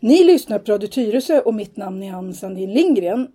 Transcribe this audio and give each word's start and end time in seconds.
Ni 0.00 0.24
lyssnar 0.24 0.58
på 0.58 0.72
Radio 0.72 0.88
Tyresö 0.88 1.40
och 1.40 1.54
mitt 1.54 1.76
namn 1.76 2.02
är 2.02 2.12
Ann 2.12 2.34
Sandin 2.34 2.72
Lindgren. 2.72 3.28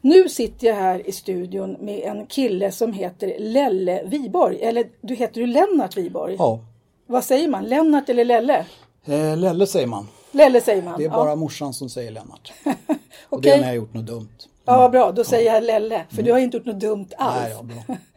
Nu 0.00 0.28
sitter 0.28 0.66
jag 0.66 0.74
här 0.74 1.08
i 1.08 1.12
studion 1.12 1.76
med 1.80 2.00
en 2.00 2.26
kille 2.26 2.72
som 2.72 2.92
heter 2.92 3.36
Lelle 3.38 4.02
Viborg. 4.04 4.62
Eller 4.62 4.86
du 5.00 5.14
heter 5.14 5.40
du 5.40 5.46
Lennart 5.46 5.96
Viborg? 5.96 6.36
Ja. 6.38 6.60
Vad 7.06 7.24
säger 7.24 7.48
man? 7.48 7.64
Lennart 7.64 8.08
eller 8.08 8.24
Lelle? 8.24 8.66
Eh, 9.04 9.36
Lelle 9.36 9.66
säger 9.66 9.86
man. 9.86 10.08
Lelle 10.30 10.60
säger 10.60 10.82
man. 10.82 10.98
Det 10.98 11.04
är 11.04 11.08
bara 11.08 11.30
ja. 11.30 11.36
morsan 11.36 11.74
som 11.74 11.88
säger 11.88 12.10
Lennart. 12.10 12.52
Och 13.28 13.42
det 13.42 13.50
är 13.50 13.56
när 13.56 13.62
jag 13.62 13.68
har 13.68 13.74
gjort 13.74 13.94
något 13.94 14.06
dumt. 14.06 14.28
Ja, 14.64 14.88
bra. 14.88 15.12
Då 15.12 15.24
säger 15.24 15.54
jag 15.54 15.64
Lelle. 15.64 16.04
För 16.10 16.22
du 16.22 16.32
har 16.32 16.38
inte 16.38 16.56
gjort 16.56 16.66
något 16.66 16.80
dumt 16.80 17.08
alls. 17.16 17.42
Nej, 17.42 17.52
ja, 17.52 17.62
bra. 17.62 17.96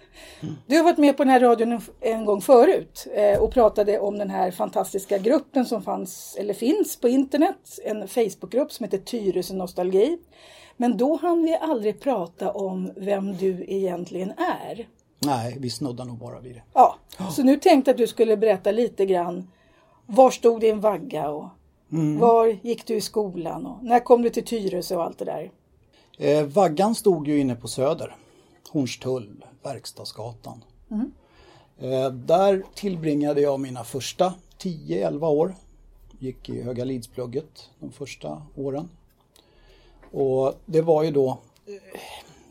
Du 0.68 0.78
har 0.78 0.84
varit 0.84 0.98
med 0.98 1.18
på 1.18 1.24
den 1.24 1.30
här 1.34 1.40
radion 1.40 1.72
en- 1.72 1.82
en 2.02 2.26
gång 2.26 2.42
förut 2.42 3.08
eh, 3.14 3.40
och 3.40 3.52
pratade 3.52 4.00
om 4.00 4.18
den 4.18 4.30
här 4.30 4.52
fantastiska 4.52 5.18
gruppen 5.18 5.66
som 5.66 5.82
fanns 5.82 6.36
eller 6.40 6.54
finns 6.54 7.00
på 7.00 7.08
internet. 7.08 7.80
En 7.86 8.08
Facebookgrupp 8.08 8.72
som 8.72 8.84
heter 8.84 8.98
Tyresö 8.98 9.54
Nostalgi. 9.54 10.18
Men 10.78 10.98
då 10.98 11.16
hann 11.22 11.44
vi 11.44 11.56
aldrig 11.62 12.00
prata 12.00 12.52
om 12.52 12.92
vem 12.96 13.38
du 13.38 13.66
egentligen 13.68 14.32
är. 14.32 14.88
Nej, 15.20 15.58
vi 15.60 15.70
snuddar 15.70 16.06
nog 16.06 16.18
bara 16.18 16.40
vid 16.40 16.56
det. 16.56 16.64
Ja, 16.74 16.96
så 17.32 17.44
nu 17.44 17.58
tänkte 17.58 17.90
jag 17.92 17.94
att 17.94 17.98
du 17.98 18.08
skulle 18.08 18.38
berätta 18.38 18.72
lite 18.72 19.06
grann. 19.06 19.48
Var 20.06 20.30
stod 20.32 20.62
din 20.62 20.80
vagga 20.80 21.30
och 21.30 21.46
var 22.20 22.58
gick 22.62 22.86
du 22.86 22.96
i 22.96 23.02
skolan 23.02 23.66
och 23.66 23.84
när 23.84 24.00
kom 24.00 24.22
du 24.22 24.30
till 24.30 24.46
Tyresö 24.46 24.96
och 24.96 25.04
allt 25.04 25.18
det 25.20 25.26
där? 25.26 25.52
Eh, 26.18 26.46
vaggan 26.46 26.96
stod 26.96 27.28
ju 27.28 27.40
inne 27.40 27.56
på 27.56 27.68
Söder. 27.68 28.16
Hornstull, 28.72 29.46
Verkstadsgatan. 29.66 30.64
Eh, 31.78 32.12
där 32.12 32.64
tillbringade 32.74 33.42
jag 33.42 33.60
mina 33.60 33.84
första 33.84 34.34
10-11 34.60 35.28
år. 35.28 35.56
Gick 36.20 36.50
i 36.50 36.62
Höga 36.62 36.84
Lidsplugget 36.86 37.70
de 37.80 37.92
första 37.92 38.42
åren. 38.56 38.90
Och 40.12 40.54
det 40.66 40.82
var 40.82 41.04
ju 41.04 41.12
då 41.12 41.30
eh, 41.66 42.00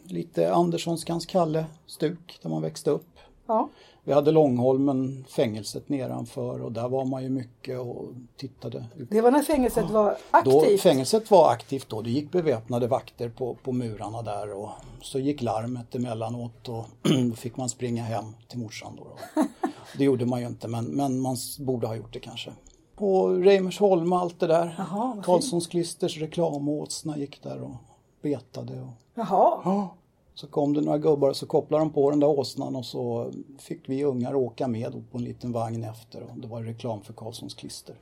lite 0.04 0.54
Anderssonskans 0.54 1.26
Kalle-stuk 1.26 2.38
där 2.42 2.50
man 2.50 2.62
växte 2.62 2.90
upp. 2.90 3.18
Ja, 3.46 3.68
Vi 4.06 4.12
hade 4.12 4.30
Långholmen, 4.30 5.24
fängelset 5.28 5.88
nedanför 5.88 6.62
och 6.62 6.72
där 6.72 6.88
var 6.88 7.04
man 7.04 7.22
ju 7.22 7.28
mycket 7.28 7.80
och 7.80 8.04
tittade. 8.36 8.84
det 9.10 9.20
var 9.20 9.30
när 9.30 9.42
fängelset 9.42 9.90
var 9.90 10.16
Då, 10.44 10.58
aktivt. 10.60 10.80
fängelset 10.80 11.30
var 11.30 11.50
aktivt 11.50 11.88
då. 11.88 12.02
Det 12.02 12.10
gick 12.10 12.32
beväpnade 12.32 12.86
vakter 12.86 13.28
på, 13.28 13.54
på 13.54 13.72
murarna 13.72 14.22
där 14.22 14.52
och 14.52 14.68
så 15.02 15.18
gick 15.18 15.42
larmet 15.42 15.94
emellanåt 15.94 16.68
och 16.68 16.86
då 17.30 17.36
fick 17.36 17.56
man 17.56 17.68
springa 17.68 18.02
hem 18.02 18.24
till 18.48 18.58
morsan. 18.58 18.96
Då, 18.96 19.04
då. 19.04 19.42
Det 19.98 20.04
gjorde 20.04 20.26
man 20.26 20.40
ju 20.40 20.46
inte 20.46 20.68
men, 20.68 20.84
men 20.84 21.20
man 21.20 21.36
borde 21.58 21.86
ha 21.86 21.96
gjort 21.96 22.12
det 22.12 22.20
kanske. 22.20 22.52
På 22.96 23.28
Reimersholm 23.28 24.12
och 24.12 24.18
allt 24.18 24.40
det 24.40 24.46
där. 24.46 24.74
Jaha. 24.78 25.22
Karlssons 25.24 25.66
klisters 25.66 26.18
reklamåsna 26.18 27.18
gick 27.18 27.42
där 27.42 27.62
och 27.62 27.74
betade. 28.22 28.80
Och... 28.80 28.88
Jaha, 29.14 29.88
Så 30.34 30.46
kom 30.46 30.72
det 30.72 30.80
några 30.80 30.98
gubbar 30.98 31.28
och 31.28 31.36
så 31.36 31.46
kopplade 31.46 31.84
de 31.84 31.92
på 31.92 32.10
den 32.10 32.20
där 32.20 32.26
åsnan 32.26 32.76
och 32.76 32.86
så 32.86 33.32
fick 33.58 33.88
vi 33.88 34.04
ungar 34.04 34.34
åka 34.34 34.68
med 34.68 35.04
på 35.10 35.18
en 35.18 35.24
liten 35.24 35.52
vagn 35.52 35.84
efter 35.84 36.22
och 36.22 36.36
det 36.36 36.46
var 36.46 36.62
reklam 36.62 37.02
för 37.02 37.12
Karlssons 37.12 37.54
klister. 37.54 37.96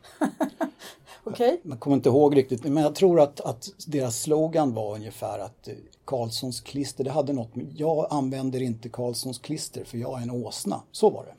okej. 1.24 1.60
Jag 1.62 1.80
kommer 1.80 1.96
inte 1.96 2.08
ihåg 2.08 2.36
riktigt 2.36 2.64
men 2.64 2.82
jag 2.82 2.94
tror 2.94 3.20
att, 3.20 3.40
att 3.40 3.68
deras 3.86 4.22
slogan 4.22 4.74
var 4.74 4.94
ungefär 4.94 5.38
att 5.38 5.68
eh, 5.68 5.74
Karlssons 6.04 6.60
klister, 6.60 7.04
det 7.04 7.10
hade 7.10 7.32
något 7.32 7.54
med, 7.54 7.66
jag 7.76 8.06
använder 8.10 8.62
inte 8.62 8.88
Karlssons 8.88 9.38
klister 9.38 9.84
för 9.84 9.98
jag 9.98 10.18
är 10.18 10.22
en 10.22 10.30
åsna. 10.30 10.82
Så 10.92 11.10
var 11.10 11.24
det. 11.24 11.34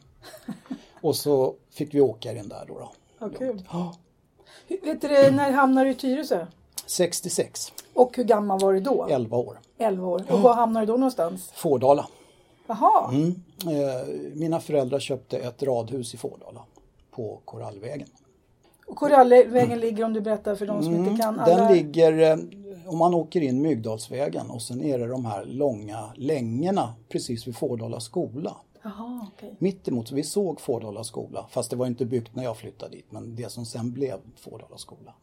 Och 1.01 1.15
så 1.15 1.55
fick 1.69 1.93
vi 1.93 2.01
åka 2.01 2.31
i 2.31 2.35
den 2.35 2.49
där 2.49 2.65
då. 2.67 2.91
då. 3.19 3.29
Kul. 3.29 3.63
Ja, 3.71 3.95
Vet 4.67 5.01
du, 5.01 5.07
när 5.07 5.51
hamnade 5.51 5.85
du 5.85 5.91
i 5.91 5.95
Tyresö? 5.95 6.45
66, 6.85 7.73
Och 7.93 8.17
hur 8.17 8.23
gammal 8.23 8.59
var 8.59 8.73
du 8.73 8.79
då? 8.79 9.07
11 9.09 9.37
år. 9.37 9.59
11 9.77 10.07
år. 10.07 10.23
Och 10.29 10.39
var 10.39 10.53
hamnade 10.53 10.85
du 10.85 10.91
då 10.91 10.97
någonstans? 10.97 11.51
Fårdala. 11.55 12.07
Jaha, 12.67 13.09
Mm. 13.11 13.35
Eh, 13.67 14.07
mina 14.33 14.59
föräldrar 14.59 14.99
köpte 14.99 15.37
ett 15.37 15.63
radhus 15.63 16.13
i 16.13 16.17
Fårdala 16.17 16.61
på 17.11 17.39
Korallvägen. 17.45 18.07
och 18.87 18.95
Korallvägen 18.95 19.79
ligger 19.79 20.03
om 20.03 20.13
du 20.13 20.21
berättar 20.21 20.55
för 20.55 20.65
de 20.65 20.83
som 20.83 20.93
inte 20.95 21.21
kan. 21.23 21.39
Alla... 21.39 21.53
Mm. 21.53 21.67
Den 21.67 21.77
ligger, 21.77 22.31
eh, 22.31 22.37
om 22.87 22.97
man 22.97 23.13
åker 23.13 23.41
in 23.41 23.61
Myggdalsvägen 23.61 24.49
och 24.49 24.61
sen 24.61 24.81
är 24.81 24.99
det 24.99 25.07
de 25.07 25.25
här 25.25 25.45
långa 25.45 26.13
längorna 26.15 26.93
precis 27.09 27.47
vid 27.47 27.55
Fårdala 27.57 27.99
skola. 27.99 28.55
Jaha, 28.83 29.27
okej. 29.35 29.55
Mittemot, 29.59 30.07
så 30.07 30.15
vi 30.15 30.23
såg 30.23 30.61
Fårdala 30.61 31.03
skola, 31.03 31.45
fast 31.49 31.69
det 31.69 31.75
var 31.75 31.85
inte 31.85 32.05
byggt 32.05 32.35
när 32.35 32.43
jag 32.43 32.57
flyttade 32.57 32.91
dit, 32.95 33.05
men 33.09 33.35
det 33.35 33.51
som 33.51 33.65
sen 33.65 33.91
blev 33.91 34.17
Fårdala 34.35 34.77
skola. 34.77 35.13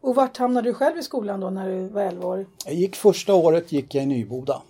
Och 0.00 0.14
vart 0.14 0.36
hamnade 0.36 0.68
du 0.68 0.74
själv 0.74 0.98
i 0.98 1.02
skolan 1.02 1.40
då 1.40 1.50
när 1.50 1.68
du 1.70 1.88
var 1.88 2.02
11 2.02 2.26
år? 2.28 2.46
Jag 2.64 2.74
gick 2.74 2.96
första 2.96 3.34
året 3.34 3.72
gick 3.72 3.94
jag 3.94 4.04
i 4.04 4.06
Nyboda 4.06 4.62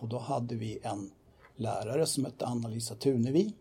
och 0.00 0.08
då 0.08 0.18
hade 0.18 0.54
vi 0.54 0.78
en 0.82 1.10
lärare 1.56 2.06
som 2.06 2.24
hette 2.24 2.46
Anna-Lisa 2.46 2.94
Tunevi. 2.94 3.52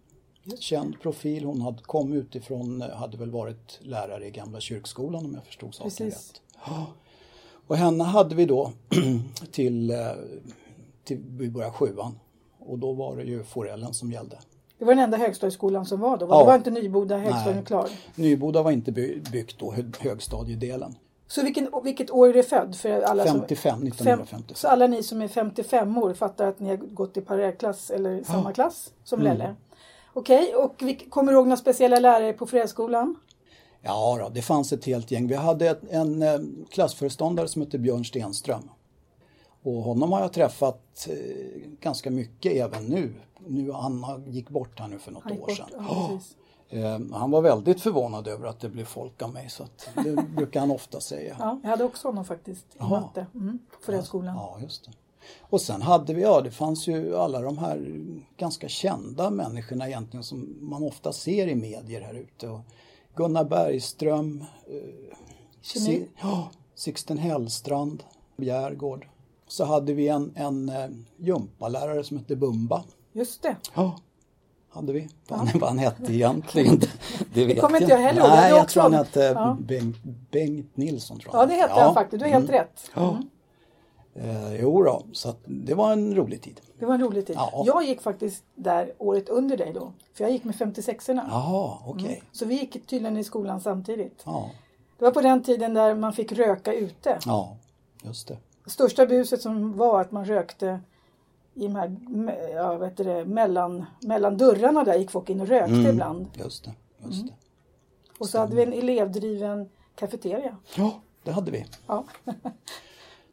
Känd 0.60 1.02
profil, 1.02 1.46
hon 1.46 1.62
hade, 1.62 1.82
kom 1.84 2.14
utifrån, 2.14 2.82
hade 2.82 3.18
väl 3.18 3.32
varit 3.32 3.80
lärare 3.82 4.28
i 4.28 4.32
Gamla 4.32 4.60
kyrkskolan 4.60 5.26
om 5.26 5.34
jag 5.34 5.44
förstod 5.46 5.76
saken 5.76 5.90
Precis. 5.92 6.32
rätt. 6.32 6.42
Och 7.68 7.78
henne 7.78 8.04
hade 8.04 8.36
vi 8.36 8.46
då 8.46 8.72
till, 9.52 9.92
eh, 9.92 9.98
till 11.04 11.24
vi 11.30 11.50
började 11.50 11.74
sjuan 11.74 12.20
och 12.60 12.80
då 12.80 12.94
var 12.94 13.16
det 13.16 13.24
ju 13.24 13.44
forellen 13.44 13.94
som 13.94 14.12
gällde. 14.12 14.40
Det 14.78 14.86
var 14.86 14.96
den 14.96 15.04
enda 15.04 15.18
högstadieskolan 15.18 15.86
som 15.86 16.00
var 16.00 16.18
då? 16.18 16.26
Ja. 16.30 16.40
Det 16.40 16.46
var 16.46 16.56
inte 16.56 16.72
Nyboda 16.72 17.18
högstadium 17.18 17.66
klar? 17.66 17.90
Nyboda 18.16 18.64
var 18.64 18.72
inte 18.72 18.92
by- 18.92 19.22
byggt 19.32 19.60
då, 19.60 19.72
hö- 19.72 19.92
högstadiedelen. 20.00 20.96
Så 21.28 21.44
vilken, 21.44 21.70
vilket 21.84 22.12
år 22.12 22.30
är 22.30 22.34
du 22.34 22.44
född? 22.44 22.76
För 22.76 23.02
alla 23.02 23.26
som, 23.28 23.40
55, 23.40 23.72
Fem, 23.72 23.88
1955. 23.88 24.56
så 24.56 24.68
alla 24.68 24.88
ni 24.88 25.04
som 25.04 25.22
är 25.22 25.28
55 25.28 25.98
år 25.98 26.14
fattar 26.14 26.48
att 26.48 26.60
ni 26.60 26.70
har 26.70 26.78
gått 26.78 27.18
i 27.18 27.22
parallellklass 27.22 27.90
eller 27.90 28.24
samma 28.24 28.54
klass 28.54 28.92
som 29.04 29.22
Mm. 29.22 29.38
Lelle? 29.38 29.56
Okej, 30.14 30.56
och 30.56 30.76
vi, 30.82 30.96
kommer 30.96 31.32
du 31.32 31.38
ihåg 31.38 31.48
några 31.48 31.58
speciella 31.58 32.00
lärare 32.00 32.34
på 32.34 32.46
Fredsskolan? 32.46 33.16
Ja, 33.82 34.18
då, 34.22 34.30
det 34.30 34.42
fanns 34.42 34.74
ett 34.74 34.86
helt 34.86 35.12
gäng. 35.12 35.28
Vi 35.28 35.36
hade 35.36 35.70
ett, 35.70 35.82
en 35.90 36.22
eh, 36.22 36.40
klassföreståndare 36.70 37.48
som 37.48 37.62
hette 37.62 37.78
Björn 37.78 38.06
Stenström. 38.06 38.70
Och 39.64 39.74
honom 39.74 40.12
har 40.12 40.22
jag 40.22 40.34
träffat 40.34 41.08
eh, 41.10 41.16
ganska 41.80 42.12
mycket 42.12 42.54
även 42.54 42.84
nu. 42.86 43.14
nu. 43.48 43.72
Han 43.72 44.24
gick 44.28 44.50
bort 44.50 44.80
här 44.80 44.88
nu 44.88 45.00
för 45.00 45.12
något 45.12 45.32
år 45.32 45.36
bort, 45.36 45.52
sedan. 45.52 45.68
ja, 45.78 46.20
han 47.14 47.32
var 47.32 47.42
väldigt 47.42 47.82
förvånad 47.82 48.28
över 48.28 48.48
att 48.48 48.60
det 48.60 48.70
blev 48.70 48.86
folk 48.86 49.22
av 49.22 49.34
mig. 49.34 49.50
Så 49.50 49.64
att 49.64 49.90
det 50.04 50.16
brukar 50.36 50.60
han 50.60 50.72
ofta 50.72 51.00
säga. 51.00 51.36
Ja, 51.40 51.60
jag 51.64 51.70
hade 51.70 51.84
också 51.84 52.08
honom 52.08 52.26
faktiskt 52.26 52.66
i 52.74 52.78
Jaha. 52.78 52.90
matte 52.90 53.26
mm, 53.36 53.60
på 53.72 53.78
Fredsskolan. 53.86 54.36
Ja, 54.36 54.58
just 54.62 54.86
det. 54.86 54.92
Och 55.42 55.62
sen 55.62 55.82
hade 55.82 56.14
vi, 56.14 56.22
ja 56.22 56.42
det 56.42 56.52
fanns 56.52 56.88
ju 56.88 57.16
alla 57.18 57.42
de 57.42 57.58
här 57.58 58.06
ganska 58.38 58.68
kända 58.68 59.30
människorna 59.30 59.88
egentligen 59.88 60.24
som 60.24 60.58
man 60.62 60.84
ofta 60.84 61.12
ser 61.14 61.48
i 61.48 61.56
medier 61.56 62.02
här 62.02 62.14
ute. 62.14 62.48
Och 62.50 62.60
Gunnar 63.16 63.44
Bergström, 63.44 64.46
eh. 64.68 65.18
Si- 65.62 66.08
Sixten 66.76 67.18
Hellstrand, 67.18 68.04
Bjärgård. 68.38 69.08
Så 69.48 69.66
hade 69.66 69.94
vi 69.94 70.08
en, 70.08 70.32
en 70.36 70.70
eh, 70.70 70.90
gympalärare 71.18 72.04
som 72.04 72.18
hette 72.18 72.36
Bumba. 72.36 72.84
Just 73.14 73.42
det. 73.42 73.56
Ja, 73.76 73.96
hade 74.76 74.94
vi. 74.94 75.08
Vad 75.28 75.40
han, 75.40 75.60
vad 75.60 75.70
han 75.70 75.78
hette 75.80 76.14
egentligen, 76.14 76.80
det, 76.80 76.90
det 77.34 77.46
vet 77.46 77.62
kommer 77.62 77.82
inte 77.82 77.92
jag 77.94 78.00
heller 78.00 78.22
ihåg. 78.22 78.30
Jag 78.30 78.36
Nej, 78.36 78.50
jag 78.50 78.68
tror 78.70 78.84
han 78.84 78.94
hette 78.94 79.20
Ja. 79.36 79.58
Bengt, 79.62 79.98
Bengt 80.32 80.78
Nilsson. 80.78 81.20
Tror 81.20 81.34
Ja, 81.36 81.40
han 81.40 81.48
det 81.50 81.54
hette 81.56 81.74
Ja. 81.76 81.82
han 81.84 81.94
faktiskt. 81.94 82.20
Du 82.20 82.26
har 82.26 82.34
helt 82.40 82.50
rätt. 82.50 82.92
Ja. 82.96 83.18
Eh, 84.16 84.62
jo 84.62 84.84
då, 84.84 85.04
så 85.12 85.34
det 85.46 85.74
var 85.74 85.92
en 85.92 86.16
rolig 86.16 86.42
tid. 86.42 86.62
Det 86.80 86.86
var 86.86 86.94
en 86.94 87.02
rolig 87.02 87.28
tid. 87.28 87.36
Ja. 87.40 87.64
Jag 87.66 87.84
gick 87.86 88.02
faktiskt 88.02 88.44
där 88.56 88.92
året 88.98 89.30
under 89.30 89.58
dig 89.58 89.72
då. 89.74 89.92
För 90.14 90.24
jag 90.24 90.32
gick 90.32 90.44
med 90.44 90.56
56orna. 90.56 91.22
Jaha, 91.30 91.78
okej. 91.86 92.24
Så 92.32 92.46
vi 92.46 92.56
gick 92.56 92.88
tydligen 92.88 93.18
i 93.18 93.24
skolan 93.24 93.62
samtidigt. 93.62 94.22
Ja, 94.26 94.50
Det 95.00 95.06
var 95.06 95.12
på 95.12 95.22
den 95.22 95.44
tiden 95.44 95.74
där 95.74 95.96
man 95.96 96.14
fick 96.14 96.32
röka 96.32 96.74
ute. 96.74 97.20
ja, 97.26 97.58
just 98.04 98.28
det. 98.28 98.38
Största 98.66 99.06
buset 99.06 99.42
som 99.42 99.78
var 99.78 100.02
att 100.02 100.12
man 100.12 100.26
rökte 100.26 100.80
i 101.56 101.68
de 101.68 101.76
här, 101.76 101.96
ja, 102.54 102.78
vet 102.78 102.98
det, 102.98 103.26
mellan, 103.26 103.86
mellan 104.02 104.38
dörrarna 104.38 104.84
där 104.84 104.96
gick 104.98 105.12
folk 105.12 105.30
in 105.30 105.42
och 105.42 105.48
rökte 105.48 105.74
Mm. 105.74 105.86
ibland. 105.88 106.28
Just 106.34 106.64
det, 106.64 106.74
just 107.06 107.28
det. 107.28 107.34
Och 108.20 108.30
så 108.30 108.40
hade 108.40 108.56
vi 108.56 108.64
en 108.64 108.74
elevdriven 108.74 109.70
kafeteria. 109.96 110.58
Ja, 110.76 111.02
det 111.24 111.32
hade 111.32 111.52
vi. 111.52 111.66
Ja. 111.88 112.04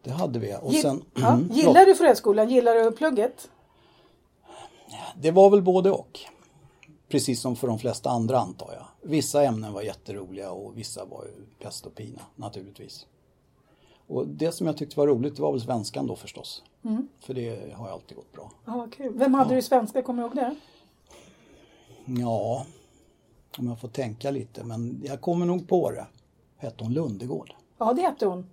Det 0.03 0.11
hade 0.11 0.39
vi. 0.39 0.57
Och 0.63 0.73
Gill- 0.73 0.83
sen, 0.83 1.03
ja. 1.15 1.33
mm, 1.33 1.49
Gillar 1.53 1.87
du 1.87 1.95
Fredsskolan? 1.95 2.51
Gillar 2.51 2.75
du 2.75 2.93
plugget? 2.93 3.49
Det 5.17 5.31
var 5.31 5.51
väl 5.51 5.63
både 5.63 5.91
och. 5.91 6.21
Precis 7.09 7.41
som 7.41 7.57
för 7.57 7.67
de 7.69 7.79
flesta 7.79 8.11
andra 8.11 8.39
antar 8.39 8.73
jag. 8.73 8.87
Vissa 9.11 9.43
ämnen 9.45 9.73
var 9.73 9.83
jätteroliga 9.83 10.51
och 10.51 10.79
vissa 10.79 11.05
var 11.05 11.25
ju 11.25 11.45
pest 11.65 11.87
och 11.87 11.95
pina 11.95 12.21
naturligtvis. 12.37 13.07
Och 14.13 14.27
det 14.29 14.53
som 14.53 14.67
jag 14.67 14.77
tyckte 14.77 14.99
var 14.99 15.07
roligt 15.07 15.39
var 15.39 15.53
väl 15.53 15.61
svenskan 15.61 16.07
då 16.07 16.17
förstås. 16.17 16.63
Mm. 16.85 17.09
För 17.21 17.35
det 17.35 17.73
har 17.75 17.87
ju 17.87 17.93
alltid 17.93 18.17
gått 18.17 18.33
bra. 18.33 18.51
Ja, 18.65 18.73
vad 18.77 18.93
kul. 18.93 19.13
Vem 19.15 19.35
hade 19.35 19.55
du 19.55 19.59
i 19.59 19.63
svenska? 19.63 20.03
Kommer 20.03 20.23
du 20.23 20.27
ihåg 20.27 20.37
det? 20.37 20.55
Ja, 22.21 22.67
om 23.59 23.67
jag 23.67 23.81
får 23.81 23.89
tänka 23.89 24.31
lite 24.31 24.65
men 24.65 25.03
jag 25.05 25.21
kommer 25.21 25.47
nog 25.47 25.69
på 25.69 25.91
det. 25.91 26.07
Hette 26.57 26.85
hon 26.85 26.93
Lundegård? 26.93 27.55
Ja, 27.79 27.93
det 27.93 28.03
hette 28.03 28.27
hon. 28.27 28.47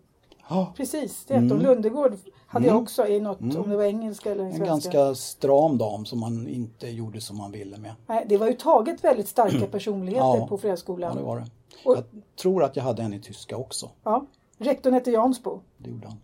Ja, 0.50 0.73
Precis, 0.77 1.25
det 1.27 1.33
hette 1.33 1.53
hon. 1.53 1.63
Lundegård 1.63 2.13
hade 2.47 2.67
jag 2.67 2.77
också 2.81 3.07
i 3.07 3.19
något, 3.19 3.39
om 3.41 3.69
det 3.69 3.77
var 3.77 3.83
engelska 3.83 4.31
eller 4.31 4.44
en 4.44 4.50
svenska. 4.53 4.65
ganska 4.65 5.15
stram 5.15 5.77
dam 5.77 6.06
som 6.06 6.19
man 6.19 6.47
inte 6.47 6.88
gjorde 6.88 7.21
som 7.21 7.38
man 7.38 7.51
ville 7.51 7.77
med. 7.77 7.94
Nej, 8.07 8.25
det 8.29 8.38
var 8.38 8.47
ju 8.47 8.53
taget 8.53 9.03
väldigt 9.03 9.27
starka 9.27 9.67
personligheter 9.71 10.25
Ja. 10.38 10.47
på 10.47 10.56
Ja, 10.56 10.57
Fredagsskolan. 10.57 11.15
det 11.17 11.23
var 11.23 11.38
det. 11.39 11.45
Och- 11.85 11.97
Jag 11.97 12.03
tror 12.41 12.63
att 12.63 12.75
jag 12.75 12.83
hade 12.83 13.01
en 13.03 13.13
i 13.13 13.19
tyska 13.21 13.57
också. 13.57 13.89
Ja. 14.03 14.25
Rektorn 14.59 14.94
hette 14.94 15.11
Jansbo. 15.11 15.59
Det 15.77 15.89
gjorde 15.89 16.07
han. 16.07 16.17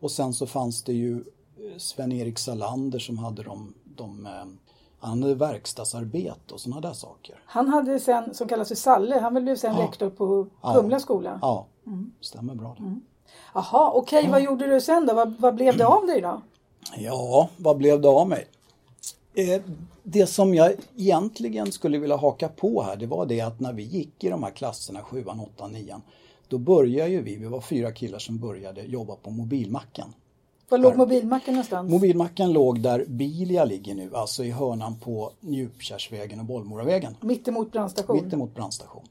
Och 0.00 0.10
sen 0.10 0.34
så 0.34 0.46
fanns 0.46 0.82
det 0.82 0.92
ju 0.92 1.14
eh, 1.16 1.76
Sven-Erik 1.76 2.38
Salander 2.38 2.98
som 2.98 3.18
hade 3.18 3.42
de, 3.42 3.74
de 3.96 4.26
eh, 4.26 4.32
han 4.98 5.22
hade 5.22 5.34
verkstadsarbete 5.34 6.54
och 6.54 6.60
sådana 6.60 6.80
där 6.80 6.92
saker. 6.92 7.42
Han 7.46 7.68
hade 7.68 8.00
sen, 8.00 8.34
som 8.34 8.48
kallas 8.48 8.68
för 8.68 8.74
Salle, 8.74 9.18
han 9.18 9.44
blev 9.44 9.56
sen 9.56 9.76
rektor 9.76 10.10
på 10.10 10.46
Ja. 10.62 10.74
Kumla 10.74 11.00
skola. 11.00 11.38
Ja, 11.42 11.66
stämmer 12.20 12.54
bra 12.54 12.76
det. 12.78 13.00
Jaha, 13.54 13.90
okej, 13.94 14.28
vad 14.30 14.42
gjorde 14.42 14.66
du 14.66 14.80
sen 14.80 15.06
då? 15.06 15.14
Vad, 15.14 15.34
vad 15.38 15.54
blev 15.54 15.76
det 15.76 15.86
av 15.86 16.06
dig 16.06 16.20
då? 16.20 16.40
Ja, 16.96 17.48
vad 17.56 17.76
blev 17.76 18.00
det 18.00 18.08
av 18.08 18.28
mig? 18.28 18.46
Eh, 19.34 19.62
det 20.02 20.26
som 20.26 20.54
jag 20.54 20.72
egentligen 20.96 21.72
skulle 21.72 21.98
vilja 21.98 22.16
haka 22.16 22.48
på 22.48 22.82
här, 22.82 22.96
det 22.96 23.06
var 23.06 23.26
det 23.26 23.40
att 23.40 23.60
när 23.60 23.72
vi 23.72 23.82
gick 23.82 24.24
i 24.24 24.28
de 24.28 24.42
här 24.42 24.50
klasserna, 24.50 25.02
sjuan, 25.02 25.40
åttan, 25.40 25.72
nian, 25.72 26.02
då 26.52 26.58
började 26.58 27.10
ju 27.10 27.22
vi, 27.22 27.36
vi 27.36 27.46
var 27.46 27.60
fyra 27.60 27.92
killar 27.92 28.18
som 28.18 28.38
började 28.38 28.82
jobba 28.82 29.16
på 29.16 29.30
mobilmacken. 29.30 30.14
Var 30.68 30.78
låg 30.78 30.96
mobilmacken 30.96 31.54
någonstans? 31.54 31.90
Mobilmacken 31.90 32.52
låg 32.52 32.80
där 32.80 33.04
Bilia 33.08 33.64
ligger 33.64 33.94
nu, 33.94 34.10
alltså 34.14 34.44
i 34.44 34.50
hörnan 34.50 34.96
på 34.98 35.32
Njupkärsvägen 35.40 36.40
och 36.40 36.44
Bollmoravägen. 36.44 37.16
Mittemot 37.20 37.72
brandstation? 37.72 38.24
Mittemot 38.24 38.54
brandstation. 38.54 39.04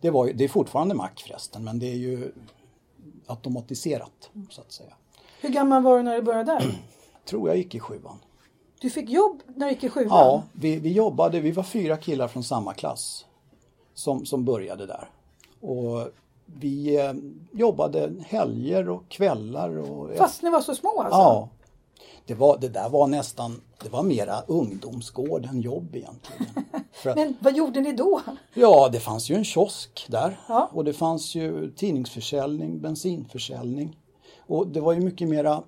Det, 0.00 0.10
var 0.10 0.26
det 0.34 0.44
är 0.44 0.48
fortfarande 0.48 0.94
mack 0.94 1.20
förresten, 1.20 1.64
men 1.64 1.78
det 1.78 1.86
är 1.86 1.96
ju 1.96 2.32
automatiserat 3.26 4.30
så 4.50 4.60
att 4.60 4.72
säga. 4.72 4.94
Hur 5.40 5.48
gammal 5.48 5.82
var 5.82 5.96
du 5.96 6.02
när 6.02 6.16
du 6.16 6.22
började 6.22 6.52
där? 6.52 6.80
Tror 7.24 7.48
jag 7.48 7.56
gick 7.56 7.74
i 7.74 7.80
sjuan. 7.80 8.18
Du 8.80 8.90
fick 8.90 9.10
jobb 9.10 9.42
när 9.46 9.66
du 9.66 9.72
gick 9.72 9.84
i 9.84 9.88
sjuan? 9.88 10.08
Ja, 10.10 10.42
vi, 10.52 10.76
vi 10.76 10.92
jobbade, 10.92 11.40
vi 11.40 11.50
var 11.50 11.62
fyra 11.62 11.96
killar 11.96 12.28
från 12.28 12.44
samma 12.44 12.74
klass 12.74 13.26
som, 13.94 14.26
som 14.26 14.44
började 14.44 14.86
där. 14.86 15.08
Och 15.60 16.08
vi 16.60 16.96
eh, 17.00 17.12
jobbade 17.52 18.12
helger 18.26 18.88
och 18.88 19.08
kvällar. 19.08 19.78
Och, 19.78 20.16
Fast 20.16 20.42
ni 20.42 20.50
var 20.50 20.60
så 20.60 20.74
små 20.74 21.00
alltså? 21.00 21.18
Ja. 21.18 21.48
Det, 22.26 22.34
var, 22.34 22.58
det 22.58 22.68
där 22.68 22.88
var 22.88 23.06
nästan, 23.06 23.60
det 23.82 23.88
var 23.88 24.02
mera 24.02 24.40
ungdomsgård 24.40 25.44
än 25.46 25.60
jobb 25.60 25.96
egentligen. 25.96 26.46
Att, 27.04 27.16
Men 27.16 27.36
vad 27.40 27.56
gjorde 27.56 27.80
ni 27.80 27.92
då? 27.92 28.20
ja, 28.54 28.88
det 28.92 29.00
fanns 29.00 29.30
ju 29.30 29.34
en 29.34 29.44
kiosk 29.44 30.06
där 30.10 30.40
Ja. 30.48 30.70
och 30.72 30.84
det 30.84 30.92
fanns 30.92 31.34
ju 31.34 31.70
tidningsförsäljning, 31.70 32.80
bensinförsäljning. 32.80 33.96
Och 34.46 34.66
det 34.68 34.80
var 34.80 34.92
ju 34.92 35.00
mycket 35.00 35.28
mera, 35.28 35.62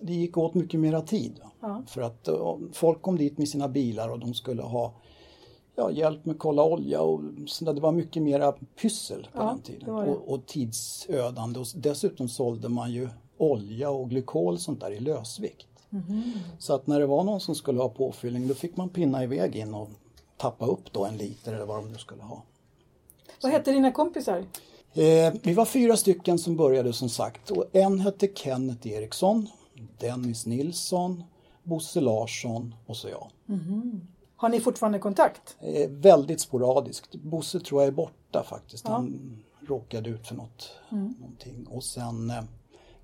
det 0.00 0.12
gick 0.12 0.36
åt 0.36 0.54
mycket 0.54 0.80
mera 0.80 1.00
tid. 1.00 1.40
För 1.86 2.02
att 2.02 2.28
eh, 2.28 2.56
folk 2.72 3.02
kom 3.02 3.18
dit 3.18 3.38
med 3.38 3.48
sina 3.48 3.68
bilar 3.68 4.08
och 4.08 4.18
de 4.18 4.34
skulle 4.34 4.62
ha 4.62 4.92
ja, 5.76 5.90
hjälp 5.90 6.24
med 6.24 6.32
att 6.32 6.38
kolla 6.38 6.62
olja 6.64 7.00
och 7.00 7.20
sådär. 7.46 7.72
Det 7.72 7.80
var 7.80 7.92
mycket 7.92 8.22
mera 8.22 8.52
pyssel 8.52 9.28
på 9.32 9.42
Ja, 9.42 9.44
den 9.44 9.60
tiden. 9.62 9.94
det 9.96 10.04
det. 10.04 10.10
Och, 10.10 10.32
och 10.34 10.46
tidsödande. 10.46 11.60
Och 11.60 11.66
dessutom 11.74 12.28
sålde 12.28 12.68
man 12.68 12.92
ju 12.92 13.08
olja 13.36 13.90
och 13.90 14.10
glykol 14.10 14.54
och 14.54 14.60
sånt 14.60 14.80
där 14.80 14.90
i 14.90 15.00
lösvikt. 15.00 15.66
Mhm. 15.90 16.22
Så 16.58 16.74
att 16.74 16.86
när 16.86 17.00
det 17.00 17.06
var 17.06 17.24
någon 17.24 17.40
som 17.40 17.54
skulle 17.54 17.80
ha 17.80 17.88
påfyllning 17.88 18.48
då 18.48 18.54
fick 18.54 18.76
man 18.76 18.88
pinna 18.88 19.24
iväg 19.24 19.56
in 19.56 19.74
och 19.74 19.88
tappa 20.36 20.66
upp 20.66 20.92
då 20.92 21.04
en 21.04 21.16
liter 21.16 21.52
eller 21.54 21.66
vad 21.66 21.76
de 21.76 21.92
nu 21.92 21.98
skulle 21.98 22.22
ha. 22.22 22.42
Vad 23.42 23.52
hette 23.52 23.72
dina 23.72 23.92
kompisar? 23.92 24.44
Eh, 24.94 25.32
vi 25.42 25.54
var 25.54 25.64
fyra 25.64 25.96
stycken 25.96 26.38
som 26.38 26.56
började 26.56 26.92
som 26.92 27.08
sagt 27.08 27.50
och 27.50 27.64
en 27.72 28.00
hette 28.00 28.28
Kenneth 28.34 28.88
Eriksson, 28.88 29.48
Dennis 29.98 30.46
Nilsson, 30.46 31.24
Bosse 31.62 32.00
Larsson 32.00 32.74
och 32.86 32.96
så 32.96 33.08
jag. 33.08 33.28
Har 34.42 34.48
ni 34.48 34.60
fortfarande 34.60 34.98
kontakt? 34.98 35.56
Eh, 35.60 35.90
väldigt 35.90 36.40
sporadiskt. 36.40 37.14
Bosse 37.14 37.60
tror 37.60 37.82
jag 37.82 37.88
är 37.88 37.92
borta 37.92 38.42
faktiskt. 38.42 38.88
Han 38.88 39.42
råkade 39.68 40.10
ut 40.10 40.26
för 40.28 40.34
något, 40.34 40.70
någonting. 41.18 41.66
Och 41.70 41.84
sen 41.84 42.30
eh, 42.30 42.42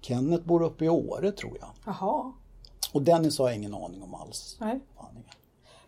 Kenneth 0.00 0.44
bor 0.46 0.62
uppe 0.62 0.84
i 0.84 0.88
Åre 0.88 1.32
tror 1.32 1.58
jag. 1.60 1.68
Jaha. 1.86 2.32
Och 2.92 3.02
Dennis 3.02 3.38
har 3.38 3.48
jag 3.48 3.56
ingen 3.56 3.74
aning 3.74 4.02
om 4.02 4.14
alls. 4.14 4.56
Nej. 4.60 4.80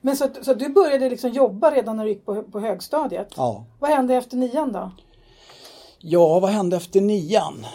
Men 0.00 0.17
så, 0.17 0.29
så 0.43 0.55
du 0.55 0.69
började 0.69 1.11
liksom 1.11 1.31
jobba 1.31 1.70
redan 1.70 1.97
när 1.97 2.05
du 2.05 2.11
gick 2.11 2.26
på, 2.26 2.43
på 2.43 2.61
högstadiet? 2.61 3.29
Ja. 3.37 3.64
Vad 3.79 3.91
hände 3.91 4.14
efter 4.14 4.37
nian 4.37 4.73
då? 4.73 4.91
Ja, 5.99 6.41
vad 6.41 6.50
hände 6.50 6.76
efter 6.76 7.00
nian? 7.00 7.67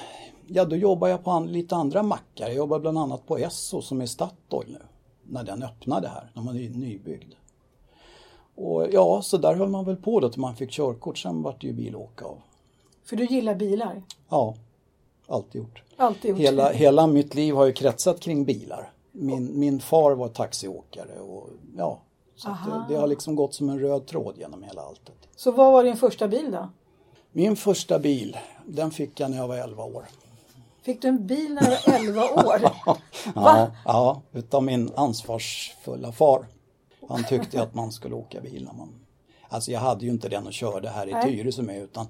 Ja, 0.47 0.65
då 0.65 0.75
jobbade 0.75 1.11
jag 1.11 1.23
på 1.23 1.31
an- 1.31 1.47
lite 1.47 1.75
andra 1.75 2.03
mackar. 2.03 2.47
Jag 2.47 2.55
jobbade 2.55 2.81
bland 2.81 2.97
annat 2.97 3.27
på 3.27 3.37
Esso 3.37 3.81
som 3.81 4.01
är 4.01 4.05
Statoil 4.05 4.71
nu. 4.71 4.81
När 5.23 5.43
den 5.43 5.63
öppnade 5.63 6.07
här, 6.07 6.31
när 6.33 6.41
man 6.43 6.55
är 6.57 6.69
nybyggd. 6.69 7.33
Och 8.55 8.87
ja, 8.91 9.21
så 9.21 9.37
där 9.37 9.55
höll 9.55 9.69
man 9.69 9.85
väl 9.85 9.95
på 9.95 10.19
då 10.19 10.29
till 10.29 10.41
man 10.41 10.55
fick 10.55 10.71
körkort. 10.71 11.17
Sen 11.17 11.41
vart 11.41 11.61
det 11.61 11.67
ju 11.67 11.73
bilåka 11.73 12.25
av. 12.25 12.37
För 13.05 13.15
du 13.15 13.25
gillar 13.25 13.55
bilar? 13.55 14.03
Ja, 14.29 14.55
alltid 15.27 15.61
gjort. 15.61 15.83
Alltid 15.97 16.31
gjort. 16.31 16.39
Hela, 16.39 16.71
hela 16.71 17.07
mitt 17.07 17.35
liv 17.35 17.55
har 17.55 17.65
ju 17.65 17.73
kretsat 17.73 18.19
kring 18.19 18.45
bilar. 18.45 18.91
Min, 19.11 19.59
min 19.59 19.79
far 19.79 20.11
var 20.11 20.27
taxiåkare 20.27 21.19
och 21.19 21.49
ja, 21.77 21.99
så 22.35 22.47
det, 22.47 22.85
det 22.93 22.99
har 22.99 23.07
liksom 23.07 23.35
gått 23.35 23.53
som 23.53 23.69
en 23.69 23.79
röd 23.79 24.07
tråd 24.07 24.37
genom 24.37 24.63
hela 24.63 24.81
alltet. 24.81 25.15
Så 25.35 25.51
vad 25.51 25.71
var 25.71 25.83
din 25.83 25.97
första 25.97 26.27
bil 26.27 26.51
då? 26.51 26.69
Min 27.31 27.55
första 27.55 27.99
bil, 27.99 28.37
den 28.65 28.91
fick 28.91 29.19
jag 29.19 29.31
när 29.31 29.37
jag 29.37 29.47
var 29.47 29.57
11 29.57 29.83
år. 29.83 30.05
Fick 30.81 31.01
du 31.01 31.07
en 31.07 31.27
bil 31.27 31.53
när 31.53 31.61
du 31.61 31.91
var 31.91 31.99
11 31.99 32.21
år? 32.23 32.61
Ja, 33.35 33.71
ja, 33.85 34.21
utav 34.33 34.63
min 34.63 34.91
ansvarsfulla 34.95 36.11
far. 36.11 36.45
Han 37.09 37.23
tyckte 37.23 37.61
att 37.61 37.75
man 37.75 37.91
skulle 37.91 38.15
åka 38.15 38.41
bil 38.41 38.63
när 38.65 38.73
man... 38.73 38.89
Alltså 39.49 39.71
jag 39.71 39.79
hade 39.79 40.05
ju 40.05 40.11
inte 40.11 40.29
den 40.29 40.47
och 40.47 40.53
körde 40.53 40.89
här 40.89 41.07
i. 41.07 41.29
Tyresö 41.29 41.61
med 41.61 41.81
utan 41.81 42.07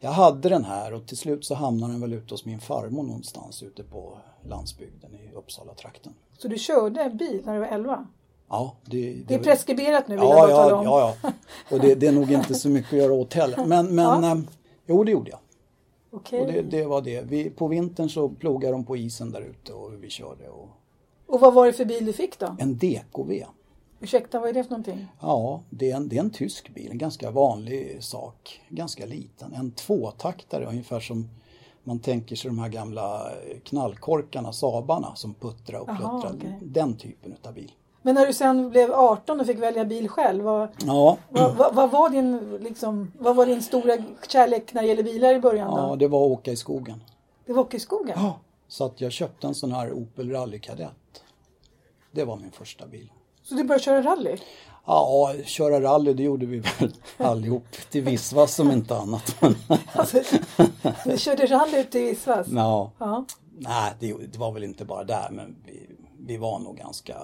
jag 0.00 0.10
hade 0.10 0.48
den 0.48 0.64
här 0.64 0.94
och 0.94 1.06
till 1.06 1.16
slut 1.16 1.44
så 1.44 1.54
hamnade 1.54 1.92
den 1.92 2.00
väl 2.00 2.12
ute 2.12 2.34
hos 2.34 2.44
min 2.44 2.60
farmor 2.60 3.02
någonstans 3.02 3.62
ute 3.62 3.82
på 3.82 4.18
landsbygden 4.48 5.14
i 5.14 5.34
Uppsala-trakten. 5.34 6.14
Så 6.38 6.48
du 6.48 6.58
körde 6.58 7.10
bil 7.10 7.42
när 7.44 7.54
du 7.54 7.60
var 7.60 7.66
11? 7.66 8.06
Ja, 8.48 8.76
det, 8.84 9.12
Det 9.28 9.34
är 9.34 9.38
preskriberat 9.38 10.08
nu 10.08 10.14
vill 10.14 10.24
ja, 10.24 10.38
jag 10.38 10.50
ja, 10.50 10.56
tala 10.56 10.76
om. 10.76 10.84
ja, 10.84 11.16
ja. 11.22 11.32
Och 11.70 11.80
det, 11.80 11.94
det 11.94 12.06
är 12.06 12.12
nog 12.12 12.32
inte 12.32 12.54
så 12.54 12.68
mycket 12.68 12.92
att 12.92 12.98
göra 12.98 13.12
åt 13.12 13.34
heller. 13.34 13.64
Men, 13.66 13.94
men 13.94 14.24
eh, 14.24 14.36
jo, 14.86 15.04
det 15.04 15.10
gjorde 15.12 15.30
jag. 15.30 15.40
Okej. 16.10 16.40
Och 16.40 16.46
det, 16.46 16.62
det 16.62 16.84
var 16.84 17.02
det. 17.02 17.22
Vi, 17.22 17.50
på 17.50 17.68
vintern 17.68 18.08
så 18.08 18.28
plogade 18.28 18.72
de 18.72 18.84
på 18.84 18.96
isen 18.96 19.32
där 19.32 19.40
ute 19.40 19.72
och 19.72 20.04
vi 20.04 20.10
körde. 20.10 20.48
Och 20.48 20.68
Och 21.26 21.40
vad 21.40 21.54
var 21.54 21.66
det 21.66 21.72
för 21.72 21.84
bil 21.84 22.06
du 22.06 22.12
fick 22.12 22.38
då? 22.38 22.56
en 22.58 22.78
DKV. 22.78 23.44
Ursäkta, 24.00 24.40
vad 24.40 24.48
är 24.48 24.52
det 24.52 24.62
för 24.64 24.70
någonting? 24.70 25.06
Ja, 25.20 25.62
det 25.70 25.90
är, 25.90 25.96
en, 25.96 26.08
det 26.08 26.16
är 26.16 26.20
en 26.20 26.30
tysk 26.30 26.74
bil, 26.74 26.90
en 26.90 26.98
ganska 26.98 27.30
vanlig 27.30 27.96
sak, 28.04 28.60
ganska 28.68 29.06
liten. 29.06 29.52
En 29.52 29.70
tvåtaktare, 29.70 30.64
ungefär 30.66 31.00
som 31.00 31.28
man 31.84 31.98
tänker 31.98 32.36
sig 32.36 32.48
de 32.50 32.58
här 32.58 32.68
gamla 32.68 33.30
knallkorkarna, 33.64 34.52
Saabarna 34.52 35.14
som 35.14 35.34
puttrar 35.34 35.78
och 35.80 35.88
Jaha, 35.88 35.96
pluttrar. 35.96 36.36
okej. 36.38 36.58
Den 36.62 36.96
typen 36.96 37.32
utav 37.32 37.54
bil. 37.54 37.72
Men 38.02 38.14
när 38.14 38.26
du 38.26 38.32
sen 38.32 38.70
blev 38.70 38.92
18 38.92 39.40
och 39.40 39.46
fick 39.46 39.58
välja 39.58 39.84
bil 39.84 40.08
själv, 40.08 40.44
vad, 40.44 40.68
Ja, 40.86 41.18
vad, 41.30 41.56
vad, 41.56 41.74
vad, 41.74 41.90
var, 41.90 42.10
din, 42.10 42.58
liksom, 42.60 43.12
vad 43.18 43.36
var 43.36 43.46
din 43.46 43.62
stora 43.62 43.96
kärlek 44.28 44.72
när 44.74 44.82
det 44.82 44.88
gäller 44.88 45.02
bilar 45.02 45.34
i 45.34 45.40
början 45.40 45.70
då? 45.70 45.76
ja, 45.76 45.96
det 45.96 46.08
var 46.08 46.24
att 46.26 46.30
åka 46.32 46.52
i 46.52 46.56
skogen. 46.56 47.02
Det 47.46 47.52
var 47.52 47.62
åka 47.62 47.76
i 47.76 47.80
skogen? 47.80 48.14
Ja, 48.16 48.38
så 48.68 48.84
att 48.84 49.00
jag 49.00 49.12
köpte 49.12 49.46
en 49.46 49.54
sån 49.54 49.72
här 49.72 49.92
Opel 49.92 50.30
Rally 50.30 50.58
Kadett. 50.58 51.22
Det 52.12 52.24
var 52.24 52.36
min 52.36 52.50
första 52.50 52.86
bil. 52.86 53.10
Så 53.48 53.54
du 53.54 53.64
började 53.64 53.84
köra 53.84 54.02
rally? 54.02 54.36
Ja, 54.86 55.34
köra 55.44 55.80
rally 55.80 56.14
det 56.14 56.22
gjorde 56.22 56.46
vi 56.46 56.58
väl 56.58 56.92
allihop 57.16 57.66
till 57.90 58.02
Visvas 58.02 58.54
som 58.54 58.70
inte 58.70 58.96
annat. 58.96 59.36
Men, 59.40 59.54
Alltså, 59.92 60.18
du 61.04 61.18
körde 61.18 61.46
rally 61.46 61.78
i 61.78 61.84
Visvas? 61.92 62.46
ja, 62.50 62.90
Ja. 62.98 63.24
nej, 63.58 63.92
det, 64.00 64.14
det 64.32 64.38
var 64.38 64.52
väl 64.52 64.64
inte 64.64 64.84
bara 64.84 65.04
där 65.04 65.28
men 65.32 65.56
vi, 65.66 65.90
vi 66.18 66.36
var 66.36 66.58
nog 66.58 66.76
ganska... 66.76 67.16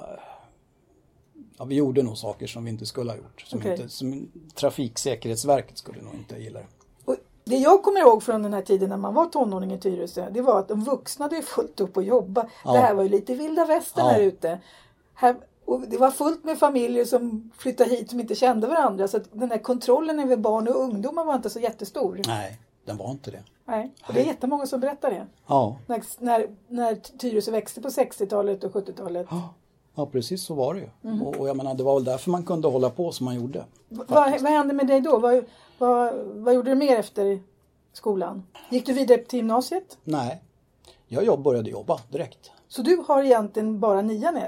Ja, 1.59 1.65
vi 1.65 1.75
gjorde 1.75 2.03
nog 2.03 2.19
saker 2.19 2.47
som 2.47 2.65
vi 2.65 2.71
inte 2.71 2.87
skulle 2.87 3.11
ha 3.11 3.17
gjort. 3.17 3.41
Som, 3.47 3.59
Okej. 3.59 3.73
inte, 3.73 3.89
som 3.89 4.29
Trafiksäkerhetsverket 4.55 5.79
skulle 5.79 6.03
nog 6.03 6.15
inte 6.15 6.37
gilla 6.43 6.59
det. 6.61 6.67
Och 7.05 7.17
det 7.45 7.57
jag 7.57 7.83
kommer 7.83 8.01
ihåg 8.01 8.23
från 8.23 8.43
den 8.43 8.53
här 8.55 8.63
tiden 8.63 8.89
när 8.89 8.97
man 8.97 9.15
var 9.15 9.27
tonåring 9.27 9.73
i 9.73 9.79
Tyresö, 9.79 10.31
det 10.31 10.41
var 10.43 10.59
att 10.59 10.69
de 10.69 10.85
vuxna 10.85 11.25
hade 11.25 11.43
fullt 11.43 11.81
upp 11.81 11.97
att 11.97 12.05
jobba. 12.05 12.47
Ja. 12.65 12.73
Det 12.73 12.79
här 12.79 12.95
var 12.95 13.03
ju 13.03 13.09
lite 13.09 13.35
vilda 13.35 13.65
västern 13.67 14.05
Ja. 14.07 14.13
här 14.13 14.21
ute. 14.21 14.61
Här, 15.15 15.37
och 15.65 15.81
det 15.81 15.97
var 15.97 16.11
fullt 16.11 16.45
med 16.45 16.59
familjer 16.59 17.05
som 17.05 17.51
flyttade 17.59 17.91
hit 17.91 18.11
som 18.11 18.21
inte 18.21 18.35
kände 18.35 18.67
varandra. 18.67 19.09
Så 19.09 19.17
att 19.17 19.29
den 19.33 19.51
här 19.51 19.59
kontrollen 19.59 20.21
över 20.21 20.37
barn 20.37 20.69
och 20.69 20.77
ungdomar 20.77 21.25
var 21.25 21.35
inte 21.35 21.51
så 21.51 21.61
jättestor. 21.61 22.21
Nej, 22.27 22.59
den 22.85 22.97
var 22.97 23.11
inte 23.11 23.31
det. 23.31 23.43
Nej. 23.65 23.95
Och 24.09 24.15
det 24.15 24.21
är 24.21 24.25
jättemånga 24.27 24.67
som 24.67 24.81
berättar 24.81 25.11
det. 25.11 25.27
Ja, 25.47 25.77
När, 25.87 26.03
när, 26.19 26.49
när 26.69 26.95
Tyresö 26.95 27.51
växte 27.51 27.81
på 27.81 27.89
60-talet 27.89 28.65
och 28.65 28.73
70-talet. 28.73 29.27
ja 29.95 30.07
precis 30.07 30.45
så 30.45 30.55
var 30.55 30.75
det 30.75 30.81
ju. 30.81 30.89
Mhm. 31.01 31.23
Och, 31.23 31.37
och 31.37 31.49
jag 31.49 31.57
menar, 31.57 31.75
det 31.75 31.83
var 31.83 31.95
väl 31.95 32.05
därför 32.05 32.31
man 32.31 32.45
kunde 32.45 32.69
hålla 32.69 32.91
på 32.91 33.13
som 33.13 33.25
man 33.25 33.35
gjorde. 33.35 33.65
Vad, 33.89 34.09
vad 34.41 34.53
hände 34.53 34.75
med 34.75 34.87
dig 34.87 35.01
då? 35.01 35.19
Vad, 35.19 35.45
vad, 35.79 36.15
vad 36.25 36.55
gjorde 36.55 36.71
du 36.71 36.75
mer 36.75 36.97
efter 36.97 37.41
skolan. 37.93 38.43
Gick 38.71 38.87
du 38.87 38.93
vidare 38.93 39.19
till 39.19 39.37
gymnasiet? 39.39 39.99
Nej, 40.05 40.43
jag 41.09 41.25
jobb, 41.25 41.43
började 41.43 41.71
jobba 41.71 42.01
direkt. 42.11 42.51
Så 42.69 42.83
du 42.83 43.05
har 43.09 43.23
egentligen 43.23 43.81
bara 43.81 44.03
nian? 44.03 44.39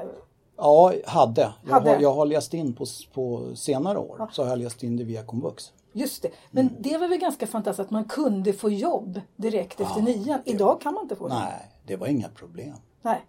Ja, 0.57 0.93
hade. 1.07 1.53
Jag, 1.65 1.73
Hade. 1.73 1.91
Har, 1.91 2.01
jag 2.01 2.15
har 2.15 2.27
läst 2.27 2.55
in 2.55 2.73
på, 2.73 2.85
på 3.15 3.57
senare 3.57 3.99
år. 3.99 4.29
Så 4.33 4.43
har 4.43 4.51
jag 4.51 4.59
läst 4.59 4.83
in 4.83 4.97
det 4.97 5.05
via 5.05 5.23
komvux. 5.23 5.73
Just 5.93 6.23
det. 6.23 6.31
Men 6.51 6.69
Mm. 6.69 6.83
det 6.83 6.99
var 6.99 7.09
väl 7.09 7.19
ganska 7.19 7.47
fantastiskt 7.47 7.87
att 7.87 7.91
man 7.91 8.05
kunde 8.05 8.53
få 8.53 8.71
jobb 8.71 9.21
direkt 9.37 9.81
efter 9.81 10.03
nian. 10.03 10.41
Idag 10.45 10.81
kan 10.81 10.95
man 10.95 11.03
inte 11.03 11.17
få 11.17 11.29
det. 11.29 11.35
Nej, 11.35 11.71
det 11.87 11.97
var 11.97 12.07
inga 12.07 12.29
problem. 12.29 12.75
Nej. 13.03 13.21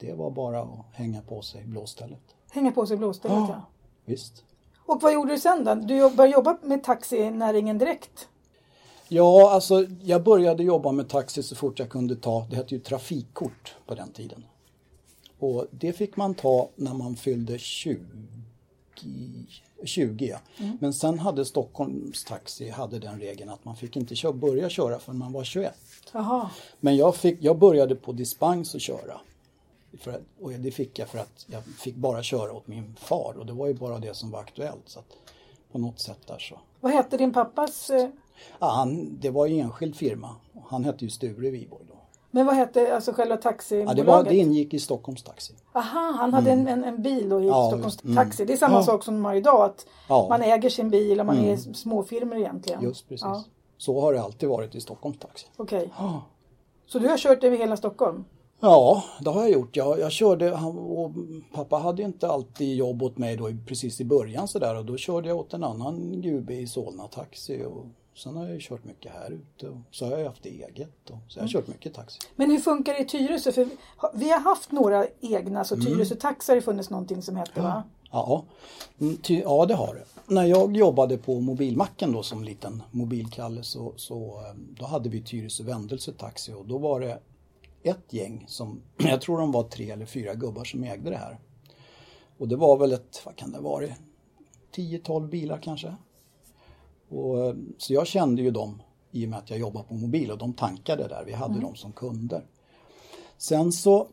Det 0.00 0.12
var 0.14 0.30
bara 0.30 0.60
att 0.62 0.68
hänga 0.92 1.20
på 1.22 1.42
sig 1.42 1.64
blåstället. 1.64 2.20
Hänga 2.50 2.72
på 2.72 2.86
sig 2.86 2.96
blåstället 2.96 3.38
ja. 3.48 3.62
Visst. 4.04 4.44
Och 4.86 5.02
vad 5.02 5.12
gjorde 5.12 5.32
du 5.32 5.38
sen 5.38 5.64
då? 5.64 5.74
Du 5.74 5.86
började 6.10 6.28
jobba 6.28 6.56
med 6.62 6.84
taxinäringen 6.84 7.78
direkt? 7.78 8.28
Ja, 9.08 9.50
alltså 9.50 9.84
jag 10.02 10.22
började 10.24 10.62
jobba 10.62 10.92
med 10.92 11.08
taxi 11.08 11.42
så 11.42 11.56
fort 11.56 11.78
jag 11.78 11.88
kunde 11.90 12.16
ta, 12.16 12.46
det 12.50 12.56
hette 12.56 12.74
ju 12.74 12.80
trafikkort 12.80 13.74
på 13.86 13.94
den 13.94 14.12
tiden. 14.12 14.44
Och 15.42 15.66
det 15.70 15.92
fick 15.92 16.16
man 16.16 16.34
ta 16.34 16.70
när 16.76 16.94
man 16.94 17.16
fyllde 17.16 17.58
20, 17.58 17.98
20 19.84 20.26
ja. 20.26 20.38
Men 20.80 20.92
sen 20.92 21.18
hade 21.18 21.44
Stockholms 21.44 22.24
Taxi 22.24 22.68
hade 22.70 22.98
den 22.98 23.20
regeln 23.20 23.50
att 23.50 23.64
man 23.64 23.76
fick 23.76 23.96
inte 23.96 24.14
köra, 24.14 24.32
börja 24.32 24.68
köra 24.68 24.98
förrän 24.98 25.18
man 25.18 25.32
var 25.32 25.44
21. 25.44 25.74
Jaha. 26.12 26.50
Men 26.80 26.96
jag, 26.96 27.16
fick, 27.16 27.38
jag 27.40 27.58
började 27.58 27.94
på 27.94 28.12
dispens 28.12 28.74
att 28.74 28.80
köra. 28.80 29.20
Att, 30.06 30.20
och 30.40 30.50
det 30.52 30.70
fick 30.70 30.98
jag 30.98 31.08
för 31.08 31.18
att 31.18 31.46
jag 31.46 31.64
fick 31.64 31.96
bara 31.96 32.22
köra 32.22 32.52
åt 32.52 32.66
min 32.66 32.94
far 32.98 33.34
och 33.38 33.46
det 33.46 33.52
var 33.52 33.66
ju 33.66 33.74
bara 33.74 33.98
det 33.98 34.14
som 34.14 34.30
var 34.30 34.40
aktuellt. 34.40 34.82
Så 34.86 35.00
på 35.72 35.78
något 35.78 36.00
sätt 36.00 36.26
där 36.26 36.38
så. 36.38 36.60
Vad 36.80 36.92
hette 36.92 37.16
din 37.16 37.32
pappas... 37.32 37.90
eh, 37.90 38.08
Ja, 38.58 38.70
han, 38.70 39.18
det 39.20 39.30
var 39.30 39.46
ju 39.46 39.58
enskild 39.58 39.96
firma. 39.96 40.36
Han 40.66 40.84
hette 40.84 41.04
ju 41.04 41.10
Sture 41.10 41.50
Wiborg. 41.50 41.84
Men 42.34 42.46
vad 42.46 42.54
hette 42.54 42.94
alltså 42.94 43.12
själva 43.12 43.34
Ja, 43.34 43.40
taxibolaget? 43.40 43.96
det, 43.96 44.02
var, 44.12 44.24
det 44.24 44.34
ingick 44.36 44.74
i 44.74 44.78
Stockholms 44.78 45.22
Taxi. 45.22 45.54
Aha, 45.72 46.14
han 46.18 46.34
hade 46.34 46.50
en, 46.50 46.68
en, 46.68 46.84
en 46.84 47.02
bil 47.02 47.28
då 47.28 47.40
i 47.40 47.46
Ja, 47.46 47.68
Stockholms. 47.70 48.04
Mm. 48.04 48.16
Taxi. 48.16 48.44
Det 48.44 48.52
är 48.52 48.56
samma 48.56 48.74
Ja. 48.74 48.82
sak 48.82 49.04
som 49.04 49.14
de 49.14 49.24
har 49.24 49.34
idag. 49.34 49.64
Att 49.64 49.86
Ja. 50.08 50.26
Man 50.28 50.42
äger 50.42 50.70
sin 50.70 50.90
bil 50.90 51.20
och 51.20 51.26
man 51.26 51.38
är 51.38 51.56
småfirmor 51.56 52.36
egentligen. 52.36 52.82
Just 52.82 53.08
precis. 53.08 53.22
Ja, 53.24 53.44
Så 53.78 54.00
har 54.00 54.12
det 54.12 54.22
alltid 54.22 54.48
varit 54.48 54.74
i 54.74 54.80
Stockholms 54.80 55.18
Taxi. 55.18 55.46
Okej. 55.56 55.92
Ja. 55.98 56.22
Så 56.86 56.98
du 56.98 57.08
har 57.08 57.16
kört 57.18 57.44
över 57.44 57.56
hela 57.56 57.76
Stockholm? 57.76 58.24
Ja, 58.60 59.02
det 59.20 59.30
har 59.30 59.40
jag 59.40 59.50
gjort. 59.50 59.76
Jag, 59.76 59.98
jag 60.00 60.12
körde, 60.12 60.54
han, 60.56 60.78
och 60.78 61.10
pappa 61.54 61.76
hade 61.76 62.02
inte 62.02 62.28
alltid 62.28 62.76
jobb 62.76 63.02
åt 63.02 63.18
mig 63.18 63.36
då 63.36 63.48
precis 63.66 64.00
i 64.00 64.04
början 64.04 64.48
sådär 64.48 64.76
och 64.78 64.84
då 64.84 64.96
körde 64.96 65.28
jag 65.28 65.38
åt 65.38 65.52
en 65.54 65.64
annan 65.64 66.20
gubbe 66.20 66.54
i 66.54 66.66
Solna 66.66 67.06
Taxi 67.06 67.64
och 67.64 67.86
sen 68.14 68.36
har 68.36 68.44
jag 68.44 68.54
ju 68.54 68.60
kört 68.60 68.84
mycket 68.84 69.12
här 69.12 69.30
ute 69.30 69.68
och 69.68 69.76
så 69.90 70.06
har 70.06 70.18
jag 70.18 70.26
haft 70.26 70.46
eget 70.46 71.10
och 71.10 71.18
så 71.28 71.38
jag 71.38 71.42
har 71.44 71.48
kört 71.48 71.66
mycket 71.68 71.94
taxi. 71.94 72.18
Men 72.36 72.50
hur 72.50 72.58
funkar 72.58 72.92
det 72.94 72.98
i 73.00 73.04
Tyresö? 73.04 73.52
För 73.52 73.68
vi 74.14 74.30
har- 74.30 74.40
haft 74.40 74.72
några 74.72 75.06
egna, 75.20 75.50
Mm. 75.50 75.64
så 75.64 75.76
Tyresö 75.76 76.14
Taxi 76.14 76.52
har 76.52 76.56
det 76.56 76.62
funnits 76.62 76.90
någonting 76.90 77.22
som 77.22 77.36
hette 77.36 77.60
va? 77.60 77.82
Ja, 78.10 78.44
mm, 79.00 79.16
ja 79.26 79.66
det 79.66 79.74
har 79.74 79.94
det. 79.94 80.04
När 80.34 80.44
jag 80.44 80.76
jobbade 80.76 81.18
på 81.18 81.40
mobilmacken 81.40 82.12
då 82.12 82.22
som 82.22 82.44
liten 82.44 82.82
mobilkalle 82.90 83.62
så, 83.62 83.92
så 83.96 84.40
eh, 84.40 84.54
då 84.78 84.84
hade 84.86 85.08
vi 85.08 85.22
Tyresö 85.22 85.64
Vändelse 85.64 86.12
Taxi 86.12 86.52
och 86.52 86.66
då 86.66 86.78
var 86.78 87.00
det 87.00 87.18
ett 87.82 88.12
gäng 88.12 88.44
som, 88.48 88.80
jag 88.96 89.20
tror 89.20 89.38
de 89.38 89.52
var 89.52 89.62
tre 89.62 89.90
eller 89.90 90.06
fyra 90.06 90.34
gubbar 90.34 90.64
som 90.64 90.84
ägde 90.84 91.10
det 91.10 91.16
här. 91.16 91.38
Och 92.38 92.48
det 92.48 92.56
var 92.56 92.76
väl 92.76 92.92
ett, 92.92 93.22
vad 93.24 93.36
kan 93.36 93.52
det 93.52 93.60
vara, 93.60 93.86
10-12 94.76 95.28
bilar 95.28 95.58
kanske. 95.62 95.94
Och, 97.12 97.46
eh, 97.46 97.54
så 97.78 97.94
jag 97.94 98.06
kände 98.06 98.42
ju 98.42 98.50
dem 98.50 98.82
i 99.10 99.26
och 99.26 99.30
med 99.30 99.38
att 99.38 99.50
jag 99.50 99.58
jobbade 99.58 99.88
på 99.88 99.94
mobil 99.94 100.30
och 100.30 100.38
de 100.38 100.52
tankade 100.52 101.08
där, 101.08 101.24
vi 101.26 101.32
hade 101.32 101.60
dem 101.60 101.74
som 101.74 101.92
kunder. 101.92 102.44
Sen 103.38 103.72
så 103.72 104.08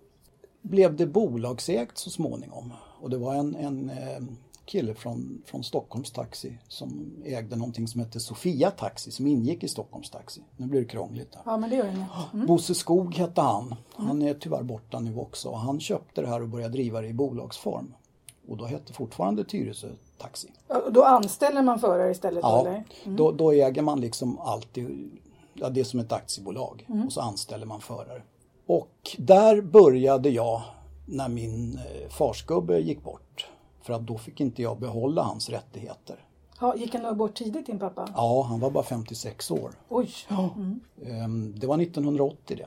blev 0.61 0.95
det 0.95 1.05
bolagsägt 1.05 1.97
så 1.97 2.09
småningom. 2.09 2.73
Och 3.01 3.09
det 3.09 3.17
var 3.17 3.35
en, 3.35 3.55
en 3.55 3.89
eh, 3.89 4.23
kille 4.65 4.93
från, 4.93 5.41
från 5.45 5.63
Stockholms 5.63 6.11
Taxi 6.11 6.57
som 6.67 7.13
ägde 7.25 7.55
någonting 7.55 7.87
som 7.87 8.01
hette 8.01 8.19
Sofia 8.19 8.71
Taxi 8.71 9.11
som 9.11 9.27
ingick 9.27 9.63
i 9.63 9.67
Stockholms 9.67 10.09
Taxi. 10.09 10.41
Nu 10.57 10.65
blir 10.65 10.79
det 10.79 10.87
krångligt 10.87 11.35
här. 11.35 11.43
Ja, 11.45 11.57
men 11.57 11.69
det 11.69 11.75
gör 11.75 11.87
inget. 11.87 12.47
Bosse 12.47 12.75
Skog 12.75 13.15
hette 13.15 13.41
han. 13.41 13.75
Han 13.95 14.21
är 14.21 14.33
tyvärr 14.33 14.63
borta 14.63 14.99
nu 14.99 15.15
också. 15.15 15.51
Han 15.53 15.79
köpte 15.79 16.21
det 16.21 16.27
här 16.27 16.41
och 16.41 16.49
började 16.49 16.73
driva 16.73 17.01
det 17.01 17.07
i 17.07 17.13
bolagsform. 17.13 17.93
Och 18.47 18.57
då 18.57 18.65
hette 18.65 18.93
fortfarande 18.93 19.43
Tyresö 19.43 19.89
Taxi. 20.19 20.47
Då 20.91 21.03
anställer 21.03 21.61
man 21.61 21.79
förare 21.79 22.11
istället 22.11 22.41
då, 22.43 22.47
Ja, 22.49 22.59
eller? 22.67 22.83
då, 23.05 23.31
då 23.31 23.51
äger 23.51 23.81
man 23.81 24.01
liksom 24.01 24.39
alltid, 24.39 25.11
ja, 25.53 25.69
det 25.69 25.79
är 25.79 25.83
som 25.83 25.99
ett 25.99 26.11
aktiebolag 26.11 26.85
och 27.05 27.13
så 27.13 27.21
anställer 27.21 27.65
man 27.65 27.81
förare. 27.81 28.21
Och 28.65 29.15
där 29.17 29.61
började 29.61 30.29
jag 30.29 30.61
när 31.05 31.29
min 31.29 31.77
eh, 31.77 32.09
farsgubbe 32.09 32.79
gick 32.79 33.03
bort. 33.03 33.49
För 33.81 33.93
att 33.93 34.01
då 34.01 34.17
fick 34.17 34.39
inte 34.41 34.61
jag 34.61 34.79
behålla 34.79 35.21
hans 35.23 35.49
rättigheter. 35.49 36.25
Ja, 36.61 36.75
gick 36.75 36.95
han 36.95 37.17
bort 37.17 37.35
tidigt 37.35 37.65
din 37.65 37.79
pappa? 37.79 38.07
Ja, 38.15 38.41
han 38.49 38.59
var 38.59 38.69
bara 38.71 38.83
56 38.83 39.51
år. 39.51 39.71
Oj! 39.89 40.09
Mm. 40.29 40.79
Ehm, 41.05 41.55
Det 41.59 41.67
var 41.67 41.81
1980 41.81 42.57
det. 42.57 42.65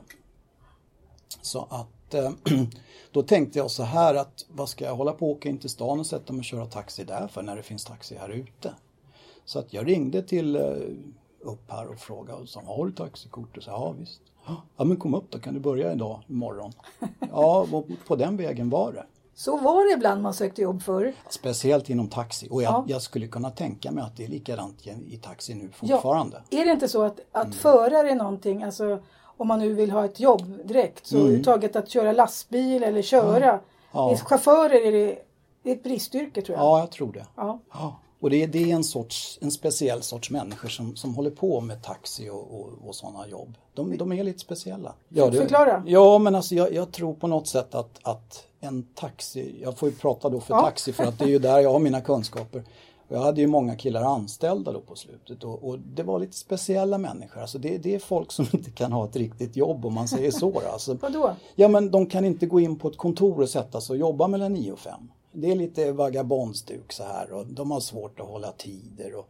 Så 1.42 1.66
att 1.70 1.88
eh, 2.14 2.30
då 3.12 3.22
tänkte 3.22 3.58
jag 3.58 3.70
så 3.70 3.82
här 3.82 4.14
att 4.14 4.44
vad 4.48 4.68
ska 4.68 4.84
jag 4.84 4.94
hålla 4.96 5.12
på 5.12 5.30
och 5.30 5.36
åka 5.36 5.48
in 5.48 5.58
till 5.58 5.70
stan 5.70 6.00
och 6.00 6.06
sätta 6.06 6.32
mig 6.32 6.38
och 6.40 6.44
köra 6.44 6.66
taxi 6.66 7.04
där 7.04 7.26
för 7.28 7.42
när 7.42 7.56
det 7.56 7.62
finns 7.62 7.84
taxi 7.84 8.16
här 8.20 8.28
ute. 8.28 8.74
Så 9.44 9.58
att 9.58 9.72
jag 9.72 9.88
ringde 9.88 10.22
till 10.22 10.56
eh, 10.56 10.62
upp 11.40 11.70
här 11.70 11.86
och 11.88 11.98
frågade 11.98 12.42
och 12.42 12.48
sa 12.48 12.62
har 12.66 12.86
du 12.86 12.92
taxikort? 12.92 13.56
Och 13.56 13.62
sa 13.62 13.70
ja 13.70 13.94
visst. 13.98 14.20
Ja 14.76 14.84
men 14.84 14.96
kom 14.96 15.14
upp 15.14 15.30
då 15.30 15.38
kan 15.38 15.54
du 15.54 15.60
börja 15.60 15.92
idag 15.92 16.20
imorgon. 16.28 16.72
Ja 17.32 17.66
på 18.06 18.16
den 18.16 18.36
vägen 18.36 18.70
var 18.70 18.92
det. 18.92 19.04
Så 19.34 19.56
var 19.56 19.88
det 19.88 19.92
ibland 19.96 20.22
man 20.22 20.34
sökte 20.34 20.62
jobb 20.62 20.82
förr. 20.82 21.14
Speciellt 21.30 21.90
inom 21.90 22.08
taxi 22.08 22.48
och 22.50 22.62
jag, 22.62 22.72
Ja. 22.72 22.84
jag 22.88 23.02
skulle 23.02 23.26
kunna 23.26 23.50
tänka 23.50 23.90
mig 23.92 24.04
att 24.04 24.16
det 24.16 24.24
är 24.24 24.28
likadant 24.28 24.86
i, 24.86 25.16
taxi 25.16 25.54
nu 25.54 25.70
fortfarande. 25.74 26.42
Är 26.50 26.64
det 26.64 26.70
inte 26.72 26.88
så 26.88 27.02
att, 27.02 27.20
att 27.32 27.44
Mm. 27.44 27.52
förare 27.58 28.10
är 28.10 28.14
någonting, 28.14 28.62
alltså 28.62 28.98
om 29.36 29.48
man 29.48 29.58
nu 29.58 29.72
vill 29.72 29.90
ha 29.90 30.04
ett 30.04 30.20
jobb 30.20 30.58
direkt, 30.64 31.06
så 31.06 31.16
överhuvudtaget 31.18 31.76
att 31.76 31.88
köra 31.88 32.12
lastbil 32.12 32.82
eller 32.82 33.02
köra. 33.02 33.48
Mm. 33.50 33.60
Ja. 33.92 34.12
Är 34.12 34.16
Chaufförer 34.16 34.86
är 34.86 34.92
det, 34.92 35.18
det 35.62 35.70
är 35.70 35.74
ett 35.74 35.82
bristyrke 35.82 36.42
tror 36.42 36.58
jag. 36.58 36.64
Ja, 36.66 36.78
jag 36.78 36.90
tror 36.90 37.12
det. 37.12 37.26
Ja. 37.36 37.58
Ja. 37.72 37.98
Och 38.20 38.30
det 38.30 38.42
är, 38.42 38.46
det 38.46 38.70
är 38.70 38.74
en, 38.74 38.84
sorts, 38.84 39.38
en 39.42 39.50
speciell 39.50 40.02
sorts 40.02 40.30
människor 40.30 40.68
som, 40.68 40.96
som 40.96 41.14
håller 41.14 41.30
på 41.30 41.60
med 41.60 41.82
taxi 41.82 42.30
och, 42.30 42.60
och, 42.60 42.68
och 42.88 42.94
sådana 42.94 43.28
jobb. 43.28 43.54
De, 43.74 43.96
de 43.96 44.12
är 44.12 44.24
lite 44.24 44.38
speciella. 44.38 44.94
Ja, 45.08 45.30
det- 45.30 45.38
Förklara. 45.38 45.82
Ja, 45.86 46.18
men 46.18 46.34
alltså 46.34 46.54
jag, 46.54 46.72
jag 46.74 46.92
tror 46.92 47.14
på 47.14 47.26
något 47.26 47.46
sätt 47.46 47.74
att, 47.74 47.98
att 48.02 48.44
en 48.60 48.82
taxi, 48.94 49.56
jag 49.62 49.78
får 49.78 49.88
ju 49.88 49.94
prata 49.94 50.28
då 50.28 50.40
för 50.40 50.54
Ja. 50.54 50.60
taxi 50.60 50.92
för 50.92 51.04
att 51.04 51.18
det 51.18 51.24
är 51.24 51.28
ju 51.28 51.38
där 51.38 51.58
jag 51.60 51.72
har 51.72 51.78
mina 51.78 52.00
kunskaper. 52.00 52.62
Jag 53.12 53.20
hade 53.20 53.40
ju 53.40 53.46
många 53.46 53.76
killar 53.76 54.02
anställda 54.02 54.72
då 54.72 54.80
på 54.80 54.96
slutet 54.96 55.44
och, 55.44 55.68
och 55.68 55.78
det 55.78 56.02
var 56.02 56.18
lite 56.18 56.36
speciella 56.36 56.98
människor. 56.98 57.40
Alltså 57.40 57.58
det, 57.58 57.78
det 57.78 57.94
är 57.94 57.98
folk 57.98 58.32
som 58.32 58.46
inte 58.52 58.70
kan 58.70 58.92
ha 58.92 59.04
ett 59.04 59.16
riktigt 59.16 59.56
jobb 59.56 59.86
om 59.86 59.94
man 59.94 60.08
säger 60.08 60.30
så. 60.30 60.62
Alltså, 60.72 60.94
Vadå? 61.00 61.36
Ja 61.54 61.68
men 61.68 61.90
de 61.90 62.06
kan 62.06 62.24
inte 62.24 62.46
gå 62.46 62.60
in 62.60 62.78
på 62.78 62.88
ett 62.88 62.96
kontor 62.96 63.40
och 63.40 63.48
sätta 63.48 63.80
sig 63.80 63.94
och 63.94 64.00
jobba 64.00 64.28
mellan 64.28 64.52
9 64.52 64.72
och 64.72 64.78
5. 64.78 65.00
Det 65.32 65.50
är 65.50 65.56
lite 65.56 65.92
vagabondstuk 65.92 66.92
så 66.92 67.04
här 67.04 67.32
och 67.32 67.46
de 67.46 67.70
har 67.70 67.80
svårt 67.80 68.20
att 68.20 68.26
hålla 68.26 68.52
tider 68.52 69.14
och 69.14 69.28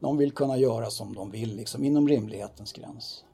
de 0.00 0.16
vill 0.16 0.32
kunna 0.32 0.56
göra 0.56 0.90
som 0.90 1.14
de 1.14 1.30
vill 1.30 1.56
liksom 1.56 1.84
inom 1.84 2.08
rimlighetens 2.08 2.72
gräns. 2.72 3.24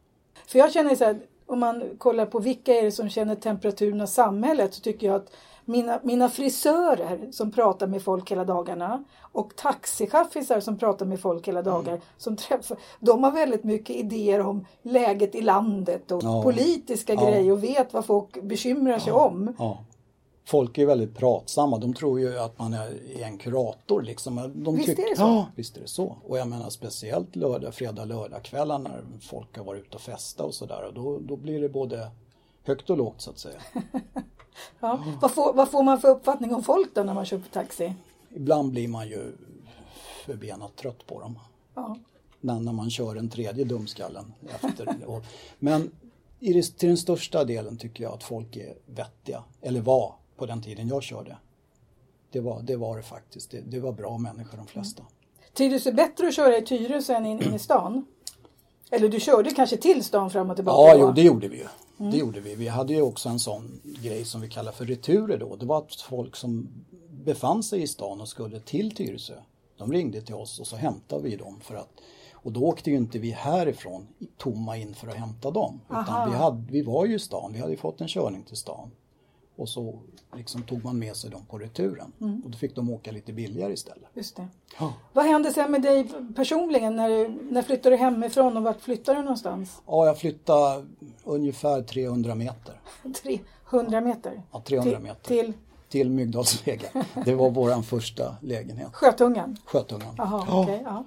För 0.47 0.59
jag 0.59 0.73
känner 0.73 0.95
så 0.95 1.05
här, 1.05 1.21
om 1.47 1.61
man 1.61 1.83
kollar 1.99 2.27
på 2.27 2.39
vilka 2.39 2.75
är 2.75 2.83
det 2.83 2.93
som 2.93 3.09
känner 3.09 3.35
temperaturen 3.35 4.01
av 4.01 4.07
samhället 4.07 4.75
så 4.75 4.81
tycker 4.81 5.07
jag 5.07 5.17
att 5.17 5.33
mina, 5.69 6.01
mina 6.03 6.29
frisörer 6.29 7.29
som 7.33 7.51
pratar 7.53 7.87
med 7.87 8.03
folk 8.03 8.31
hela 8.31 8.45
dagarna 8.45 9.05
och 9.21 9.57
taxichaffisar 9.57 10.61
som 10.61 10.79
pratar 10.79 11.07
med 11.07 11.21
folk 11.21 11.49
hela 11.49 11.63
dagar 11.63 11.89
Mm. 11.93 12.01
som 12.17 12.37
träffar, 12.37 12.77
de 13.01 13.25
har 13.25 13.31
väldigt 13.33 13.65
mycket 13.65 13.97
idéer 13.97 14.41
om 14.41 14.67
läget 14.83 15.35
i 15.35 15.41
landet 15.43 16.11
och 16.13 16.23
Ja. 16.25 16.43
politiska 16.43 17.15
Ja. 17.15 17.27
grejer 17.31 17.53
och 17.53 17.65
vet 17.65 17.93
vad 17.95 18.05
folk 18.05 18.43
bekymrar 18.43 18.99
sig 18.99 19.13
om. 19.13 19.55
Ja. 19.59 19.79
Folk 20.49 20.79
är 20.79 20.87
väldigt 20.87 21.17
pratsamma. 21.17 21.79
De 21.79 21.95
tror 21.95 22.21
ju 22.21 22.39
att 22.39 22.59
man 22.59 22.75
är 22.75 23.23
en 23.23 23.39
kurator 23.39 24.03
liksom. 24.03 24.53
De 24.55 24.77
Visst 24.77 24.89
är 24.89 25.11
det 25.11 25.17
så? 25.17 25.23
Ja, 25.23 25.47
visst 25.57 25.77
är 25.77 25.81
det 25.81 25.89
så. 25.89 26.17
Och 26.29 26.39
jag 26.39 26.49
menar 26.49 26.71
speciellt 26.71 27.37
lördag, 27.37 27.75
fredag, 27.75 28.05
lördagkvällar 28.05 28.79
när 28.79 29.03
folk 29.31 29.57
har 29.57 29.65
varit 29.65 29.83
ute 29.85 29.95
och 29.97 30.01
festa 30.01 30.45
och 30.45 30.55
sådär. 30.55 30.93
Då, 30.95 31.19
då 31.19 31.37
blir 31.37 31.61
det 31.61 31.69
både 31.69 32.11
högt 32.67 32.91
och 32.91 32.97
lågt 32.97 33.21
så 33.21 33.31
att 33.31 33.39
säga. 33.39 33.61
Ja. 34.81 35.05
Vad, 35.21 35.31
får, 35.31 35.53
vad 35.53 35.71
får 35.71 35.83
man 35.83 36.01
för 36.01 36.09
uppfattning 36.09 36.55
om 36.55 36.63
folk 36.63 36.95
då 36.95 37.03
när 37.03 37.15
man 37.15 37.25
köper 37.25 37.51
taxi? 37.51 37.95
Ibland 38.35 38.73
blir 38.73 38.89
man 38.89 39.09
ju 39.09 39.33
förbenat 40.27 40.77
trött 40.77 41.07
på 41.07 41.21
dem. 41.21 41.39
Ja. 41.75 41.97
när, 42.41 42.61
när 42.61 42.73
man 42.73 42.91
kör 42.91 43.17
en 43.17 43.31
tredje 43.31 43.65
dumskallen 43.65 44.33
efter. 44.63 44.97
Och, 45.07 45.25
men 45.59 45.91
i 46.41 46.63
till 46.63 46.89
den 46.89 46.97
största 46.97 47.45
delen 47.45 47.77
tycker 47.77 48.05
jag 48.05 48.13
att 48.13 48.23
folk 48.23 48.57
är 48.57 48.75
vettiga, 48.87 49.45
eller 49.61 49.81
var 49.81 50.15
på 50.37 50.47
den 50.47 50.63
tiden 50.63 50.89
jag 50.89 51.03
körde. 51.03 51.37
Det 52.31 52.41
var 52.41 52.63
det, 52.63 52.77
var 52.77 52.97
det 52.97 53.03
faktiskt. 53.03 53.51
Det, 53.51 53.61
det 53.61 53.81
var 53.81 53.93
bra 53.93 54.19
människor 54.19 54.57
de 54.57 54.67
flesta. 54.67 55.03
Trivdes 55.53 55.85
du 55.85 55.93
bättre 55.93 56.29
att 56.29 56.35
köra 56.35 56.57
i 56.57 56.63
Tyresö 56.63 57.15
än 57.15 57.27
in, 57.27 57.43
in 57.43 57.55
i 57.55 57.59
stan? 57.59 58.07
Eller 58.91 59.09
du 59.09 59.21
körde 59.21 59.51
kanske 59.51 59.77
till 59.77 60.05
stan 60.05 60.31
fram 60.31 60.51
och 60.51 60.57
tillbaka? 60.57 60.97
Ja, 60.97 60.97
jo, 61.01 61.13
det 61.13 61.23
gjorde 61.23 61.49
vi 61.49 61.57
ju. 61.57 61.67
Det 61.99 62.17
gjorde 62.17 62.41
vi. 62.41 62.55
Vi 62.55 62.69
hade 62.69 62.93
ju 62.93 63.03
också 63.03 63.29
en 63.29 63.39
sån 63.39 63.81
grej 64.03 64.25
som 64.25 64.41
vi 64.41 64.49
kallar 64.49 64.73
för 64.73 64.85
returer 64.85 65.39
då. 65.39 65.57
Det 65.57 65.67
var 65.67 65.79
att 65.79 65.95
folk 65.95 66.37
som 66.37 66.69
befann 67.11 67.63
sig 67.63 67.83
i 67.83 67.87
stan 67.87 68.21
och 68.21 68.29
skulle 68.29 68.61
till 68.61 68.95
Tyresö, 68.95 69.35
de 69.77 69.93
ringde 69.93 70.23
till 70.23 70.35
oss 70.35 70.61
och 70.61 70.67
så 70.67 70.77
hämtade 70.77 71.23
vi 71.23 71.37
dem 71.37 71.61
för 71.61 71.75
att 71.75 71.91
och 72.33 72.53
då 72.53 72.61
åkte 72.61 72.91
ju 72.91 72.97
inte 72.97 73.19
vi 73.19 73.31
härifrån 73.31 74.07
tomma 74.37 74.77
in 74.77 74.95
för 74.95 75.09
att 75.09 75.15
hämta 75.15 75.51
dem. 75.51 75.81
Aha. 75.91 76.03
Utan 76.03 76.31
vi, 76.31 76.37
hade, 76.37 76.73
vi 76.73 76.83
var 76.83 77.07
ju 77.07 77.15
i 77.15 77.19
stan, 77.19 77.53
vi 77.53 77.59
hade 77.59 77.73
ju 77.73 77.77
fått 77.77 78.01
en 78.01 78.09
körning 78.09 78.43
till 78.43 78.57
stan. 78.57 78.91
Och 79.57 79.69
så 79.69 79.99
liksom 80.37 80.63
tog 80.63 80.85
man 80.85 80.99
med 80.99 81.17
sig 81.17 81.31
dem 81.31 81.45
på 81.51 81.59
returen. 81.59 82.13
Och 82.45 82.51
då 82.51 82.59
fick 82.59 82.75
de 82.77 82.91
åka 82.91 83.13
lite 83.13 83.33
billigare 83.33 83.73
istället. 83.73 84.09
Just 84.15 84.37
det. 84.37 84.49
Ja. 84.79 84.93
Vad 85.13 85.25
hände 85.25 85.53
sen 85.53 85.71
med 85.71 85.83
dig 85.83 86.09
personligen? 86.37 86.97
När, 86.97 87.09
du- 87.09 87.39
när 87.51 87.63
flyttade 87.63 87.97
du 87.97 88.01
hemifrån 88.01 88.57
och 88.57 88.63
vart 88.63 88.81
flyttade 88.81 89.19
du 89.19 89.23
någonstans? 89.23 89.83
Ja, 89.87 90.07
jag 90.07 90.19
flyttade 90.19 90.85
ungefär 91.25 91.83
300 91.83 92.35
meter. 92.35 92.81
300 93.71 94.01
meter? 94.01 94.43
Ja, 94.53 94.63
300 94.67 94.91
till, 94.97 95.03
meter. 95.03 95.25
Till 95.29 95.53
Till 95.89 96.11
Myggdalsvägen. 96.11 96.91
Det 97.25 97.35
var 97.35 97.51
våran 97.51 97.83
första 97.83 98.37
lägenhet. 98.41 98.89
Skötungan? 98.93 99.57
Skötungan. 99.65 100.15
Jaha, 100.19 100.45
Ja. 100.49 100.63
okej. 100.63 100.83
ja. 100.85 101.05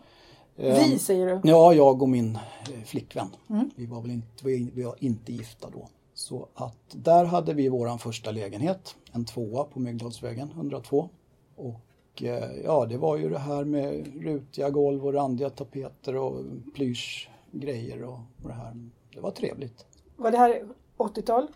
Ehm, 0.57 0.89
Vi 0.89 0.99
säger 0.99 1.25
du? 1.27 1.49
Ja, 1.49 1.73
jag 1.73 2.01
och 2.01 2.09
min 2.09 2.35
eh, 2.35 2.83
flickvän. 2.85 3.27
Mm. 3.49 3.69
Vi 3.75 3.85
var 3.85 4.01
väl 4.01 4.11
inte, 4.11 4.27
vi, 4.45 4.71
vi 4.75 4.83
var 4.83 4.95
inte 4.99 5.33
gifta 5.33 5.67
då. 5.69 5.87
Så 6.19 6.47
att 6.53 6.77
där 6.91 7.25
hade 7.25 7.53
vi 7.53 7.69
våran 7.69 7.99
första 7.99 8.31
lägenhet, 8.31 8.95
en 9.11 9.25
tvåa 9.25 9.63
på 9.63 9.79
Myggdalsvägen 9.79 10.49
102. 10.51 11.09
Och 11.55 12.23
eh, 12.23 12.51
ja, 12.63 12.85
det 12.85 12.97
var 12.97 13.17
ju 13.17 13.29
det 13.29 13.39
här 13.39 13.63
med 13.63 14.07
rutiga 14.23 14.69
golv 14.69 15.05
och 15.05 15.13
randiga 15.13 15.49
tapeter 15.49 16.15
och 16.15 16.41
plyschgrejer 16.75 18.03
och, 18.03 18.13
och 18.13 18.47
det 18.47 18.53
här. 18.53 18.89
Det 19.13 19.19
var 19.19 19.31
trevligt. 19.31 19.85
Var 20.15 20.31
det 20.31 20.37
här 20.37 20.63
80-tal? 20.97 21.47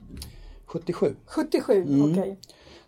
77. 0.66 1.16
77? 1.26 1.82
Mm. 1.82 2.12
Okej. 2.12 2.38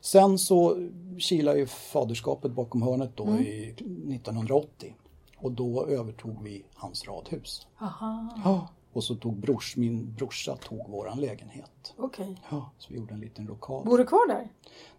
Sen 0.02 0.40
så 0.40 0.90
kilade 1.20 1.60
ju 1.60 1.66
faderskapet 1.68 2.52
bakom 2.52 2.82
hörnet 2.82 3.12
då 3.18 3.24
Mm. 3.24 3.42
i 3.44 3.70
1980. 3.70 4.96
Och 5.38 5.52
då 5.52 5.86
övertog 5.86 6.44
vi 6.44 6.66
hans 6.74 7.08
radhus. 7.08 7.68
Aha, 7.82 8.28
Ja. 8.46 8.68
Och 8.96 9.04
så 9.04 9.16
tog 9.16 9.34
brors, 9.40 9.76
min 9.76 10.14
brorsa 10.14 10.56
tog 10.56 10.90
våran 10.90 11.20
lägenhet. 11.20 11.94
okej. 11.98 12.42
Ja, 12.50 12.70
så 12.78 12.94
vi 12.94 13.00
gjorde 13.00 13.14
en 13.14 13.20
liten 13.20 13.46
lokal. 13.46 13.86
Bor 13.86 13.98
du 13.98 14.06
kvar 14.06 14.28
där? 14.28 14.50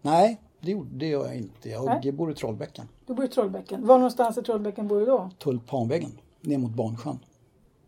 Nej, 0.01 0.41
det, 0.61 0.71
gjorde, 0.71 0.89
det 0.95 1.07
gör 1.07 1.25
jag 1.25 1.35
inte. 1.37 1.69
Jag 1.69 1.85
Nej. 1.85 2.11
bor 2.11 2.31
i 2.31 2.35
Trollbäcken. 2.35 2.87
Du 3.05 3.13
bor 3.13 3.25
i 3.25 3.27
Trollbäcken. 3.27 3.87
Var 3.87 3.97
någonstans 3.97 4.37
i 4.37 4.41
Trollbäcken 4.41 4.87
bor 4.87 4.99
du 4.99 5.05
då? 5.05 5.29
Tulpanvägen, 5.39 6.11
ner 6.41 6.57
mot 6.57 6.71
Barnsjön. 6.71 7.19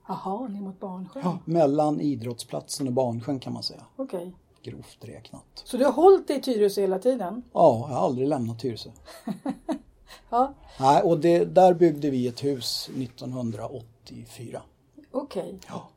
Jaha, 0.07 0.47
ner 0.47 0.61
mot 0.61 0.79
Barnsjön. 0.79 1.21
Ja, 1.25 1.37
mellan 1.45 2.01
idrottsplatsen 2.01 2.87
och 2.87 2.93
Barnsjön 2.93 3.39
kan 3.39 3.53
man 3.53 3.63
säga. 3.63 3.85
Okej. 3.95 4.33
Grovt 4.63 4.97
räknat. 5.01 5.45
Så 5.63 5.77
du 5.77 5.85
har 5.85 5.91
hållit 5.91 6.27
dig 6.27 6.37
i 6.37 6.41
Tyresö 6.41 6.81
hela 6.81 6.99
tiden? 6.99 7.43
Ja, 7.53 7.85
jag 7.89 7.95
har 7.95 8.05
aldrig 8.05 8.27
lämnat 8.27 8.59
Tyresö. 8.59 8.89
Ja, 10.29 10.53
Nej, 10.79 11.01
och 11.03 11.19
det, 11.19 11.45
där 11.45 11.73
byggde 11.73 12.09
vi 12.09 12.27
ett 12.27 12.43
hus 12.43 12.89
1984. 12.97 14.61
okej. 15.11 15.59
Ja. 15.67 15.89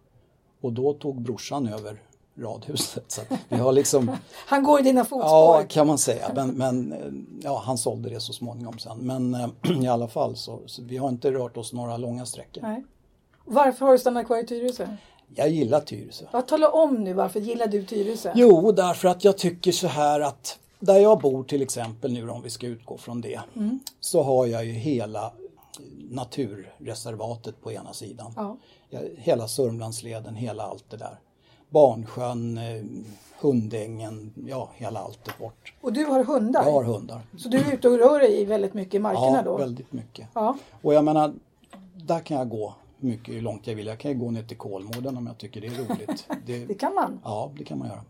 Och 0.62 0.72
då 0.72 0.92
tog 0.92 1.22
brorsan 1.22 1.68
över 1.68 2.02
radhuset. 2.38 3.04
Så 3.10 3.20
vi 3.48 3.56
har 3.56 3.72
liksom, 3.72 4.10
Han 4.46 4.62
går 4.62 4.80
i 4.80 4.82
dina 4.82 5.04
fotspår? 5.04 5.30
ja 5.30 5.64
kan 5.68 5.86
man 5.86 5.98
säga. 5.98 6.30
Men, 6.34 6.50
men 6.50 6.92
eh, 6.92 6.98
ja, 7.42 7.62
han 7.66 7.78
sålde 7.78 8.10
det 8.10 8.20
så 8.20 8.32
småningom 8.32 8.78
sen. 8.78 8.98
Men 8.98 9.34
eh, 9.34 9.48
i 9.84 9.88
alla 9.88 10.08
fall 10.08 10.36
så, 10.36 10.60
så 10.66 10.82
vi 10.82 10.96
har 10.96 11.08
inte 11.08 11.32
rört 11.32 11.56
oss 11.56 11.72
några 11.72 11.96
långa 11.96 12.26
sträckor. 12.26 12.62
Nej. 12.62 12.84
Varför 13.44 13.86
har 13.86 13.92
du 13.92 13.98
stannat 13.98 14.26
kvar 14.26 14.38
i 14.38 14.46
Tyresö? 14.46 14.88
Jag 15.34 15.48
gillar 15.48 15.80
Tyresö. 15.80 16.24
Ja, 16.32 16.42
tala 16.42 16.68
om 16.68 16.94
nu 16.94 17.12
varför 17.12 17.40
gillar 17.40 17.66
du 17.66 17.84
Tyresö? 17.84 18.32
Jo, 18.34 18.72
därför 18.72 19.08
att 19.08 19.24
jag 19.24 19.38
tycker 19.38 19.72
så 19.72 19.86
här 19.86 20.20
att 20.20 20.58
där 20.78 20.98
jag 20.98 21.20
bor 21.20 21.44
till 21.44 21.62
exempel 21.62 22.12
nu 22.12 22.28
om 22.30 22.42
vi 22.42 22.50
ska 22.50 22.66
utgå 22.66 22.96
från 22.96 23.20
det. 23.20 23.40
Så 24.00 24.22
har 24.22 24.46
jag 24.46 24.64
ju 24.64 24.72
hela 24.72 25.32
naturreservatet 26.10 27.62
på 27.62 27.72
ena 27.72 27.92
sidan. 27.92 28.32
Ja. 28.36 28.56
Ja, 28.90 29.00
Hela 29.16 29.48
Sörmlandsleden, 29.48 30.34
hela 30.34 30.62
allt 30.62 30.90
det 30.90 30.96
där. 30.96 31.20
Barnsjön, 31.70 32.58
eh, 32.58 32.82
Hundängen, 33.40 34.32
ja 34.46 34.70
hela 34.74 35.00
allt 35.00 35.28
är 35.28 35.34
bort. 35.40 35.74
Och 35.80 35.92
du 35.92 36.04
har 36.04 36.24
hundar? 36.24 36.64
Jag 36.64 36.72
har 36.72 36.84
hundar. 36.84 37.20
Så 37.38 37.48
du 37.48 37.58
är 37.58 37.72
ute 37.74 37.88
och 37.88 37.98
rör 37.98 38.18
dig 38.20 38.44
väldigt 38.44 38.74
mycket 38.74 38.94
i 38.94 38.98
markerna 38.98 39.36
Ja, 39.36 39.42
då? 39.42 39.56
väldigt 39.56 39.92
mycket. 39.92 40.28
Ja. 40.34 40.56
Och 40.82 40.94
jag 40.94 41.04
menar, 41.04 41.34
där 41.94 42.20
kan 42.20 42.36
jag 42.36 42.48
gå 42.48 42.74
mycket 42.98 43.34
hur 43.34 43.40
långt 43.40 43.66
jag 43.66 43.74
vill. 43.74 43.86
Jag 43.86 43.98
kan 43.98 44.10
ju 44.10 44.18
gå 44.18 44.30
ner 44.30 44.42
till 44.42 44.56
Kolmården 44.56 45.16
om 45.16 45.26
jag 45.26 45.38
tycker 45.38 45.60
det 45.60 45.66
är 45.66 45.70
roligt. 45.70 46.26
Det 46.46 46.64
Det, 46.66 46.74
kan 46.74 46.94
man. 46.94 47.20
ja, 47.24 47.52
det 47.58 47.64
kan 47.64 47.78
man 47.78 47.88
göra. 47.88 48.04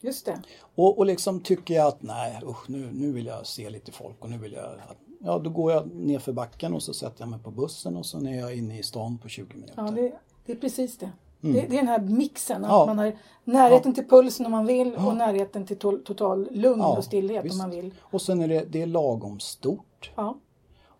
Just 0.00 0.26
det. 0.26 0.42
Och, 0.74 0.98
och 0.98 1.06
liksom 1.06 1.40
tycker 1.40 1.74
jag 1.74 1.86
att 1.86 2.02
nej 2.02 2.40
usch, 2.44 2.68
nu, 2.70 2.90
nu 2.92 3.12
vill 3.12 3.26
jag 3.26 3.46
se 3.46 3.70
lite 3.70 3.92
folk 3.92 4.16
och 4.24 4.30
nu 4.30 4.38
vill 4.38 4.52
jag 4.52 4.64
att, 4.64 4.96
Ja 5.18 5.38
då 5.38 5.50
går 5.50 5.72
jag 5.72 5.94
ner 5.94 6.18
för 6.18 6.32
backen 6.32 6.74
och 6.74 6.82
så 6.82 6.94
sätter 6.94 7.22
jag 7.22 7.28
mig 7.28 7.38
på 7.40 7.50
bussen 7.50 7.96
och 7.96 8.06
så 8.06 8.18
är 8.26 8.34
jag 8.40 8.54
inne 8.56 8.78
i 8.78 8.82
stan 8.82 9.18
på 9.18 9.28
20 9.28 9.54
minuter. 9.54 9.74
Ja, 9.76 9.82
det, 9.90 10.12
det 10.46 10.52
är 10.52 10.56
precis 10.56 10.98
det. 10.98 11.10
det. 11.40 11.52
Det 11.52 11.66
är 11.66 11.68
den 11.78 11.88
här 11.88 12.00
mixen. 12.00 12.64
Att 12.64 12.70
Mm. 12.70 12.78
Ja. 12.80 12.86
man 12.86 12.98
har 12.98 13.16
närheten 13.44 13.94
till 13.94 14.08
pulsen 14.08 14.46
om 14.46 14.52
man 14.52 14.66
vill 14.66 14.94
och 14.94 15.16
närheten 15.16 15.66
till 15.66 15.76
to 15.78 15.98
total 16.04 16.48
lugn 16.50 16.80
och 16.82 17.04
stillhet 17.04 17.44
visst. 17.44 17.52
om 17.52 17.58
man 17.58 17.70
vill. 17.70 17.94
Och 18.00 18.22
sen 18.22 18.40
är 18.40 18.48
det, 18.48 18.64
det 18.64 18.82
är 18.82 18.86
lagom 18.86 19.40
stort. 19.40 20.10
Ja. 20.16 20.38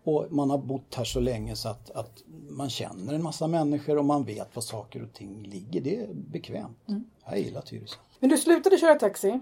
Och 0.03 0.25
man 0.29 0.49
har 0.49 0.57
bott 0.57 0.95
här 0.95 1.03
så 1.03 1.19
länge 1.19 1.55
så 1.55 1.69
att, 1.69 1.91
att 1.91 2.23
man 2.49 2.69
känner 2.69 3.13
en 3.13 3.23
massa 3.23 3.47
människor 3.47 3.97
och 3.97 4.05
man 4.05 4.23
vet 4.23 4.55
var 4.55 4.61
saker 4.61 5.03
och 5.03 5.13
ting 5.13 5.43
ligger. 5.43 5.81
Det 5.81 5.95
är 6.01 6.07
bekvämt. 6.13 6.77
Mm. 6.87 7.03
Jag 7.29 7.39
gillar 7.39 7.61
Tyresö. 7.61 7.95
Men 8.19 8.29
du 8.29 8.37
slutade 8.37 8.77
köra 8.77 8.95
taxi? 8.95 9.39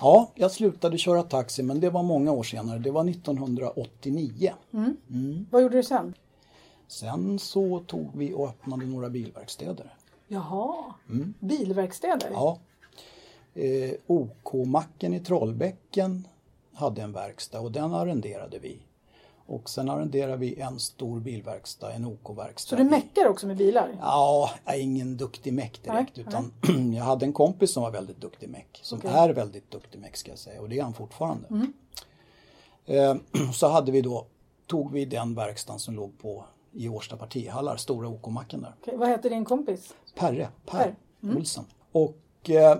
Ja, 0.00 0.30
jag 0.34 0.50
slutade 0.50 0.98
köra 0.98 1.22
taxi 1.22 1.62
men 1.62 1.80
det 1.80 1.90
var 1.90 2.02
många 2.02 2.32
år 2.32 2.42
senare. 2.42 2.78
Det 2.78 2.90
var 2.90 3.08
1989. 3.08 4.52
Vad 5.50 5.62
gjorde 5.62 5.76
du 5.76 5.82
sen? 5.82 6.14
Sen 6.88 7.38
så 7.38 7.80
tog 7.80 8.10
vi 8.14 8.32
och 8.34 8.48
öppnade 8.48 8.86
några 8.86 9.10
bilverkstäder. 9.10 9.94
Jaha, 10.28 10.94
bilverkstäder? 11.40 12.26
Mm. 12.26 12.38
Ja. 12.38 12.58
Eh, 13.54 13.94
OK-macken 14.06 15.14
i 15.14 15.20
Trollbäcken 15.20 16.28
hade 16.74 17.02
en 17.02 17.12
verkstad 17.12 17.60
och 17.60 17.72
den 17.72 17.94
arrenderade 17.94 18.58
vi. 18.58 18.78
Och 19.46 19.70
sen 19.70 19.90
arrenderade 19.90 20.36
vi 20.36 20.60
en 20.60 20.80
stor 20.80 21.20
bilverkstad, 21.20 21.92
en 21.92 22.04
OK-verkstad. 22.04 22.76
Så 22.76 22.82
du 22.82 22.90
meckar 22.90 23.26
också 23.28 23.46
med 23.46 23.56
bilar? 23.56 23.96
Ja, 24.00 24.50
jag 24.64 24.74
är 24.74 24.80
ingen 24.80 25.16
duktig 25.16 25.52
meck 25.52 25.82
direkt 25.82 26.16
Nej, 26.16 26.26
utan 26.28 26.52
jag 26.94 27.04
hade 27.04 27.26
en 27.26 27.32
kompis 27.32 27.72
som 27.72 27.82
var 27.82 27.90
väldigt 27.90 28.20
duktig 28.20 28.48
meck. 28.48 28.80
Som 28.82 28.98
Okej. 28.98 29.10
är 29.10 29.28
väldigt 29.28 29.70
duktig 29.70 29.98
meck 29.98 30.16
ska 30.16 30.30
jag 30.30 30.38
säga 30.38 30.60
och 30.60 30.68
det 30.68 30.78
är 30.78 30.82
han 30.82 30.94
fortfarande. 30.94 31.48
Mm. 31.48 31.72
Eh, 32.86 33.50
så 33.52 33.68
hade 33.68 33.92
vi 33.92 34.00
då, 34.00 34.26
tog 34.66 34.92
vi 34.92 35.04
den 35.04 35.34
verkstaden 35.34 35.80
som 35.80 35.94
låg 35.94 36.18
på 36.18 36.44
i 36.72 36.88
Årsta 36.88 37.16
partihallar, 37.16 37.76
stora 37.76 38.08
OK-macken 38.08 38.62
där. 38.62 38.74
Okej, 38.80 38.96
vad 38.96 39.08
heter 39.08 39.30
din 39.30 39.44
kompis? 39.44 39.94
Perre, 40.14 40.48
Per, 40.66 40.78
Per. 40.78 40.94
Mm. 41.22 41.36
Olsson. 41.36 41.64
Och 41.92 42.50
eh, 42.50 42.78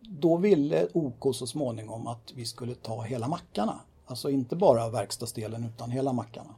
då 0.00 0.36
ville 0.36 0.88
OK 0.92 1.36
så 1.36 1.46
småningom 1.46 2.06
att 2.06 2.32
vi 2.34 2.44
skulle 2.44 2.74
ta 2.74 3.02
hela 3.02 3.28
mackarna. 3.28 3.80
Alltså 4.12 4.30
inte 4.30 4.56
bara 4.56 4.88
verkstadsdelen 4.88 5.64
utan 5.64 5.90
hela 5.90 6.12
mackarna. 6.12 6.54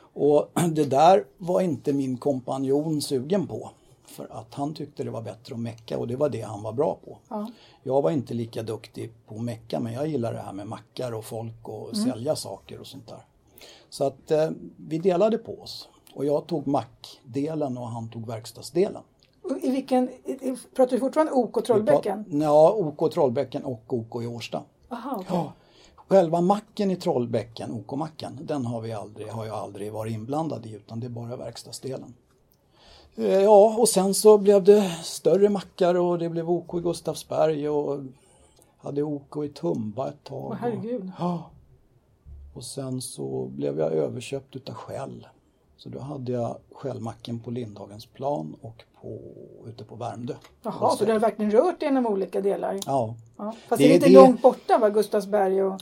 Och 0.00 0.50
det 0.72 0.84
där 0.84 1.24
var 1.38 1.60
inte 1.60 1.92
min 1.92 2.16
kompanjon 2.18 3.02
sugen 3.02 3.46
på. 3.46 3.70
För 4.06 4.28
att 4.30 4.54
han 4.54 4.74
tyckte 4.74 5.04
det 5.04 5.10
var 5.10 5.22
bättre 5.22 5.54
att 5.54 5.60
mecka 5.60 5.98
och 5.98 6.08
det 6.08 6.16
var 6.16 6.28
det 6.28 6.40
han 6.40 6.62
var 6.62 6.72
bra 6.72 6.98
på. 7.04 7.18
Ja. 7.28 7.50
Jag 7.82 8.02
var 8.02 8.10
inte 8.10 8.34
lika 8.34 8.62
duktig 8.62 9.12
på 9.26 9.34
att 9.34 9.40
mecka 9.40 9.80
men 9.80 9.92
jag 9.92 10.08
gillar 10.08 10.32
det 10.32 10.38
här 10.40 10.52
med 10.52 10.66
mackar 10.66 11.12
och 11.14 11.24
folk 11.24 11.68
och 11.68 11.94
Mm. 11.94 12.10
sälja 12.10 12.36
saker 12.36 12.80
och 12.80 12.86
sånt 12.86 13.08
där. 13.08 13.24
Så 13.88 14.04
att 14.04 14.30
eh, 14.30 14.50
vi 14.76 14.98
delade 14.98 15.38
på 15.38 15.60
oss. 15.60 15.88
Och 16.14 16.24
jag 16.24 16.46
tog 16.46 16.66
mackdelen 16.66 17.78
och 17.78 17.88
han 17.88 18.08
tog 18.08 18.26
verkstadsdelen. 18.26 19.02
I 19.62 19.70
vilken, 19.70 20.10
pratar 20.76 20.92
du 20.92 21.00
fortfarande 21.00 21.32
OK 21.32 21.64
Trollbäcken? 21.66 22.24
Ja, 22.42 22.72
OK 22.72 23.12
Trollbäcken 23.12 23.64
och 23.64 23.82
OK 23.94 24.22
i 24.22 24.26
Årsta. 24.26 24.62
Aha, 24.88 25.10
okej. 25.16 25.26
Ja. 25.36 25.52
Själva 26.08 26.40
macken 26.40 26.90
i 26.90 26.96
Trollbäcken, 26.96 27.72
OK-macken, 27.72 28.38
den 28.42 28.66
har, 28.66 28.80
vi 28.80 28.92
aldrig, 28.92 29.28
har 29.28 29.46
jag 29.46 29.56
aldrig 29.56 29.92
varit 29.92 30.12
inblandad 30.12 30.66
i 30.66 30.72
utan 30.72 31.00
det 31.00 31.06
är 31.06 31.10
bara 31.10 31.36
verkstadsdelen. 31.36 32.14
Eh, 33.16 33.42
Ja, 33.42 33.76
och 33.78 33.88
sen 33.88 34.14
så 34.14 34.38
blev 34.38 34.64
det 34.64 34.90
större 35.02 35.48
mackar 35.48 35.94
och 35.94 36.18
det 36.18 36.28
blev 36.28 36.50
OK 36.50 36.74
i 36.74 36.80
Gustavsberg 36.80 37.68
och 37.68 38.00
hade 38.78 39.02
OK 39.02 39.44
i 39.44 39.48
Tumba 39.48 40.08
ett 40.08 40.24
tag. 40.24 40.46
Åh, 40.50 40.56
herregud. 40.60 41.10
Ja. 41.18 41.50
Och 42.54 42.64
sen 42.64 43.00
så 43.00 43.46
blev 43.46 43.78
jag 43.78 43.92
överköpt 43.92 44.56
utav 44.56 44.74
Shell. 44.74 45.26
Så 45.78 45.88
då 45.88 45.98
hade 46.00 46.32
jag 46.32 46.56
Shellmacken 46.72 47.38
på 47.40 47.50
Lindhagens 47.50 48.06
plan 48.06 48.56
och 48.60 48.84
på, 49.00 49.18
ute 49.66 49.84
på 49.84 49.94
Värmdö. 49.96 50.34
Jaha, 50.62 50.96
så 50.96 51.04
du 51.04 51.12
har 51.12 51.18
verkligen 51.18 51.50
rört 51.50 51.80
dig 51.80 51.88
genom 51.88 52.06
olika 52.06 52.40
delar? 52.40 52.80
Ja, 52.86 53.14
Ja. 53.36 53.54
Fast 53.68 53.78
Det 53.82 53.88
det 53.88 53.90
är 53.90 53.94
lite 53.94 54.06
det- 54.06 54.14
långt 54.14 54.42
borta 54.42 54.78
va, 54.78 54.88
Gustavsberg 54.90 55.62
och... 55.62 55.80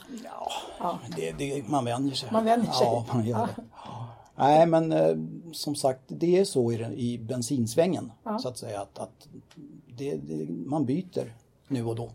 Ja, 0.79 0.99
Det, 1.15 1.31
det, 1.31 1.67
man 1.67 1.85
vänjer 1.85 2.15
sig. 2.15 2.29
Man 2.31 2.45
vänjer 2.45 2.71
sig. 2.71 2.87
Ja, 2.87 3.05
man 3.13 3.25
gör 3.25 3.37
det. 3.37 3.63
Ja. 3.85 4.07
Nej 4.35 4.65
men 4.67 4.91
eh, 4.91 5.15
som 5.51 5.75
sagt 5.75 6.01
det 6.07 6.39
är 6.39 6.45
så 6.45 6.71
i, 6.71 6.77
den- 6.77 6.93
i 6.93 7.17
bensinsvängen 7.17 8.11
så 8.41 8.47
att 8.47 8.57
säga 8.57 8.81
att, 8.81 8.99
att 8.99 9.27
det, 9.97 10.19
man 10.49 10.85
byter 10.85 11.33
nu 11.67 11.85
och 11.85 11.95
då. 11.95 12.09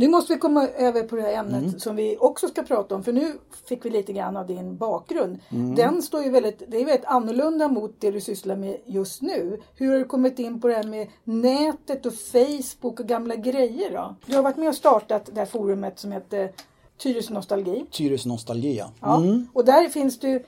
Nu 0.00 0.08
måste 0.08 0.34
vi 0.34 0.38
komma 0.38 0.68
över 0.68 1.02
på 1.02 1.16
det 1.16 1.22
här 1.22 1.32
ämnet 1.32 1.62
Mm. 1.62 1.78
som 1.80 1.96
vi 1.96 2.16
också 2.20 2.48
ska 2.48 2.62
prata 2.62 2.94
om 2.94 3.04
för 3.04 3.12
nu 3.12 3.32
fick 3.68 3.84
vi 3.84 3.90
lite 3.90 4.12
grann 4.12 4.36
av 4.36 4.46
din 4.46 4.76
bakgrund. 4.76 5.38
Mm. 5.50 5.74
Den 5.74 6.02
står 6.02 6.22
ju 6.22 6.30
väldigt, 6.30 6.62
det 6.68 6.80
är 6.80 6.84
väldigt 6.84 7.04
annorlunda 7.06 7.68
mot 7.68 7.94
det 7.98 8.10
du 8.10 8.20
sysslar 8.20 8.56
med 8.56 8.76
just 8.86 9.22
nu. 9.22 9.60
Hur 9.76 9.90
har 9.92 9.98
du 9.98 10.04
kommit 10.04 10.38
in 10.38 10.60
på 10.60 10.68
det 10.68 10.74
här 10.74 10.84
med 10.84 11.08
nätet 11.24 12.06
och 12.06 12.14
Facebook 12.14 13.00
och 13.00 13.06
gamla 13.06 13.36
grejer 13.36 13.90
då? 13.92 14.14
Du 14.26 14.36
har 14.36 14.42
varit 14.42 14.56
med 14.56 14.68
och 14.68 14.74
startat 14.74 15.30
det 15.32 15.40
här 15.40 15.46
forumet 15.46 15.98
som 15.98 16.12
heter 16.12 16.52
Tyresö 16.98 17.34
Nostalgi. 17.34 17.86
Tyresö 17.90 18.28
Nostalgia. 18.28 18.90
Ja. 19.00 19.16
Mm. 19.16 19.48
Och 19.52 19.64
där 19.64 19.88
finns 19.88 20.18
det 20.18 20.28
ju 20.28 20.44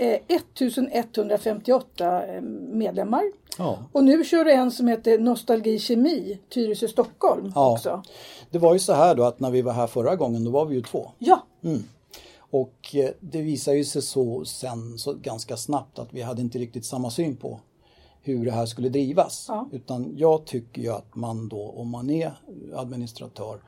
1158 0.00 2.24
eh, 2.26 2.40
medlemmar. 2.72 3.22
Ja. 3.58 3.78
Och 3.92 4.04
nu 4.04 4.24
kör 4.24 4.44
du 4.44 4.52
en 4.52 4.70
som 4.70 4.88
heter 4.88 5.18
Nostalgi 5.18 5.78
Kemi, 5.78 6.38
Tyresö 6.48 6.88
Stockholm 6.88 7.52
Ja. 7.54 7.72
också. 7.72 8.02
Det 8.50 8.58
var 8.58 8.72
ju 8.72 8.78
så 8.78 8.92
här 8.92 9.14
då 9.14 9.24
att 9.24 9.40
när 9.40 9.50
vi 9.50 9.62
var 9.62 9.72
här 9.72 9.86
förra 9.86 10.16
gången 10.16 10.44
då 10.44 10.50
var 10.50 10.64
vi 10.66 10.74
ju 10.74 10.82
två. 10.82 11.10
Ja, 11.18 11.42
Och 12.50 12.94
eh, 12.94 13.10
det 13.20 13.42
visade 13.42 13.76
ju 13.76 13.84
sig 13.84 14.02
så 14.02 14.44
sen 14.44 14.98
så 14.98 15.12
ganska 15.14 15.56
snabbt 15.56 15.98
att 15.98 16.08
vi 16.12 16.22
hade 16.22 16.42
inte 16.42 16.58
riktigt 16.58 16.84
samma 16.84 17.10
syn 17.10 17.36
på 17.36 17.60
hur 18.22 18.44
det 18.44 18.50
här 18.50 18.66
skulle 18.66 18.88
drivas. 18.88 19.44
Ja. 19.48 19.68
Utan 19.72 20.14
jag 20.16 20.44
tycker 20.46 20.82
ju 20.82 20.92
att 20.92 21.14
man 21.16 21.48
då, 21.48 21.68
om 21.76 21.88
man 21.88 22.10
är 22.10 22.32
administratör, 22.74 23.60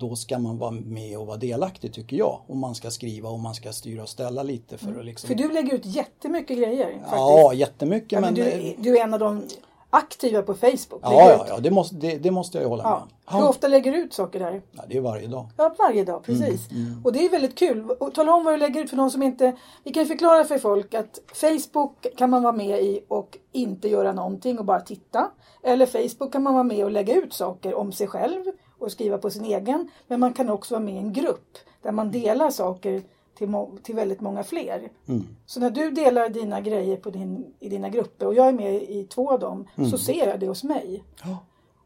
då 0.00 0.16
ska 0.16 0.38
man 0.38 0.58
vara 0.58 0.70
med 0.70 1.18
och 1.18 1.26
vara 1.26 1.36
delaktig 1.36 1.92
tycker 1.92 2.16
jag. 2.16 2.40
Och 2.46 2.56
man 2.56 2.74
ska 2.74 2.90
skriva 2.90 3.28
och 3.28 3.38
man 3.38 3.54
ska 3.54 3.72
styra 3.72 4.02
och 4.02 4.08
ställa 4.08 4.42
lite 4.42 4.78
för 4.78 4.98
att 4.98 5.04
liksom... 5.04 5.28
För 5.28 5.34
du 5.34 5.52
lägger 5.52 5.74
ut 5.74 5.86
jättemycket 5.86 6.58
grejer 6.58 6.86
faktiskt. 6.86 7.12
Ja, 7.12 7.52
jättemycket 7.52 8.12
Ja, 8.12 8.20
men 8.20 8.34
men... 8.34 8.44
du, 8.44 8.74
du 8.78 8.98
är 8.98 9.02
en 9.02 9.14
av 9.14 9.20
de 9.20 9.42
aktiva 9.90 10.42
på 10.42 10.54
Facebook. 10.54 11.00
Ja, 11.02 11.30
ja, 11.30 11.46
ja 11.48 11.58
det, 11.58 11.70
måste, 11.70 11.96
det, 11.96 12.18
det 12.18 12.30
måste 12.30 12.58
jag 12.58 12.62
ju 12.62 12.68
hålla 12.68 12.82
med 12.82 12.92
ja. 12.92 13.06
om. 13.24 13.42
Hur 13.42 13.48
ofta 13.48 13.68
lägger 13.68 13.92
du 13.92 13.98
ut 13.98 14.14
saker 14.14 14.40
där? 14.40 14.62
Ja, 14.72 14.82
det 14.88 14.96
är 14.96 15.00
varje 15.00 15.26
dag. 15.26 15.46
Ja, 15.56 15.74
varje 15.78 16.04
dag, 16.04 16.22
precis. 16.22 16.70
Mm, 16.70 17.00
Och 17.04 17.12
det 17.12 17.24
är 17.24 17.30
väldigt 17.30 17.58
kul. 17.58 17.90
Och 17.90 18.14
tala 18.14 18.34
om 18.34 18.44
vad 18.44 18.54
du 18.54 18.58
lägger 18.58 18.84
ut 18.84 18.90
för 18.90 18.96
de 18.96 19.10
som 19.10 19.22
inte... 19.22 19.56
Vi 19.84 19.92
kan 19.92 20.02
ju 20.02 20.06
förklara 20.06 20.44
för 20.44 20.58
folk 20.58 20.94
att 20.94 21.18
Facebook 21.34 22.06
kan 22.16 22.30
man 22.30 22.42
vara 22.42 22.52
med 22.52 22.82
i 22.82 23.00
och 23.08 23.38
inte 23.52 23.88
göra 23.88 24.12
någonting 24.12 24.58
och 24.58 24.64
bara 24.64 24.80
titta. 24.80 25.30
Eller 25.62 25.86
Facebook 25.86 26.32
kan 26.32 26.42
man 26.42 26.54
vara 26.54 26.64
med 26.64 26.84
och 26.84 26.90
lägga 26.90 27.14
ut 27.14 27.32
saker 27.32 27.74
om 27.74 27.92
sig 27.92 28.06
själv 28.06 28.44
och 28.80 28.92
skriva 28.92 29.18
på 29.18 29.30
sin 29.30 29.44
egen. 29.44 29.88
Men 30.06 30.20
man 30.20 30.32
kan 30.32 30.50
också 30.50 30.74
vara 30.74 30.84
med 30.84 30.94
i 30.94 30.98
en 30.98 31.12
grupp 31.12 31.58
där 31.82 31.92
man 31.92 32.10
delar 32.10 32.50
saker 32.50 33.02
till, 33.34 33.48
till 33.82 33.94
väldigt 33.94 34.20
många 34.20 34.42
fler. 34.44 34.88
Mm. 35.08 35.26
Så 35.46 35.60
när 35.60 35.70
du 35.70 35.90
delar 35.90 36.28
dina 36.28 36.60
grejer 36.60 36.96
på 36.96 37.10
din, 37.10 37.54
i 37.60 37.68
dina 37.68 37.88
grupper 37.88 38.26
och 38.26 38.34
jag 38.34 38.48
är 38.48 38.52
med 38.52 38.74
i 38.82 39.04
två 39.04 39.30
av 39.30 39.38
dem 39.38 39.68
så 39.90 39.98
ser 39.98 40.28
jag 40.28 40.40
det 40.40 40.46
hos 40.46 40.64
mig. 40.64 41.04
Ja. 41.24 41.38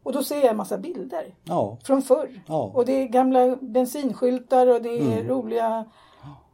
Och 0.03 0.13
då 0.13 0.23
ser 0.23 0.35
jag 0.35 0.45
en 0.45 0.57
massa 0.57 0.77
bilder 0.77 1.35
Ja. 1.43 1.77
från 1.83 2.01
förr. 2.01 2.41
Ja. 2.47 2.71
Och 2.73 2.85
det 2.85 2.93
är 2.93 3.07
gamla 3.07 3.55
bensinskyltar 3.55 4.67
och 4.67 4.81
det 4.81 4.89
är 4.89 5.23
roliga... 5.23 5.85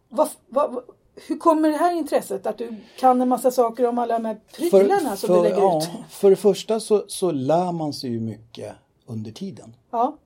Vad, 0.10 0.30
vad, 0.47 0.73
vad, 0.73 0.84
hur 1.27 1.38
kommer 1.38 1.69
det 1.69 1.77
här 1.77 1.93
intresset? 1.93 2.45
Att 2.45 2.58
du 2.58 2.75
kan 2.99 3.21
en 3.21 3.30
massa 3.30 3.51
saker 3.51 3.88
om 3.88 3.97
alla 3.97 4.13
de 4.13 4.25
här 4.25 4.39
prylarna 4.58 5.15
som 5.15 5.36
du 5.36 5.43
lägger 5.43 5.77
ut? 5.77 5.89
för 6.10 6.30
det 6.30 6.36
första 6.36 6.80
så, 6.80 7.04
så 7.08 7.32
lär 7.32 7.71
man 7.71 7.93
sig 7.93 8.10
ju 8.10 8.19
mycket 8.19 8.75
under 9.06 9.32
tiden. 9.32 9.75
Ja. 9.91 10.17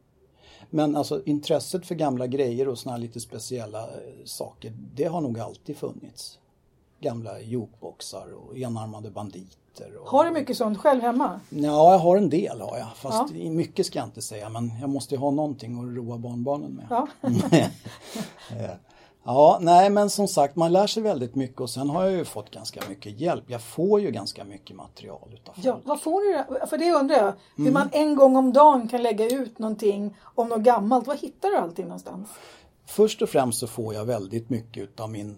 Men 0.76 0.96
alltså 0.96 1.22
intresset 1.26 1.86
för 1.86 1.96
gamla 1.96 2.28
grejer 2.28 2.68
och 2.68 2.80
såna 2.80 2.96
här 2.96 3.02
lite 3.02 3.20
speciella 3.20 3.80
eh, 3.84 3.88
saker, 4.26 4.74
det 4.96 5.04
har 5.04 5.22
nog 5.22 5.40
alltid 5.40 5.78
funnits. 5.78 6.40
Gamla 7.00 7.40
jukeboxar 7.42 8.28
och 8.34 8.58
enarmade 8.58 9.12
banditer. 9.12 9.98
Och... 10.02 10.08
Har 10.10 10.26
du 10.26 10.32
mycket 10.32 10.58
sånt 10.58 10.78
själv 10.78 11.02
hemma? 11.02 11.40
Ja, 11.50 11.92
jag 11.92 12.00
har 12.00 12.18
en 12.18 12.30
del 12.30 12.62
har 12.62 12.78
jag. 12.78 12.88
Fast 12.96 13.34
Ja. 13.36 13.50
mycket 13.52 13.86
ska 13.86 14.00
jag 14.00 14.08
inte 14.08 14.22
säga, 14.22 14.50
men 14.50 14.72
jag 14.80 14.90
måste 14.90 15.16
ju 15.16 15.20
ha 15.20 15.32
någonting 15.32 15.80
att 15.80 15.98
roa 15.98 16.18
barnbarnen 16.18 16.72
med. 16.72 16.88
Ja. 16.90 17.08
Ja, 19.28 19.58
nej 19.62 19.90
men 19.90 20.10
som 20.10 20.28
sagt 20.28 20.56
man 20.56 20.72
lär 20.72 20.88
sig 20.88 21.04
väldigt 21.04 21.36
mycket 21.36 21.62
och 21.62 21.70
sen 21.70 21.90
har 21.90 22.04
jag 22.04 22.12
ju 22.14 22.26
fått 22.26 22.52
ganska 22.52 22.82
mycket 22.90 23.20
hjälp. 23.20 23.44
Jag 23.48 23.62
får 23.62 24.02
ju 24.02 24.12
ganska 24.12 24.44
mycket 24.44 24.76
material 24.76 25.30
utav 25.34 25.54
folk. 25.54 25.66
ja. 25.66 25.80
Vad 25.84 26.02
får 26.02 26.22
du? 26.22 26.66
För 26.68 26.78
det 26.78 26.92
undrar 26.94 27.16
jag. 27.18 27.34
Hur 27.56 27.64
Mm. 27.68 27.74
man 27.74 27.90
en 27.92 28.16
gång 28.16 28.36
om 28.36 28.54
dagen 28.54 28.88
kan 28.88 29.04
lägga 29.04 29.26
ut 29.30 29.60
någonting 29.60 30.18
om 30.36 30.50
något 30.50 30.62
gammalt. 30.62 31.08
Var 31.08 31.16
hittar 31.16 31.50
du 31.50 31.58
allting 31.58 31.86
någonstans? 31.86 32.30
Först 32.88 33.22
och 33.22 33.30
främst 33.30 33.60
så 33.60 33.68
får 33.68 33.94
jag 33.94 34.06
väldigt 34.06 34.50
mycket 34.50 34.84
utav 34.84 35.10
min 35.10 35.38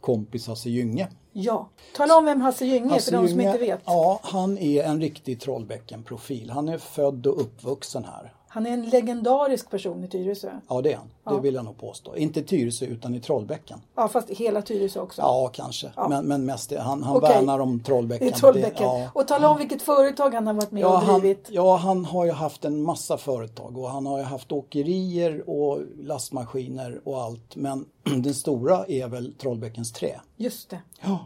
kompis 0.00 0.46
Hasse 0.46 0.70
Gynge. 0.70 1.08
Ja. 1.32 1.68
Tala 1.96 2.16
om 2.16 2.24
vem 2.24 2.40
Hasse 2.40 2.66
Gynge 2.66 2.86
är 2.86 2.90
Hasse 2.90 3.10
för 3.10 3.18
de 3.22 3.28
som 3.28 3.40
Gynge, 3.40 3.52
inte 3.52 3.64
vet. 3.64 3.80
Ja, 3.84 4.20
han 4.22 4.58
är 4.58 4.82
en 4.84 5.00
riktig 5.00 5.40
Trollbäcken-profil. 5.40 6.50
Han 6.50 6.68
är 6.68 6.78
född 6.78 7.26
och 7.26 7.40
uppvuxen 7.40 8.04
här. 8.04 8.32
Han 8.54 8.66
är 8.66 8.70
en 8.70 8.82
legendarisk 8.82 9.70
person 9.70 10.04
i 10.04 10.08
Tyresö. 10.08 10.50
Ja, 10.68 10.80
det 10.82 10.92
är 10.92 10.96
han. 10.96 11.36
Det 11.36 11.42
vill 11.42 11.54
jag 11.54 11.64
nog 11.64 11.78
påstå. 11.78 12.16
Inte 12.16 12.40
i 12.40 12.42
Tyresö 12.42 12.86
utan 12.86 13.14
i 13.14 13.20
Trollbäcken. 13.20 13.80
Ja, 13.94 14.08
fast 14.08 14.30
hela 14.30 14.62
Tyresö 14.62 15.00
också. 15.00 15.22
Ja, 15.22 15.50
kanske. 15.54 15.90
Men, 16.08 16.26
men 16.26 16.44
mest. 16.44 16.72
Han, 16.78 17.02
han 17.02 17.16
Okej. 17.16 17.28
värnar 17.28 17.58
om 17.58 17.80
Trollbäcken. 17.80 18.28
I 18.28 18.32
Trollbäcken. 18.32 18.88
Det, 18.88 19.00
ja. 19.00 19.10
Och 19.14 19.28
tala 19.28 19.48
om 19.48 19.58
vilket 19.58 19.82
företag 19.82 20.34
han 20.34 20.46
har 20.46 20.54
varit 20.54 20.70
med 20.70 20.82
Ja 20.82 20.88
och 20.88 21.02
han, 21.02 21.20
drivit. 21.20 21.48
ja, 21.50 21.76
han 21.76 22.04
har 22.04 22.24
ju 22.24 22.30
haft 22.30 22.64
en 22.64 22.82
massa 22.82 23.16
företag 23.16 23.78
och 23.78 23.90
han 23.90 24.06
har 24.06 24.18
ju 24.18 24.24
haft 24.24 24.52
åkerier 24.52 25.50
och 25.50 25.80
lastmaskiner 25.98 27.00
och 27.04 27.22
allt. 27.22 27.56
Men 27.56 27.86
den 28.22 28.34
stora 28.34 28.84
är 28.86 29.08
väl 29.08 29.34
Trollbäckens 29.34 29.92
trä. 29.92 30.20
Just 30.36 30.70
det. 30.70 30.78
Ja. 31.02 31.18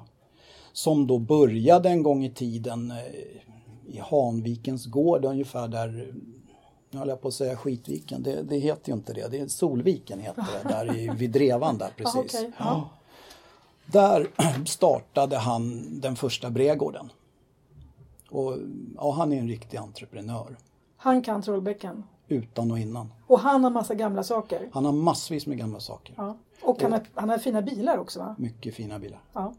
Som 0.72 1.06
då 1.06 1.18
började 1.18 1.88
en 1.88 2.02
gång 2.02 2.24
i 2.24 2.30
tiden 2.30 2.90
eh, 2.90 2.96
i 3.94 3.98
Hanvikens 3.98 4.86
gård 4.86 5.24
ungefär 5.24 5.68
där, 5.68 6.12
nu 6.90 6.98
höll 6.98 7.08
jag 7.08 7.20
på 7.20 7.28
att 7.28 7.34
säga 7.34 7.56
Skitviken, 7.56 8.22
det, 8.22 8.42
det 8.42 8.56
heter 8.56 8.88
ju 8.88 8.94
inte 8.94 9.12
det, 9.12 9.28
det 9.28 9.38
är 9.38 9.46
Solviken 9.48 10.20
heter 10.20 10.46
det, 10.62 10.68
där 10.68 10.96
i, 10.96 11.08
vid 11.16 11.30
Drevan 11.30 11.78
där 11.78 11.90
precis. 11.96 12.16
okej. 12.16 12.52
Ja. 12.58 12.88
Där 13.86 14.30
startade 14.66 15.36
han 15.36 15.86
den 16.00 16.16
första 16.16 16.50
brädgården. 16.50 17.12
Och 18.30 18.56
ja, 18.96 19.12
han 19.12 19.32
är 19.32 19.38
en 19.38 19.48
riktig 19.48 19.78
entreprenör. 19.78 20.56
Han 20.96 21.22
kan 21.22 21.42
Trollbäcken. 21.42 22.04
Utan 22.28 22.70
och 22.70 22.78
innan. 22.78 23.12
Och 23.26 23.40
han 23.40 23.64
har 23.64 23.70
massa 23.70 23.94
gamla 23.94 24.22
saker. 24.22 24.70
Han 24.72 24.84
har 24.84 24.92
massvis 24.92 25.46
med 25.46 25.58
gamla 25.58 25.80
saker. 25.80 26.14
Ja. 26.16 26.36
Och 26.62 26.82
han 26.82 26.92
har, 26.92 27.02
han 27.14 27.28
har 27.28 27.38
fina 27.38 27.62
bilar 27.62 27.98
också 27.98 28.20
va? 28.20 28.34
Mycket 28.38 28.74
fina 28.74 28.98
bilar. 28.98 29.20
Ja. 29.32 29.54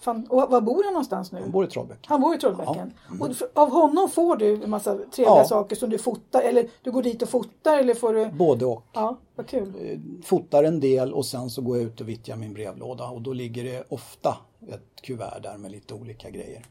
Fan, 0.00 0.26
och 0.30 0.50
var 0.50 0.60
bor 0.60 0.84
han 0.84 0.92
någonstans 0.92 1.32
nu? 1.32 1.40
Han 1.40 1.50
bor 1.50 1.64
i 1.64 1.68
Trollbäcken. 1.68 2.04
Han 2.06 2.20
bor 2.20 2.34
i 2.34 2.38
Trollbäcken. 2.38 2.92
Och 3.20 3.28
f- 3.30 3.42
av 3.54 3.70
honom 3.70 4.08
får 4.10 4.36
du 4.36 4.64
en 4.64 4.70
massa 4.70 4.94
trevliga 4.94 5.36
Ja. 5.36 5.44
saker 5.44 5.76
som 5.76 5.90
du 5.90 5.98
fotar. 5.98 6.40
Eller 6.42 6.68
du 6.82 6.90
går 6.90 7.02
dit 7.02 7.22
och 7.22 7.28
fotar 7.28 7.78
eller 7.78 7.94
får 7.94 8.14
du... 8.14 8.26
Både 8.30 8.66
och. 8.66 8.82
Ja, 8.92 9.16
vad 9.36 9.46
kul. 9.46 10.00
fotar 10.24 10.64
en 10.64 10.80
del 10.80 11.12
och 11.12 11.26
sen 11.26 11.50
så 11.50 11.62
går 11.62 11.76
jag 11.76 11.86
ut 11.86 12.00
och 12.00 12.08
vittjar 12.08 12.36
min 12.36 12.54
brevlåda 12.54 13.08
och 13.08 13.22
då 13.22 13.32
ligger 13.32 13.64
det 13.64 13.84
ofta 13.88 14.36
ett 14.68 15.02
kuvert 15.02 15.40
där 15.42 15.56
med 15.58 15.70
lite 15.70 15.94
olika 15.94 16.30
grejer. 16.30 16.66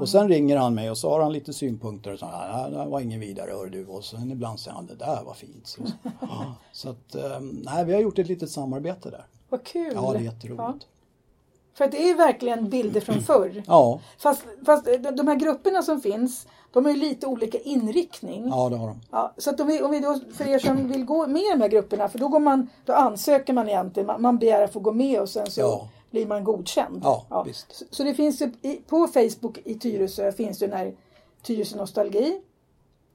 Och 0.00 0.08
sen 0.08 0.28
ringer 0.28 0.56
han 0.56 0.74
mig 0.74 0.90
och 0.90 0.98
så 0.98 1.10
har 1.10 1.20
han 1.20 1.32
lite 1.32 1.52
synpunkter 1.52 2.12
och 2.12 2.18
så 2.18 2.26
nej, 2.26 2.70
det 2.70 2.84
var 2.86 3.00
ingen 3.00 3.20
vidare 3.20 3.50
hör 3.50 3.66
du 3.66 3.86
och 3.86 4.04
sen 4.04 4.30
ibland 4.30 4.60
säger 4.60 4.74
han 4.74 4.86
det 4.86 4.94
där 4.94 5.22
var 5.24 5.34
fint. 5.34 5.66
Så, 5.66 5.82
ja, 6.20 6.54
så 6.72 6.88
att 6.90 7.14
eh, 7.14 7.40
nej, 7.40 7.84
vi 7.84 7.92
har 7.92 8.00
gjort 8.00 8.18
ett 8.18 8.28
litet 8.28 8.50
samarbete 8.50 9.10
där. 9.10 9.26
Vad 9.48 9.64
kul. 9.64 9.92
Ja, 9.94 10.12
det 10.12 10.18
är 10.18 10.22
jätteroligt. 10.22 10.86
För 11.80 11.84
att 11.84 11.92
det 11.92 12.10
är 12.10 12.14
verkligen 12.14 12.68
bilder 12.70 13.00
från 13.00 13.20
förr. 13.22 13.62
Ja, 13.66 14.00
Fast, 14.18 14.42
fast 14.66 14.84
de- 15.16 15.28
här 15.28 15.34
grupperna 15.36 15.82
som 15.82 16.00
finns, 16.00 16.46
de 16.72 16.84
har 16.84 16.92
ju 16.92 16.98
lite 16.98 17.26
olika 17.26 17.58
inriktning. 17.58 18.48
ja 18.48 18.68
det 18.68 18.76
har 18.76 18.86
de. 18.86 19.00
Ja, 19.10 19.32
så 19.38 19.50
att 19.50 19.60
om 19.60 19.66
vi, 19.66 19.82
om 19.82 19.90
vi 19.90 20.00
då, 20.00 20.18
för 20.34 20.48
er 20.48 20.58
som 20.58 20.88
vill 20.88 21.04
gå 21.04 21.26
med 21.26 21.42
i 21.42 21.50
de 21.52 21.60
här 21.60 21.68
grupperna, 21.68 22.08
för 22.08 22.18
då, 22.18 22.28
går 22.28 22.40
man, 22.40 22.68
då 22.84 22.92
ansöker 22.92 23.52
man 23.52 23.68
egentligen, 23.68 24.06
man, 24.06 24.22
man 24.22 24.38
begär 24.38 24.62
att 24.62 24.72
få 24.72 24.80
gå 24.80 24.92
med 24.92 25.20
och 25.20 25.28
sen 25.28 25.50
så 25.50 25.60
Ja. 25.60 25.88
blir 26.10 26.26
man 26.26 26.44
godkänd. 26.44 27.00
Ja, 27.04 27.42
visst. 27.46 27.66
Så, 27.76 27.84
så 27.90 28.02
det 28.04 28.14
finns 28.14 28.40
ju, 28.42 28.50
på 28.86 29.06
Facebook 29.06 29.58
i 29.64 29.74
Tyresö 29.74 30.32
finns 30.32 30.58
det 30.58 30.66
den 30.66 30.78
här 30.78 30.94
Tyresö 31.42 31.76
Nostalgi. 31.76 32.40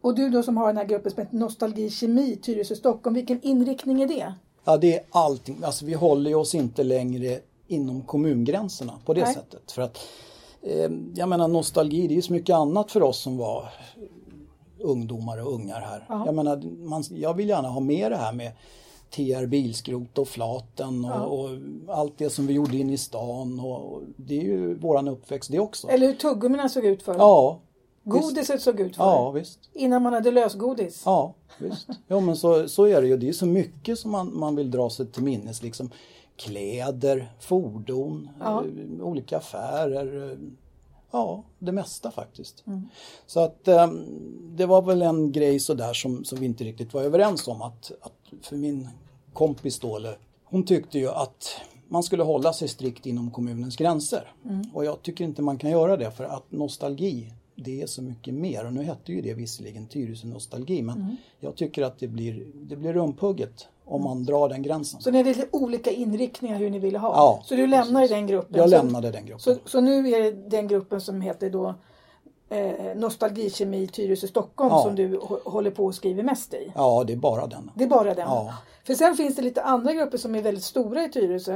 Och 0.01 0.15
du 0.15 0.30
då 0.30 0.43
som 0.43 0.58
har 0.58 0.67
den 0.67 0.78
här 0.78 0.86
gruppen 0.86 1.12
som 1.12 1.23
heter 1.23 1.38
Nostalgi 1.38 1.89
Kemi 1.89 2.36
Tyresö 2.36 2.75
Stockholm, 2.75 3.13
vilken 3.13 3.41
inriktning 3.41 4.01
är 4.01 4.08
det? 4.08 4.34
Ja, 4.65 4.78
det 4.78 4.95
är 4.95 5.04
allting. 5.12 5.58
Alltså 5.63 5.86
vi 5.86 5.93
håller 5.93 6.36
oss 6.36 6.56
inte 6.56 6.84
längre 6.84 7.39
inom 7.67 8.01
kommungränserna 8.01 8.93
på 9.06 9.13
det 9.13 9.23
Nej. 9.23 9.34
sättet. 9.34 9.71
För 9.71 9.82
att, 9.82 9.97
eh, 10.62 10.91
jag 11.15 11.30
menar 11.30 11.47
nostalgi, 11.47 12.08
det 12.08 12.13
är 12.13 12.15
ju 12.15 12.21
så 12.21 12.34
mycket 12.34 12.56
annat 12.56 12.91
för 12.91 13.04
oss 13.04 13.19
som 13.19 13.38
var 13.38 13.69
ungdomar 14.80 15.45
och 15.45 15.54
ungar 15.54 15.82
här. 15.82 16.06
Jag 16.25 16.36
menar, 16.36 16.62
man, 16.88 17.04
jag 17.10 17.34
vill 17.34 17.49
gärna 17.49 17.69
ha 17.69 17.80
med 17.80 18.12
det 18.12 18.17
här 18.17 18.34
med 18.34 18.51
TR 19.10 19.45
Bilskrot 19.45 20.17
och 20.17 20.28
Flaten 20.28 21.06
och, 21.06 21.39
och 21.39 21.49
allt 21.88 22.17
det 22.17 22.30
som 22.30 22.47
vi 22.47 22.54
gjorde 22.54 22.78
in 22.78 22.89
i 22.89 22.97
stan. 22.97 23.60
Och, 23.60 24.01
det 24.17 24.38
är 24.38 24.43
ju 24.43 24.73
våran 24.80 25.08
uppväxt 25.08 25.51
det 25.51 25.60
också. 25.60 25.88
Eller 25.88 26.08
hur 26.08 26.13
tuggummina 26.13 26.69
såg 26.69 26.86
ut 26.86 27.04
förr? 27.04 27.15
Ja, 27.17 27.60
Godiset 28.04 28.62
såg 28.62 28.80
ut 28.80 28.95
förr? 28.95 29.04
ja 29.04 29.32
visst. 29.32 29.60
Innan 29.73 30.01
man 30.01 30.13
hade 30.13 30.32
lösgodis? 30.32 31.01
Ja, 31.06 31.34
visst. 31.58 31.88
Ja, 32.08 32.19
men 32.19 32.36
så, 32.36 32.67
så 32.67 32.86
är 32.86 33.01
det 33.01 33.08
ju. 33.08 33.17
Det 33.17 33.30
är 33.30 33.34
så 33.34 33.45
mycket 33.45 33.99
som 33.99 34.12
man, 34.12 34.39
man 34.39 34.56
vill 34.56 34.71
dra 34.71 34.89
sig 34.89 35.06
till 35.06 35.23
minnes. 35.23 35.63
Liksom. 35.63 35.91
Kläder, 36.38 37.32
fordon, 37.39 38.30
Ja. 38.39 38.63
eh, 38.65 39.06
olika 39.06 39.38
affärer. 39.38 40.32
eh, 40.32 40.38
Ja, 41.12 41.43
det 41.60 41.71
mesta 41.71 42.12
faktiskt. 42.12 42.63
Så 43.26 43.39
att 43.39 43.67
eh, 43.67 43.88
det 44.56 44.65
var 44.65 44.82
väl 44.82 45.02
en 45.02 45.32
grej 45.32 45.60
sådär 45.60 45.93
som, 45.93 46.24
som 46.26 46.39
vi 46.39 46.45
inte 46.45 46.63
riktigt 46.63 46.93
var 46.93 47.02
överens 47.02 47.48
om. 47.48 47.62
Att, 47.62 47.91
att 48.02 48.45
för 48.45 48.56
min 48.58 48.89
kompis 49.34 49.80
då, 49.80 50.00
hon 50.43 50.63
tyckte 50.65 51.00
ju 51.00 51.10
att 51.10 51.48
man 51.88 52.04
skulle 52.04 52.24
hålla 52.24 52.54
sig 52.54 52.67
strikt 52.67 53.06
inom 53.06 53.32
kommunens 53.32 53.76
gränser. 53.76 54.32
Och 54.74 54.86
jag 54.86 55.02
tycker 55.02 55.24
inte 55.26 55.41
man 55.41 55.58
kan 55.58 55.71
göra 55.71 55.98
det 55.98 56.12
för 56.12 56.24
att 56.24 56.52
nostalgi, 56.52 57.34
det 57.56 57.82
är 57.82 57.88
så 57.88 58.02
mycket 58.02 58.34
mer. 58.34 58.65
Och 58.65 58.74
nu 58.74 58.84
hette 58.84 59.12
ju 59.13 59.21
det 59.21 59.34
visserligen 59.34 59.88
Tyresö 59.88 60.28
nostalgi 60.28 60.82
men 60.82 61.17
jag 61.39 61.56
tycker 61.56 61.84
att 61.84 62.00
det 62.00 62.08
blir, 62.08 62.45
det 62.56 62.76
blir 62.76 62.93
rumphugget 62.93 63.67
om 63.86 64.04
man 64.04 64.24
drar 64.26 64.50
den 64.50 64.62
gränsen. 64.62 65.02
Så 65.02 65.12
ni 65.12 65.17
hade 65.17 65.30
lite 65.30 65.48
olika 65.52 65.91
inriktningar 65.91 66.58
hur 66.58 66.69
ni 66.69 66.80
ville 66.80 66.98
ha. 67.00 67.13
Ja, 67.15 67.41
så 67.45 67.56
du 67.56 67.67
lämnade 67.67 68.08
den 68.08 68.28
gruppen. 68.28 68.58
Jag 68.60 68.69
lämnade 68.69 69.12
den 69.12 69.26
gruppen. 69.26 69.39
Så, 69.56 69.56
så 69.65 69.82
nu 69.82 70.10
är 70.10 70.24
det 70.24 70.32
den 70.50 70.67
gruppen 70.67 71.02
som 71.02 71.21
heter 71.21 71.50
då 71.50 71.74
eh, 72.50 72.95
Nostalgikemi 72.95 73.88
Tyresö 73.88 74.28
Stockholm 74.28 74.69
Ja. 74.74 74.84
som 74.84 74.95
du 74.95 75.17
hå- 75.19 75.50
håller 75.50 75.71
på 75.71 75.86
och 75.86 75.95
skriver 75.95 76.24
mest 76.24 76.54
i. 76.54 76.71
Ja, 76.76 77.04
det 77.08 77.13
är 77.13 77.17
bara 77.17 77.48
den. 77.48 77.71
Det 77.76 77.84
är 77.84 77.88
bara 77.88 78.13
den. 78.13 78.28
Ja. 78.28 78.54
För 78.88 78.93
sen 78.93 79.15
finns 79.15 79.36
det 79.36 79.41
lite 79.41 79.62
andra 79.62 79.93
grupper 79.93 80.17
som 80.17 80.36
är 80.36 80.41
väldigt 80.41 80.63
stora 80.63 81.04
i 81.06 81.10
Tyresö. 81.10 81.54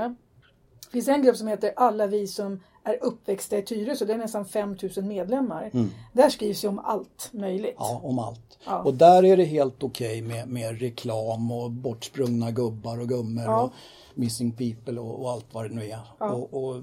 Det 0.86 0.92
finns 0.92 1.08
en 1.08 1.24
grupp 1.24 1.36
som 1.38 1.48
heter 1.48 1.74
Alla 1.76 2.08
vi 2.08 2.28
som 2.28 2.60
är 2.94 3.04
uppväxta 3.04 3.58
i 3.58 3.62
Tyresö. 3.62 4.06
Det 4.06 4.14
är 4.14 4.18
nästan 4.18 4.46
5000 4.46 5.08
medlemmar. 5.08 5.72
Där 6.14 6.30
skrivs 6.30 6.64
ju 6.64 6.68
om 6.68 6.80
allt 6.80 7.30
möjligt. 7.32 7.64
Mm. 7.64 7.76
Ja, 7.80 8.02
om 8.04 8.20
allt. 8.20 8.60
Ja. 8.66 8.80
Och 8.84 8.94
där 8.94 9.26
är 9.26 9.38
det 9.38 9.46
helt 9.46 9.84
okej 9.84 10.22
med, 10.22 10.48
med 10.48 10.80
reklam 10.82 11.52
och 11.52 11.72
bortsprungna 11.72 12.52
gubbar 12.52 13.00
och 13.00 13.08
gummor 13.10 13.44
Ja. 13.46 13.62
och 13.62 13.72
missing 14.16 14.52
people 14.52 15.00
och, 15.00 15.22
och 15.22 15.32
allt 15.32 15.46
vad 15.52 15.70
det 15.70 15.76
nu 15.76 15.86
är. 15.90 16.00
Och, 16.34 16.54
och, 16.64 16.76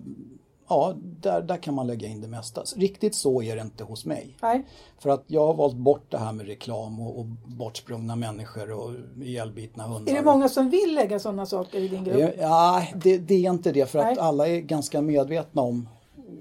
ja, 0.69 0.95
där, 1.21 1.43
där 1.43 1.57
kan 1.57 1.75
man 1.75 1.87
lägga 1.87 2.09
in 2.09 2.21
det 2.21 2.29
mesta. 2.29 2.63
Riktigt 2.77 3.15
så 3.15 3.43
är 3.43 3.57
det 3.57 3.63
inte 3.63 3.85
hos 3.85 4.05
mig. 4.05 4.37
Nej. 4.43 4.67
För 4.99 5.11
att 5.11 5.25
jag 5.27 5.47
har 5.47 5.55
valt 5.55 5.77
bort 5.77 6.05
det 6.11 6.19
här 6.19 6.33
med 6.33 6.47
reklam 6.47 7.01
och, 7.01 7.19
och 7.19 7.27
bortsprungna 7.47 8.17
människor 8.17 8.71
och 8.73 8.93
ihjälbitna 9.23 9.85
hundar. 9.85 10.13
Är 10.13 10.17
det 10.17 10.25
många 10.25 10.49
som 10.49 10.71
vill 10.71 10.95
lägga 10.95 11.19
sådana 11.19 11.47
saker 11.47 11.79
i 11.79 11.89
din 11.89 12.05
grupp? 12.05 12.19
Ja, 12.21 12.31
Ja, 12.41 12.87
det, 13.03 13.19
det 13.19 13.47
är 13.47 13.51
inte 13.51 13.73
det 13.73 13.91
för 13.91 13.99
att 13.99 14.05
Nej. 14.07 14.19
alla 14.19 14.49
är 14.49 14.61
ganska 14.61 15.01
medvetna 15.01 15.63
om 15.63 15.89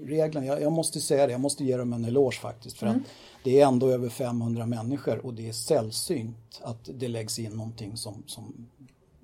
reglerna. 0.08 0.46
Jag, 0.46 0.62
jag 0.62 0.72
måste 0.72 1.00
säga 1.00 1.26
det, 1.26 1.32
jag 1.32 1.40
måste 1.40 1.64
ge 1.64 1.76
dem 1.76 1.92
en 1.92 2.04
eloge 2.04 2.36
faktiskt. 2.36 2.78
För 2.78 2.86
Mm. 2.86 2.98
att 2.98 3.06
det 3.44 3.60
är 3.60 3.66
ändå 3.66 3.88
över 3.88 4.08
500 4.08 4.66
människor 4.66 5.26
och 5.26 5.34
det 5.34 5.48
är 5.48 5.52
sällsynt 5.52 6.60
att 6.62 6.88
det 6.94 7.08
läggs 7.08 7.38
in 7.38 7.52
någonting 7.52 7.96
som, 7.96 8.22
som 8.26 8.66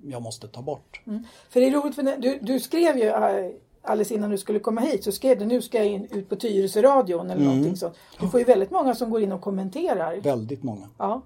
jag 0.05 0.21
måste 0.21 0.47
ta 0.47 0.61
bort. 0.61 1.01
För 1.49 1.59
det 1.59 1.67
är 1.67 1.71
roligt, 1.71 1.95
för 1.95 2.17
du, 2.21 2.39
du 2.41 2.59
skrev 2.59 2.97
ju 2.97 3.03
äh, 3.07 3.51
alldeles 3.81 4.11
innan 4.11 4.29
du 4.29 4.37
skulle 4.37 4.59
komma 4.59 4.81
hit 4.81 5.03
så 5.03 5.11
skrev 5.11 5.39
du 5.39 5.45
nu 5.45 5.61
ska 5.61 5.77
jag 5.77 5.87
in, 5.87 6.07
ut 6.11 6.29
på 6.29 6.35
Tyresö-radion 6.35 7.25
eller 7.25 7.41
Mm. 7.41 7.47
någonting 7.47 7.75
sånt. 7.77 7.93
Du 8.19 8.27
får 8.29 8.39
ju 8.39 8.45
väldigt 8.45 8.71
många 8.71 8.95
som 8.95 9.09
går 9.09 9.21
in 9.21 9.31
och 9.31 9.41
kommenterar. 9.41 10.15
Väldigt 10.21 10.63
många. 10.63 10.89
Ja. 10.97 11.21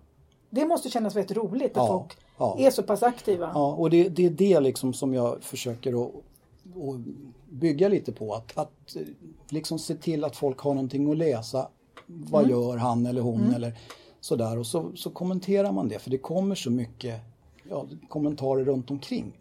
Det 0.50 0.66
måste 0.66 0.90
kännas 0.90 1.16
väldigt 1.16 1.38
roligt 1.38 1.72
att 1.72 1.78
Ja, 1.78 1.88
folk 1.88 2.18
ja. 2.38 2.56
är 2.60 2.70
så 2.72 2.84
pass 2.84 3.04
aktiva. 3.04 3.52
Ja, 3.54 3.74
och 3.74 3.90
det, 3.90 4.10
det 4.10 4.26
är 4.26 4.30
det 4.30 4.60
liksom 4.60 4.94
som 4.94 5.14
jag 5.14 5.44
försöker 5.44 6.04
att, 6.04 6.12
att 6.76 7.02
bygga 7.60 7.88
lite 7.90 8.12
på. 8.12 8.34
Att, 8.34 8.58
att 8.58 8.96
eh, 8.96 9.02
liksom 9.50 9.80
se 9.80 9.96
till 9.96 10.24
att 10.24 10.36
folk 10.36 10.60
har 10.60 10.74
någonting 10.74 11.12
att 11.12 11.18
läsa. 11.18 11.68
Vad 12.06 12.44
Mm. 12.44 12.52
gör 12.52 12.78
han 12.78 13.06
eller 13.06 13.22
hon 13.22 13.54
eller 13.56 13.74
sådär. 14.20 14.58
Och 14.58 14.68
så, 14.68 14.92
så 14.96 15.10
kommenterar 15.10 15.72
man 15.72 15.88
det 15.90 16.00
för 16.00 16.10
det 16.10 16.18
kommer 16.18 16.56
så 16.56 16.72
mycket 16.72 17.22
ja, 17.70 17.86
kommentarer 18.10 18.66
runt 18.66 18.92
omkring. 18.92 19.40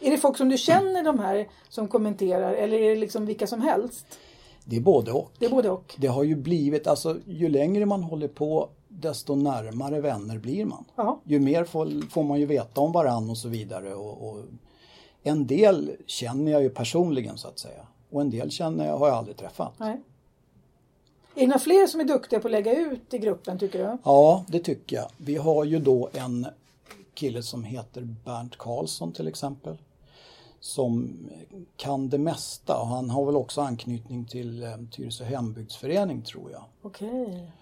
Är 0.00 0.10
det 0.10 0.18
folk 0.18 0.36
som 0.36 0.48
du 0.48 0.58
känner 0.58 1.04
de 1.04 1.18
här 1.18 1.48
som 1.68 1.88
kommenterar 1.88 2.52
eller 2.54 2.78
är 2.78 2.90
det 2.90 2.96
liksom 3.00 3.26
vilka 3.26 3.46
som 3.46 3.60
helst? 3.60 4.06
Det 4.64 4.76
är 4.76 4.80
både 4.80 5.12
och. 5.12 5.30
Det 5.38 5.46
är 5.46 5.50
både 5.50 5.70
och. 5.70 5.94
Det 5.98 6.06
har 6.06 6.22
ju 6.24 6.36
blivit, 6.36 6.86
alltså 6.86 7.16
ju 7.26 7.48
längre 7.48 7.86
man 7.86 8.02
håller 8.02 8.28
på 8.28 8.68
desto 8.88 9.34
närmare 9.34 10.00
vänner 10.00 10.38
blir 10.38 10.64
man. 10.64 10.84
Ja. 10.96 11.20
Ju 11.24 11.40
mer 11.40 11.64
får, 11.64 12.10
får 12.10 12.22
man 12.22 12.40
ju 12.40 12.46
veta 12.46 12.80
om 12.80 12.92
varann 12.92 13.30
och 13.30 13.38
så 13.38 13.48
vidare. 13.48 13.94
Och, 13.94 14.28
och 14.28 14.44
en 15.22 15.46
del 15.46 15.96
känner 16.06 16.52
jag 16.52 16.62
ju 16.62 16.70
personligen 16.70 17.38
så 17.38 17.48
att 17.48 17.58
säga. 17.58 17.86
Och 18.10 18.20
en 18.20 18.30
del 18.30 18.50
känner 18.50 18.86
jag, 18.86 18.98
har 18.98 19.08
jag 19.08 19.16
aldrig 19.16 19.36
träffat. 19.36 19.72
Nej. 19.76 20.00
Är 21.34 21.40
det 21.40 21.46
några 21.46 21.58
fler 21.58 21.86
som 21.86 22.00
är 22.00 22.04
duktiga 22.04 22.40
på 22.40 22.48
att 22.48 22.52
lägga 22.52 22.76
ut 22.76 23.14
i 23.14 23.18
gruppen 23.18 23.58
tycker 23.58 23.78
du? 23.78 23.98
Ja, 24.04 24.44
det 24.48 24.60
tycker 24.60 24.96
jag. 24.96 25.10
Vi 25.16 25.36
har 25.36 25.64
ju 25.64 25.78
då 25.78 26.08
en 26.12 26.46
kille 27.14 27.42
som 27.42 27.64
heter 27.64 28.02
Bernt 28.24 28.58
Karlsson 28.58 29.12
till 29.12 29.28
exempel. 29.28 29.76
Som 30.60 31.18
kan 31.76 32.08
det 32.08 32.18
mesta 32.18 32.80
och 32.80 32.86
han 32.86 33.10
har 33.10 33.24
väl 33.24 33.36
också 33.36 33.60
anknytning 33.60 34.24
till 34.24 34.62
eh, 34.62 34.70
Tyresö 34.90 35.24
hembygdsförening 35.24 36.22
tror 36.22 36.50
jag. 36.50 36.64
Okej. 36.82 37.52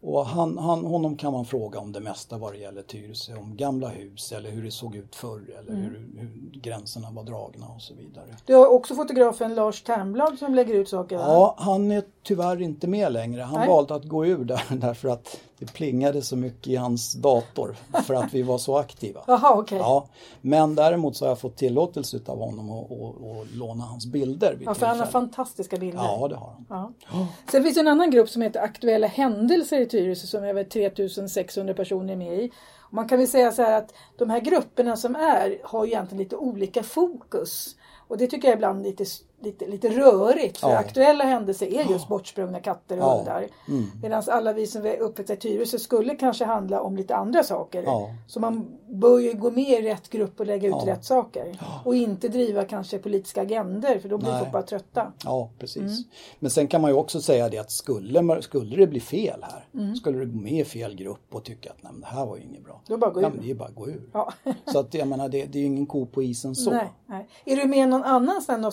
Och 0.00 0.26
han, 0.26 0.58
han, 0.58 0.84
honom 0.84 1.16
kan 1.16 1.32
man 1.32 1.44
fråga 1.44 1.78
om 1.78 1.92
det 1.92 2.00
mesta 2.00 2.38
vad 2.38 2.52
det 2.52 2.58
gäller 2.58 2.82
Tyresö. 2.82 3.36
Om 3.36 3.56
gamla 3.56 3.88
hus 3.88 4.32
eller 4.32 4.50
hur 4.50 4.62
det 4.62 4.70
såg 4.70 4.96
ut 4.96 5.14
förr 5.16 5.54
eller 5.58 5.74
hur, 5.74 6.08
hur 6.18 6.60
gränserna 6.60 7.10
var 7.10 7.24
dragna 7.24 7.66
och 7.66 7.82
så 7.82 7.94
vidare. 7.94 8.36
Du 8.46 8.54
har 8.54 8.66
också 8.66 8.94
fotografen 8.94 9.54
Lars 9.54 9.82
Ternblad 9.82 10.38
som 10.38 10.54
lägger 10.54 10.74
ut 10.74 10.88
saker? 10.88 11.16
Ja, 11.16 11.54
han 11.58 11.90
är 11.90 12.02
tyvärr 12.22 12.62
inte 12.62 12.86
med 12.86 13.12
längre. 13.12 13.42
Han 13.42 13.60
Nej. 13.60 13.68
valde 13.68 13.94
att 13.94 14.04
gå 14.04 14.26
ur 14.26 14.44
där 14.44 14.62
därför 14.76 15.08
att 15.08 15.40
det 15.58 15.72
plingade 15.72 16.22
så 16.22 16.36
mycket 16.36 16.66
i 16.66 16.76
hans 16.76 17.12
dator 17.12 17.76
för 18.06 18.14
att 18.14 18.34
vi 18.34 18.42
var 18.42 18.58
så 18.58 18.78
aktiva. 18.78 19.20
Jaha 19.26 19.54
okej. 19.54 19.78
Ja, 19.78 20.06
men 20.40 20.74
däremot 20.74 21.16
så 21.16 21.24
har 21.24 21.30
jag 21.30 21.38
fått 21.38 21.56
tillåtelse 21.56 22.20
av 22.26 22.38
honom 22.38 22.70
att, 22.70 23.54
låna 23.54 23.84
hans 23.84 24.06
bilder. 24.06 24.58
Ja, 24.60 24.74
för 24.74 24.86
han 24.86 24.98
har 24.98 25.06
fantastiska 25.06 25.76
bilder. 25.76 26.02
Ja, 26.02 26.28
det 26.28 26.36
har 26.36 26.52
han. 26.68 26.94
Ja. 27.12 27.26
Sen 27.50 27.62
finns 27.62 27.74
det 27.74 27.80
en 27.80 27.88
annan 27.88 28.10
grupp 28.10 28.28
som 28.28 28.42
heter 28.42 28.60
Aktuella 28.60 29.06
händelser 29.06 29.41
i 29.50 29.86
Tyresö 29.86 30.26
som 30.26 30.44
över 30.44 30.64
3600 30.64 31.74
personer 31.74 32.12
är 32.12 32.16
med 32.16 32.38
i. 32.38 32.52
Och 32.78 32.94
man 32.94 33.08
kan 33.08 33.18
väl 33.18 33.28
säga 33.28 33.52
så 33.52 33.62
här 33.62 33.78
att 33.78 33.94
de 34.18 34.30
här 34.30 34.40
grupperna 34.40 34.96
som 34.96 35.16
är 35.16 35.58
har 35.64 35.86
egentligen 35.86 36.22
lite 36.22 36.36
olika 36.36 36.82
fokus. 36.82 37.76
Och 38.08 38.18
det 38.18 38.26
tycker 38.26 38.48
jag 38.48 38.56
ibland 38.56 38.82
lite, 38.82 39.04
lite, 39.42 39.66
lite 39.66 39.88
rörigt. 39.88 40.58
För 40.58 40.68
Ja. 40.68 40.78
aktuella 40.78 41.24
händelser 41.24 41.66
är 41.66 41.90
just 41.90 42.08
bortsprungna 42.08 42.60
katter 42.60 42.96
och 42.96 43.02
Ja. 43.02 43.16
hundar. 43.16 43.46
Mm. 43.68 43.84
Medan 44.02 44.22
alla 44.26 44.52
vi 44.52 44.66
som 44.66 44.86
är 44.86 44.96
uppväxta 44.96 45.32
i 45.34 45.36
Tyresö 45.36 45.78
skulle 45.78 46.14
kanske 46.14 46.44
handla 46.44 46.80
om 46.80 46.96
lite 46.96 47.16
andra 47.16 47.42
saker. 47.42 47.82
Ja. 47.82 48.10
Så 48.26 48.40
man 48.40 48.66
bör 48.88 49.18
ju 49.18 49.32
gå 49.32 49.50
med 49.50 49.68
i 49.68 49.82
rätt 49.82 50.08
grupp 50.10 50.40
och 50.40 50.46
lägga 50.46 50.68
ut 50.68 50.74
Ja. 50.86 50.92
rätt 50.92 51.04
saker. 51.04 51.58
Och 51.84 51.94
inte 51.94 52.28
driva 52.28 52.64
kanske 52.64 52.98
politiska 52.98 53.42
agender 53.42 53.98
för 53.98 54.08
då 54.08 54.18
blir 54.18 54.38
folk 54.38 54.52
bara 54.52 54.62
trötta. 54.62 55.12
Ja, 55.24 55.50
precis. 55.58 55.82
Mm. 55.82 56.02
Men 56.38 56.50
sen 56.50 56.66
kan 56.66 56.80
man 56.80 56.90
ju 56.90 56.96
också 56.96 57.20
säga 57.20 57.48
det 57.48 57.58
att 57.58 57.70
skulle, 57.70 58.42
skulle 58.42 58.76
det 58.76 58.86
bli 58.86 59.00
fel 59.00 59.40
här, 59.42 59.64
Mm. 59.74 59.96
skulle 59.96 60.18
du 60.18 60.26
gå 60.26 60.38
med 60.38 60.52
i 60.52 60.64
fel 60.64 60.94
grupp 60.94 61.34
och 61.34 61.44
tycka 61.44 61.70
att 61.70 61.82
Nej, 61.82 61.92
det 62.00 62.06
här 62.06 62.26
var 62.26 62.36
ju 62.36 62.42
inget 62.42 62.64
bra. 62.64 62.80
Då 62.86 62.96
bara 62.96 63.10
gå 63.10 63.22
ja, 63.22 63.26
ur. 63.28 63.30
men 63.32 63.42
det 63.44 63.50
är 63.50 63.54
bara 63.54 63.68
att 63.68 63.74
gå 63.74 63.88
ur. 63.88 64.08
Ja. 64.12 64.32
Så 64.66 64.78
att 64.78 64.94
jag 64.94 65.08
menar, 65.08 65.28
det, 65.28 65.44
det 65.44 65.58
är 65.58 65.60
ju 65.60 65.66
ingen 65.66 65.86
ko 65.86 66.06
på 66.06 66.22
isen 66.22 66.54
så. 66.54 66.70
Nej, 66.70 66.92
nej. 67.06 67.28
Är 67.44 67.56
du 67.56 67.64
med 67.66 67.78
i 67.78 67.86
någon 67.86 68.02
annan 68.04 68.42
sån 68.42 68.64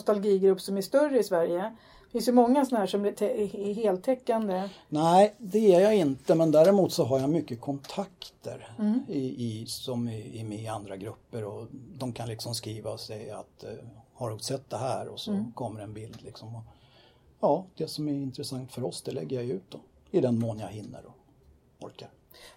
nostalgigrupp 0.60 0.62
som 0.62 0.78
är 0.78 0.82
större 0.82 1.20
i 1.20 1.24
Sverige? 1.24 1.76
Det 2.06 2.12
finns 2.12 2.28
ju 2.28 2.32
många 2.32 2.66
såna 2.66 2.80
här 2.80 2.88
som 2.88 3.06
är 3.06 3.74
heltäckande. 3.74 4.70
Nej, 4.90 5.36
det 5.38 5.76
är 5.76 5.82
jag 5.82 5.96
inte. 5.96 6.36
Men 6.36 6.52
däremot 6.52 6.92
så 6.94 7.04
har 7.06 7.20
jag 7.20 7.30
mycket 7.30 7.62
kontakter 7.62 8.76
Mm. 8.80 9.00
i, 9.08 9.20
i, 9.20 9.66
som 9.66 10.08
är, 10.08 10.44
med 10.44 10.60
i 10.60 10.68
andra 10.68 10.98
grupper. 10.98 11.44
Och 11.44 11.68
de 11.98 12.14
kan 12.14 12.28
liksom 12.28 12.56
skriva 12.56 12.92
och 12.92 13.00
säga 13.00 13.38
att 13.38 13.64
eh, 13.64 13.70
har 14.14 14.30
du 14.32 14.40
sett 14.40 14.70
det 14.70 14.78
här? 14.78 15.08
Och 15.08 15.20
så 15.20 15.32
Mm. 15.32 15.52
kommer 15.52 15.82
en 15.82 15.94
bild. 15.94 16.22
Liksom. 16.24 16.56
Och, 16.56 16.62
ja, 17.40 17.66
det 17.78 17.88
som 17.88 18.08
är 18.08 18.14
intressant 18.14 18.72
för 18.72 18.84
oss 18.84 19.02
det 19.02 19.12
lägger 19.12 19.38
jag 19.38 19.46
ut 19.46 19.64
då. 19.70 19.80
I 20.12 20.22
den 20.22 20.40
mån 20.40 20.60
jag 20.60 20.68
hinner 20.68 21.04
och 21.06 21.86
orkar. 21.86 22.10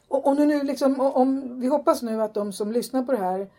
Och 0.09 0.27
om 0.27 0.37
nu 0.37 0.63
liksom, 0.63 1.01
om, 1.01 1.61
vi 1.61 1.67
hoppas 1.67 2.03
nu 2.03 2.23
att 2.23 2.35
de 2.35 2.53
som 2.53 2.73
lyssnar 2.73 3.03
på 3.03 3.13
det 3.13 3.19
här, 3.19 3.51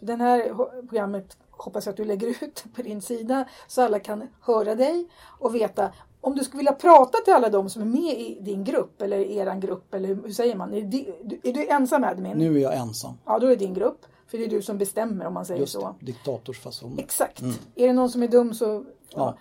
den 0.00 0.20
här 0.20 0.54
programmet 0.88 1.36
hoppas 1.52 1.86
att 1.86 1.96
du 1.96 2.04
lägger 2.04 2.28
ut 2.44 2.64
på 2.74 2.82
din 2.82 3.02
sida 3.02 3.44
så 3.66 3.82
alla 3.82 3.98
kan 3.98 4.22
höra 4.40 4.74
dig 4.74 5.08
och 5.38 5.54
veta 5.54 5.92
om 6.20 6.34
du 6.34 6.44
skulle 6.44 6.58
vilja 6.58 6.72
prata 6.72 7.18
till 7.18 7.32
alla 7.34 7.48
de 7.48 7.70
som 7.70 7.82
är 7.82 7.86
med 7.86 8.20
i 8.20 8.38
din 8.40 8.64
grupp 8.64 9.02
eller 9.02 9.18
eran 9.18 9.60
grupp 9.60 9.94
eller 9.94 10.08
hur, 10.08 10.32
säger 10.32 10.56
man? 10.56 10.74
Är, 10.74 10.80
di, 10.82 11.08
är 11.42 11.52
du 11.52 11.66
ensam 11.68 12.04
admin? 12.04 12.36
Nu 12.36 12.56
är 12.56 12.62
jag 12.62 12.76
ensam. 12.76 13.14
Ja, 13.24 13.38
då 13.38 13.46
är 13.46 13.50
det 13.50 13.56
din 13.56 13.74
grupp. 13.74 14.06
För 14.26 14.38
det 14.38 14.44
är 14.44 14.48
du 14.48 14.62
som 14.62 14.78
bestämmer 14.78 15.26
om 15.26 15.34
man 15.34 15.46
säger 15.46 15.60
Just 15.60 15.72
så. 15.72 15.94
diktatorsfasoner. 16.00 17.02
Exakt. 17.02 17.42
Är 17.74 17.86
det 17.86 17.92
någon 17.92 18.10
som 18.10 18.22
är 18.22 18.28
dum 18.28 18.54
så 18.54 18.84
Mm. 19.14 19.24
Ja. 19.24 19.36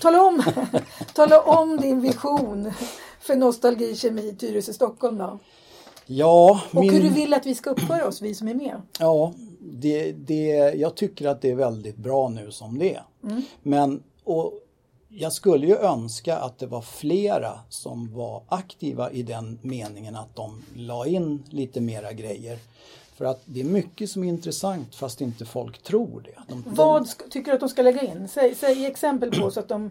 Tala 0.00 0.22
om, 0.22 0.42
tala 1.14 1.40
om 1.42 1.76
din 1.76 2.00
vision 2.00 2.72
för 3.20 3.36
nostalgi, 3.36 3.96
kemi, 3.96 4.34
Tyresö, 4.34 4.72
Stockholm 4.72 5.18
då. 5.18 5.38
Ja, 6.06 6.60
Och 6.72 6.80
min... 6.80 6.94
hur 6.94 7.02
du 7.02 7.08
vill 7.08 7.34
att 7.34 7.46
vi 7.46 7.54
ska 7.54 7.70
uppföra 7.70 8.06
oss, 8.06 8.22
vi 8.22 8.34
som 8.34 8.48
är 8.48 8.54
med. 8.54 8.82
Ja, 8.98 9.32
det, 9.72 10.12
det, 10.12 10.46
jag 10.76 10.94
tycker 10.94 11.28
att 11.28 11.40
det 11.42 11.50
är 11.50 11.54
väldigt 11.54 11.96
bra 11.96 12.28
nu 12.28 12.50
som 12.50 12.78
det 12.78 12.94
är. 12.94 13.04
Men 13.62 14.02
och 14.24 14.52
jag 15.08 15.32
skulle 15.32 15.66
ju 15.66 15.76
önska 15.76 16.36
att 16.38 16.58
det 16.58 16.66
var 16.66 16.80
flera 16.82 17.52
som 17.68 18.14
var 18.14 18.42
aktiva 18.48 19.10
i 19.10 19.22
den 19.22 19.58
meningen 19.62 20.16
att 20.16 20.36
de 20.36 20.62
la 20.74 21.06
in 21.06 21.42
lite 21.50 21.80
mera 21.80 22.12
grejer. 22.12 22.58
För 23.16 23.24
att 23.24 23.42
det 23.44 23.60
är 23.60 23.64
mycket 23.64 24.10
som 24.10 24.24
är 24.24 24.28
intressant 24.28 24.94
fast 24.94 25.20
inte 25.20 25.44
folk 25.44 25.82
tror 25.82 26.20
det. 26.24 26.54
De, 26.54 26.64
Vad 26.66 27.02
sk- 27.02 27.28
tycker 27.30 27.50
du 27.50 27.54
att 27.54 27.60
de 27.60 27.68
ska 27.68 27.82
lägga 27.82 28.02
in? 28.02 28.28
Säg, 28.28 28.54
säg 28.54 28.86
exempel 28.86 29.40
på 29.40 29.50
så 29.50 29.60
att 29.60 29.68
de... 29.68 29.90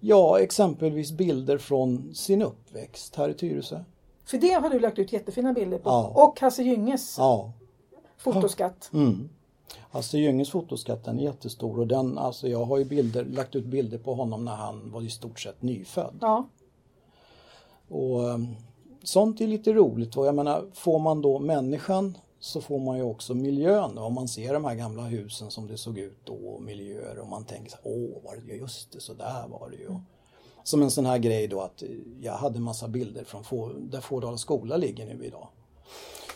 Ja, 0.00 0.40
exempelvis 0.40 1.12
bilder 1.12 1.58
från 1.58 2.14
sin 2.14 2.42
uppväxt 2.42 3.16
här 3.16 3.28
i 3.28 3.34
Tyresö. 3.34 3.80
För 4.24 4.38
det 4.38 4.52
har 4.52 4.70
du 4.70 4.80
lagt 4.80 4.98
ut 4.98 5.12
jättefina 5.12 5.52
bilder 5.52 5.78
på. 5.78 5.90
Ja. 5.90 6.12
Och 6.14 6.40
Hasse 6.40 6.62
Gynges 6.62 7.14
Ja, 7.18 7.52
fotoskatt. 8.24 8.90
Mm. 8.92 9.28
Hasse 9.90 10.18
Gynges 10.18 10.50
fotoskatt 10.50 11.04
den 11.04 11.18
är 11.18 11.22
jättestor 11.22 11.80
och 11.80 11.86
den, 11.86 12.18
alltså 12.18 12.48
jag 12.48 12.64
har 12.64 12.78
ju 12.78 12.84
bilder, 12.84 13.24
lagt 13.24 13.54
ut 13.54 13.64
bilder 13.64 13.98
på 13.98 14.14
honom 14.14 14.44
när 14.44 14.54
han 14.54 14.90
var 14.90 15.02
i 15.02 15.10
stort 15.10 15.40
sett 15.40 15.62
nyfödd. 15.62 16.18
Ja. 16.20 16.48
Och 17.88 18.24
um, 18.24 18.56
sånt 19.02 19.40
är 19.40 19.46
lite 19.46 19.72
roligt 19.72 20.16
och 20.16 20.26
jag 20.26 20.34
menar 20.34 20.64
får 20.72 20.98
man 20.98 21.22
då 21.22 21.38
människan 21.38 22.18
så 22.40 22.60
får 22.60 22.78
man 22.78 22.96
ju 22.96 23.02
också 23.02 23.34
miljön. 23.34 23.98
Om 23.98 24.14
man 24.14 24.28
ser 24.28 24.54
de 24.54 24.64
här 24.64 24.74
gamla 24.74 25.02
husen 25.02 25.50
som 25.50 25.66
det 25.66 25.78
såg 25.78 25.98
ut 25.98 26.18
då 26.24 26.34
och 26.34 26.62
miljöer 26.62 27.18
och 27.18 27.28
man 27.28 27.44
tänker 27.44 27.70
så 27.70 27.76
åh, 27.82 28.24
var 28.24 28.36
det, 28.36 28.54
just 28.54 28.92
det, 28.92 29.00
så 29.00 29.14
där 29.14 29.48
var 29.48 29.70
det 29.70 29.76
ju. 29.76 29.88
Som 30.64 30.82
en 30.82 30.90
sån 30.90 31.06
här 31.06 31.18
grej 31.18 31.48
då 31.48 31.60
att 31.60 31.82
eh, 31.82 31.88
jag 32.20 32.32
hade 32.32 32.60
massa 32.60 32.88
bilder 32.88 33.24
från 33.24 33.44
Få, 33.44 33.72
där 33.78 34.00
Fårdala 34.00 34.36
skola 34.36 34.76
ligger 34.76 35.06
nu 35.06 35.24
idag. 35.24 35.48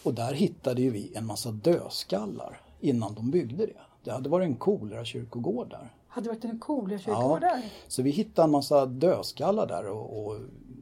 Och 0.03 0.15
där 0.15 0.33
hittade 0.35 0.83
ju 0.83 0.91
vi 0.91 1.13
en 1.15 1.27
massa 1.27 1.51
dödskallar 1.51 2.61
innan 2.81 3.15
de 3.15 3.31
byggde 3.31 3.67
det. 3.67 3.73
Det 4.05 4.11
hade 4.11 4.29
varit 4.29 4.45
en 4.47 4.57
kolera 4.57 5.05
kyrkogård 5.05 5.71
där. 5.71 5.93
Hade 6.09 6.29
varit 6.29 6.45
en 6.45 6.59
cool 6.59 6.99
kyrkogård 6.99 7.41
där. 7.41 7.63
Så 7.89 8.03
vi 8.03 8.11
hittade 8.11 8.45
en 8.47 8.51
massa 8.51 8.87
dödskallar 8.87 9.67
där 9.67 9.87
och, 9.87 10.27
och 10.27 10.37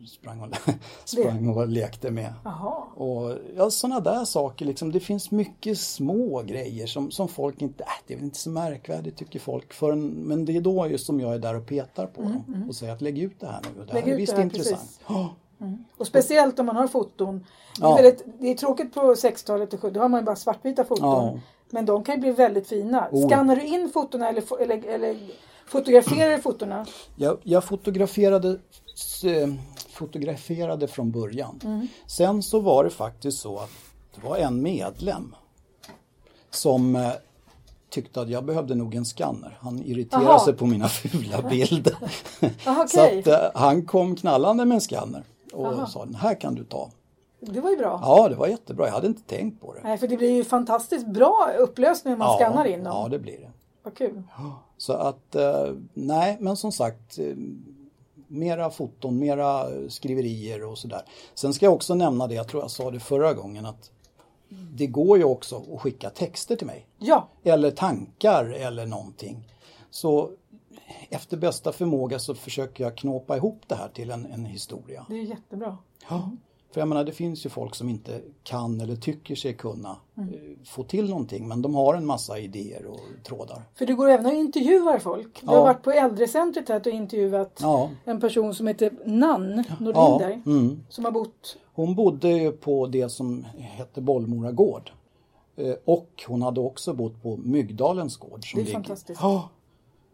sprang, 0.08 0.40
och, 0.40 0.48
sprang 1.04 1.48
och 1.48 1.68
lekte 1.68 2.10
med. 2.10 2.32
Jaha. 2.44 2.82
Och 2.94 3.38
ja, 3.56 3.70
sådana 3.70 4.00
där 4.00 4.24
saker 4.24 4.64
liksom. 4.66 4.92
Det 4.92 5.00
finns 5.00 5.30
mycket 5.30 5.78
små 5.78 6.42
grejer 6.42 6.86
som, 6.86 7.10
som 7.10 7.28
folk 7.28 7.62
inte, 7.62 7.84
äh, 7.84 7.88
det 8.06 8.14
är 8.14 8.18
väl 8.18 8.24
inte 8.24 8.38
så 8.38 8.50
märkvärdigt 8.50 9.16
tycker 9.18 9.38
folk. 9.38 9.72
Förrän, 9.72 10.06
men 10.08 10.44
det 10.44 10.56
är 10.56 10.60
då 10.60 10.86
just 10.86 11.06
som 11.06 11.20
jag 11.20 11.34
är 11.34 11.38
där 11.38 11.54
och 11.54 11.66
petar 11.66 12.06
på 12.06 12.22
dem 12.22 12.64
och 12.68 12.74
säger 12.76 12.92
att 12.92 13.00
lägg 13.00 13.18
ut 13.18 13.40
det 13.40 13.46
här 13.46 13.60
nu. 13.62 13.68
Det 13.74 13.82
Mm, 13.82 13.94
Lägg 13.94 14.04
här 14.04 14.12
är 14.12 14.16
visst 14.16 14.32
det 14.32 14.36
här, 14.36 14.44
intressant. 14.44 14.80
precis. 14.80 15.00
Ja, 15.58 15.66
Och 15.96 16.06
speciellt 16.06 16.58
om 16.58 16.66
man 16.66 16.76
har 16.76 16.86
foton. 16.88 17.38
Det 17.38 17.82
är, 17.84 17.88
Ja. 17.88 17.94
väldigt, 17.96 18.24
det 18.40 18.48
är 18.50 18.54
tråkigt 18.54 18.94
på 18.94 19.00
60-talet 19.14 19.74
och 19.74 19.80
70 19.80 19.94
då 19.94 20.00
har 20.00 20.08
man 20.08 20.24
bara 20.24 20.36
svartvita 20.36 20.84
foton. 20.84 21.06
Ja. 21.34 21.38
Men 21.70 21.86
de 21.86 22.04
kan 22.04 22.14
ju 22.14 22.20
bli 22.20 22.30
väldigt 22.30 22.68
fina. 22.68 23.08
Oh, 23.10 23.20
ja. 23.22 23.28
Skannar 23.28 23.56
du 23.56 23.62
in 23.66 23.90
fotona 23.94 24.28
eller, 24.28 24.60
eller, 24.62 24.88
eller 24.88 25.16
fotograferar 25.66 26.30
du 26.36 26.42
fotona? 26.42 26.86
Jag, 27.16 27.38
jag 27.42 27.64
fotograferade, 27.64 28.48
eh, 29.24 29.48
fotograferade 29.92 30.88
från 30.88 31.10
början. 31.10 31.60
Mm. 31.64 31.88
Sen 32.06 32.42
så 32.42 32.60
var 32.60 32.84
det 32.84 32.90
faktiskt 32.90 33.38
så 33.38 33.58
att 33.58 33.70
det 34.14 34.28
var 34.28 34.36
en 34.36 34.62
medlem 34.62 35.34
som 36.50 36.96
eh, 36.96 37.10
tyckte 37.90 38.20
att 38.20 38.28
jag 38.30 38.44
behövde 38.44 38.74
nog 38.74 38.94
en 38.94 39.04
skanner. 39.04 39.58
Han 39.60 39.82
irriterade 39.82 40.28
Aha. 40.28 40.44
sig 40.44 40.54
på 40.54 40.66
mina 40.66 40.88
fula 40.88 41.42
bilder. 41.42 41.96
Aha, 42.66 42.86
Så 42.88 43.04
okej. 43.04 43.18
att 43.20 43.26
eh, 43.26 43.60
han 43.60 43.86
kom 43.86 44.16
knallande 44.16 44.64
med 44.64 44.74
en 44.74 44.80
skanner 44.80 45.24
och 45.56 45.66
Aha. 45.66 45.86
sa 45.86 46.04
den 46.04 46.14
här 46.14 46.40
kan 46.40 46.54
du 46.54 46.64
ta. 46.64 46.90
Det 47.40 47.60
var 47.60 47.70
ju 47.70 47.76
bra. 47.76 48.00
Ja, 48.02 48.28
det 48.28 48.34
var 48.34 48.46
jättebra. 48.46 48.86
Jag 48.86 48.92
hade 48.92 49.06
inte 49.06 49.22
tänkt 49.22 49.60
på 49.60 49.74
det. 49.74 49.80
Nej, 49.82 49.98
för 49.98 50.08
det 50.08 50.16
blir 50.16 50.30
ju 50.30 50.44
fantastiskt 50.44 51.06
bra 51.06 51.50
upplösning 51.58 52.12
om 52.12 52.18
man 52.18 52.28
ja, 52.28 52.36
skannar 52.36 52.64
in 52.64 52.84
dem. 52.84 52.92
Ja, 52.96 53.08
det 53.08 53.18
blir 53.18 53.38
det. 53.38 53.50
Vad 53.82 53.94
kul. 53.94 54.22
Så 54.76 54.92
att, 54.92 55.34
eh, 55.34 55.72
nej, 55.94 56.36
men 56.40 56.56
som 56.56 56.72
sagt, 56.72 57.18
eh, 57.18 57.24
mera 58.26 58.70
foton, 58.70 59.18
mera 59.18 59.66
skriverier 59.88 60.64
och 60.64 60.78
sådär. 60.78 61.02
Sen 61.34 61.54
ska 61.54 61.66
jag 61.66 61.74
också 61.74 61.94
nämna 61.94 62.26
det, 62.26 62.34
jag 62.34 62.48
tror 62.48 62.62
jag 62.62 62.70
sa 62.70 62.90
det 62.90 63.00
förra 63.00 63.34
gången, 63.34 63.66
att 63.66 63.90
det 64.48 64.86
går 64.86 65.18
ju 65.18 65.24
också 65.24 65.64
att 65.74 65.80
skicka 65.80 66.10
texter 66.10 66.56
till 66.56 66.66
mig. 66.66 66.86
Ja, 66.98 67.28
Eller 67.44 67.70
tankar 67.70 68.44
eller 68.44 68.86
någonting. 68.86 69.48
Så 69.90 70.30
efter 71.10 71.36
bästa 71.36 71.72
förmåga 71.72 72.18
så 72.18 72.34
försöker 72.34 72.84
jag 72.84 72.96
knåpa 72.96 73.36
ihop 73.36 73.62
det 73.66 73.74
här 73.74 73.88
till 73.88 74.10
en, 74.10 74.26
en 74.26 74.44
historia. 74.44 75.06
det 75.08 75.14
är 75.14 75.22
jättebra. 75.22 75.78
Ja. 76.10 76.30
För 76.72 76.80
jag 76.80 76.88
menar 76.88 77.04
det 77.04 77.12
finns 77.12 77.46
ju 77.46 77.50
folk 77.50 77.74
som 77.74 77.88
inte 77.88 78.20
kan 78.42 78.80
eller 78.80 78.96
tycker 78.96 79.34
sig 79.34 79.54
kunna 79.54 79.96
Mm. 80.18 80.28
eh, 80.34 80.40
få 80.64 80.82
till 80.82 81.08
någonting 81.10 81.48
men 81.48 81.62
de 81.62 81.74
har 81.74 81.94
en 81.94 82.06
massa 82.06 82.38
idéer 82.38 82.86
och 82.86 83.00
trådar. 83.24 83.62
För 83.74 83.86
du 83.86 83.96
går 83.96 84.08
även 84.08 84.26
och 84.26 84.32
intervjuar 84.32 84.98
folk. 84.98 85.40
Du 85.40 85.46
Ja. 85.46 85.52
har 85.52 85.62
varit 85.62 85.82
på 85.82 85.90
äldrecentret 85.90 86.68
här 86.68 86.80
och 86.80 86.86
intervjuat 86.86 87.58
Ja. 87.62 87.90
en 88.04 88.20
person 88.20 88.54
som 88.54 88.66
heter 88.66 88.92
Nann 89.04 89.64
Ja, 89.68 89.74
Nordlinder. 89.80 90.42
mm. 90.46 90.80
Som 90.88 91.04
har 91.04 91.12
bott 91.12 91.56
Hon 91.74 91.94
bodde 91.94 92.50
på 92.52 92.86
det 92.86 93.08
som 93.08 93.44
hette 93.58 94.00
Bollmora 94.00 94.52
gård. 94.52 94.90
Eh, 95.56 95.74
Och 95.84 96.24
hon 96.28 96.42
hade 96.42 96.60
också 96.60 96.92
bott 96.94 97.22
på 97.22 97.36
Myggdalens 97.36 98.16
gård. 98.16 98.50
Som 98.50 98.56
Det 98.58 98.62
är 98.62 98.64
ligger- 98.64 98.72
fantastiskt. 98.72 99.20
Ja. 99.22 99.48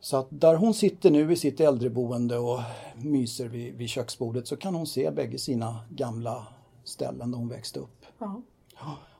Så 0.05 0.17
att 0.17 0.27
där 0.31 0.55
hon 0.55 0.75
sitter 0.75 1.11
nu 1.11 1.33
i 1.33 1.37
sitt 1.37 1.61
äldreboende 1.61 2.38
och 2.38 2.61
myser 2.97 3.49
vid, 3.49 3.75
vid 3.75 3.88
köksbordet 3.88 4.49
så 4.49 4.57
kan 4.57 4.75
hon 4.75 4.87
se 4.87 5.11
bägge 5.11 5.38
sina 5.38 5.81
gamla 5.91 6.47
ställen 6.85 7.31
där 7.31 7.38
hon 7.38 7.49
växte 7.49 7.81
upp. 7.81 8.07
Ja. 8.19 8.43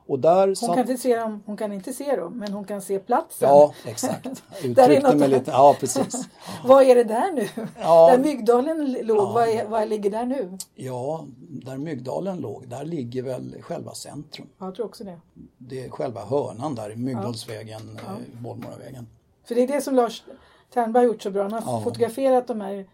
Och 0.05 0.19
där 0.19 0.47
Hon, 0.47 0.55
satt... 0.55 0.69
kan 0.69 0.79
inte 0.79 0.97
se 0.97 1.15
dem, 1.15 1.43
hon 1.45 1.57
kan 1.57 1.73
inte 1.73 1.93
se 1.93 2.15
dem, 2.15 2.37
men 2.37 2.53
hon 2.53 2.63
kan 2.65 2.81
se 2.81 2.99
platsen. 2.99 3.49
Ja, 3.49 3.73
exakt. 3.85 4.43
Där 4.75 4.89
är 4.89 5.01
något 5.01 5.15
mig 5.15 5.29
lite... 5.29 5.51
Ja, 5.51 5.75
precis. 5.79 6.29
Vad 6.65 6.83
är 6.83 6.95
det 6.95 7.03
där 7.03 7.31
nu? 7.31 7.47
Ja. 7.81 8.07
Där 8.11 8.17
Myggdalen 8.17 8.97
låg, 9.01 9.33
vad, 9.33 9.47
är, 9.47 9.67
vad 9.67 9.89
ligger 9.89 10.09
där 10.09 10.25
nu? 10.25 10.57
Ja, 10.75 11.25
där 11.39 11.77
Myggdalen 11.77 12.37
låg, 12.37 12.67
där 12.67 12.85
ligger 12.85 13.23
väl 13.23 13.55
själva 13.61 13.93
centrum. 13.93 14.47
Ja, 14.57 14.65
jag 14.65 14.75
tror 14.75 14.85
också 14.85 15.03
det. 15.03 15.19
Det 15.57 15.85
är 15.85 15.89
själva 15.89 16.25
hörnan 16.25 16.75
där, 16.75 16.95
Myggdalsvägen, 16.95 17.99
ja. 18.05 18.41
Bollmoravägen. 18.41 19.07
För 19.47 19.55
det 19.55 19.63
är 19.63 19.67
det 19.67 19.81
som 19.81 19.95
Lars 19.95 20.23
Ternberg 20.73 21.05
har 21.05 21.13
gjort 21.13 21.21
så 21.21 21.31
bra. 21.31 21.41
Han 21.43 21.51
har 21.53 21.61
Ja. 21.61 21.71
Mm. 21.71 21.83
fotograferat 21.83 22.47
de 22.47 22.61
här 22.61 22.85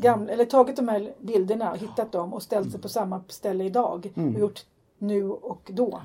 gamla, 0.00 0.32
eller 0.32 0.44
tagit 0.44 0.76
de 0.76 0.88
här 0.88 1.14
bilderna 1.20 1.74
hittat 1.74 2.12
dem 2.12 2.34
och 2.34 2.42
ställt 2.42 2.70
sig 2.72 2.80
på 2.80 2.88
samma 2.88 3.22
ställe 3.28 3.64
idag. 3.64 4.12
Mm. 4.16 4.34
Och 4.34 4.40
gjort 4.40 4.66
nu 4.98 5.30
och 5.30 5.70
då. 5.74 6.00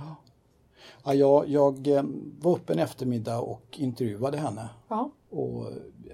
Ja, 1.04 1.14
jag, 1.14 1.48
jag 1.50 1.88
eh, 1.88 2.04
var 2.42 2.52
uppe 2.52 2.74
en 2.74 2.80
eftermiddag 2.80 3.40
och 3.40 3.64
intervjuade 3.80 4.38
henne 4.38 4.70
Ja. 4.88 5.10
och 5.30 5.66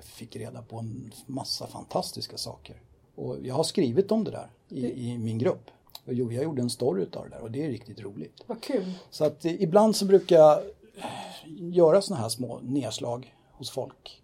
fick 0.02 0.36
reda 0.36 0.62
på 0.62 0.76
en 0.80 1.12
massa 1.26 1.68
fantastiska 1.68 2.38
saker. 2.38 2.82
Och 3.16 3.38
jag 3.44 3.56
har 3.56 3.64
skrivit 3.64 4.12
om 4.12 4.24
det 4.24 4.32
där 4.32 4.50
i, 4.70 5.12
i 5.12 5.18
min 5.18 5.38
grupp. 5.38 5.72
Och 6.06 6.14
jo, 6.14 6.32
jag 6.32 6.44
gjorde 6.44 6.62
en 6.62 6.70
story 6.70 7.02
utav 7.04 7.24
det 7.24 7.36
där 7.36 7.42
och 7.44 7.52
det 7.52 7.66
är 7.66 7.70
riktigt 7.70 8.02
roligt. 8.02 8.44
Vad 8.48 8.62
kul. 8.62 8.92
Så 9.10 9.26
att 9.26 9.46
eh, 9.46 9.62
ibland 9.64 9.96
så 9.96 10.06
brukar 10.06 10.36
jag 10.36 10.60
göra 11.58 12.02
såna 12.02 12.20
här 12.20 12.30
små 12.30 12.60
nedslag 12.64 13.36
hos 13.52 13.70
folk. 13.70 14.19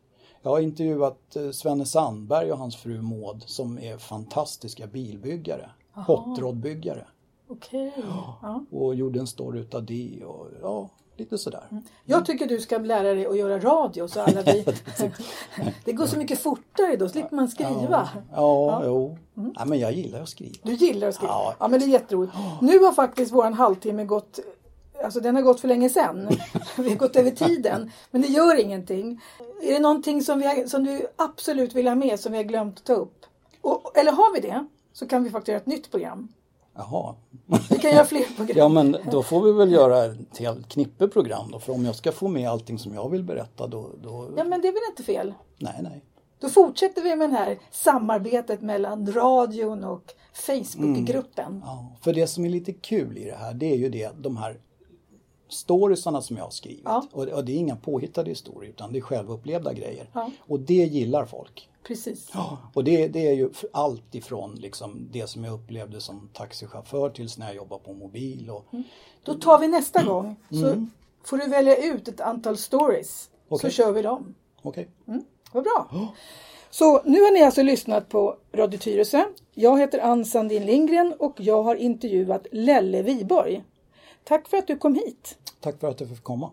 Jag 0.45 0.51
har 0.51 0.59
intervjuat 0.59 1.35
eh, 1.35 1.51
Svenne 1.51 1.85
Sandberg 1.85 2.51
och 2.51 2.57
hans 2.57 2.75
fru 2.75 3.01
Maud 3.01 3.43
som 3.45 3.79
är 3.79 3.97
fantastiska 3.97 4.87
bilbyggare, 4.87 5.69
hot 5.93 6.39
rod-byggare. 6.39 7.05
Okej. 7.47 7.93
Ja. 8.41 8.65
Och 8.71 8.95
gjorde 8.95 9.19
en 9.19 9.27
story 9.27 9.59
utav 9.59 9.85
det 9.85 10.23
och 10.25 10.47
ja, 10.61 10.89
lite 11.17 11.37
sådär. 11.37 11.63
Jag 12.03 12.25
tycker 12.25 12.47
du 12.47 12.59
ska 12.59 12.77
lära 12.77 13.13
dig 13.13 13.25
att 13.25 13.37
göra 13.37 13.59
radio 13.59 14.07
så 14.07 14.21
alla 14.21 14.41
vi... 14.41 14.65
det 15.85 15.93
går 15.93 16.05
så 16.05 16.17
mycket 16.17 16.39
fortare 16.39 16.95
då, 16.95 17.09
slipper 17.09 17.35
man 17.35 17.47
skriva. 17.47 18.09
Ja, 18.31 18.81
jo. 18.85 19.17
Ja, 19.55 19.65
men 19.65 19.79
jag 19.79 19.93
gillar 19.93 20.21
att 20.21 20.29
skriva. 20.29 20.55
Du 20.63 20.73
gillar 20.73 21.07
att 21.07 21.15
skriva? 21.15 21.33
Ja. 21.33 21.55
Ja, 21.59 21.67
men 21.67 21.79
det 21.79 21.85
är 21.85 21.89
jätteroligt. 21.89 22.33
Nu 22.61 22.79
har 22.79 22.91
faktiskt 22.91 23.31
våran 23.31 23.53
halvtimme 23.53 24.05
gått 24.05 24.39
Alltså 25.03 25.19
den 25.19 25.35
har 25.35 25.41
gått 25.41 25.59
för 25.59 25.67
länge 25.67 25.89
sedan. 25.89 26.29
Vi 26.77 26.89
har 26.89 26.95
gått 26.95 27.15
över 27.15 27.31
tiden. 27.31 27.91
Men 28.11 28.21
det 28.21 28.27
gör 28.27 28.59
ingenting. 28.59 29.21
Är 29.61 29.73
det 29.73 29.79
någonting 29.79 30.23
som, 30.23 30.39
vi 30.39 30.47
har, 30.47 30.67
som 30.67 30.83
du 30.83 31.07
absolut 31.15 31.75
vill 31.75 31.87
ha 31.87 31.95
med 31.95 32.19
som 32.19 32.31
vi 32.31 32.37
har 32.37 32.45
glömt 32.45 32.77
att 32.77 32.83
ta 32.83 32.93
upp? 32.93 33.25
Och, 33.61 33.97
eller 33.97 34.11
har 34.11 34.33
vi 34.33 34.39
det? 34.39 34.65
Så 34.93 35.07
kan 35.07 35.23
vi 35.23 35.29
faktiskt 35.29 35.47
göra 35.47 35.57
ett 35.57 35.65
nytt 35.65 35.91
program. 35.91 36.27
Jaha. 36.75 37.15
Vi 37.69 37.77
kan 37.77 37.91
göra 37.91 38.05
fler 38.05 38.35
program. 38.35 38.57
Ja 38.57 38.69
men 38.69 38.97
då 39.11 39.23
får 39.23 39.41
vi 39.41 39.51
väl 39.51 39.71
göra 39.71 40.05
ett 40.05 40.37
helt 40.37 40.69
knippe 40.69 41.07
program 41.07 41.51
då. 41.51 41.59
För 41.59 41.73
om 41.73 41.85
jag 41.85 41.95
ska 41.95 42.11
få 42.11 42.27
med 42.27 42.49
allting 42.49 42.79
som 42.79 42.93
jag 42.93 43.09
vill 43.09 43.23
berätta 43.23 43.67
då... 43.67 43.89
då... 44.03 44.29
Ja 44.37 44.43
men 44.43 44.61
det 44.61 44.67
är 44.67 44.71
väl 44.71 44.81
inte 44.89 45.03
fel? 45.03 45.33
Nej, 45.57 45.79
nej. 45.81 46.03
Då 46.39 46.49
fortsätter 46.49 47.01
vi 47.01 47.15
med 47.15 47.29
det 47.29 47.35
här 47.35 47.59
samarbetet 47.71 48.61
mellan 48.61 49.11
radion 49.13 49.83
och 49.83 50.13
Facebookgruppen. 50.33 51.61
Ja, 51.65 51.95
för 52.01 52.13
det 52.13 52.27
som 52.27 52.45
är 52.45 52.49
lite 52.49 52.73
kul 52.73 53.17
i 53.17 53.25
det 53.25 53.35
här 53.35 53.53
det 53.53 53.65
är 53.65 53.77
ju 53.77 53.89
det, 53.89 54.11
de 54.17 54.37
här 54.37 54.59
storiesarna 55.47 56.21
som 56.21 56.37
jag 56.37 56.43
har 56.43 56.51
skrivit. 56.51 56.81
Ja. 56.85 57.07
Och, 57.11 57.23
och 57.27 57.45
det 57.45 57.51
är 57.51 57.55
inga 57.57 57.75
påhittade 57.75 58.29
historier 58.29 58.69
utan 58.69 58.93
det 58.93 58.99
är 58.99 59.01
självupplevda 59.01 59.73
grejer. 59.73 60.09
Ja. 60.13 60.31
Och 60.39 60.59
det 60.59 60.73
gillar 60.73 61.25
folk. 61.25 61.69
Precis. 61.87 62.31
Och 62.73 62.83
det, 62.83 63.07
det 63.07 63.27
är 63.27 63.33
ju 63.33 63.49
allt 63.71 64.15
ifrån 64.15 64.55
liksom 64.55 65.07
det 65.11 65.27
som 65.27 65.43
jag 65.43 65.53
upplevde 65.53 66.01
som 66.01 66.29
taxichaufför 66.33 67.09
tills 67.09 67.37
när 67.37 67.45
jag 67.47 67.55
jobbar 67.55 67.77
på 67.77 67.93
mobil. 67.93 68.49
Och, 68.49 68.65
Då 69.23 69.33
tar 69.33 69.59
vi 69.59 69.67
nästa 69.67 70.03
gång. 70.03 70.35
Så 70.49 70.67
Mm. 70.67 70.89
får 71.23 71.37
du 71.37 71.47
välja 71.47 71.77
ut 71.93 72.07
ett 72.07 72.21
antal 72.21 72.57
stories. 72.57 73.29
Okej. 73.49 73.71
Så 73.71 73.75
kör 73.75 73.91
vi 73.91 74.01
dem. 74.01 74.35
Okej. 74.61 74.87
Vad 75.51 75.63
bra. 75.63 76.07
Så 76.69 77.01
nu 77.05 77.21
har 77.21 77.31
ni 77.33 77.43
alltså 77.43 77.63
lyssnat 77.63 78.09
på 78.09 78.37
Radio 78.53 78.77
Tyresö. 78.77 79.23
Jag 79.53 79.79
heter 79.79 79.99
Ann 79.99 80.25
Sandin 80.25 80.65
Lindgren 80.65 81.13
och 81.19 81.33
jag 81.37 81.63
har 81.63 81.75
intervjuat 81.75 82.47
Lelle 82.51 83.01
Viborg. 83.01 83.63
Tack 84.27 84.47
för 84.47 84.57
att 84.57 84.67
du 84.67 84.77
kom 84.77 84.95
hit. 84.95 85.37
Tack 85.59 85.79
för 85.79 85.87
att 85.87 85.99
jag 85.99 86.09
fick 86.09 86.23
komma. 86.23 86.51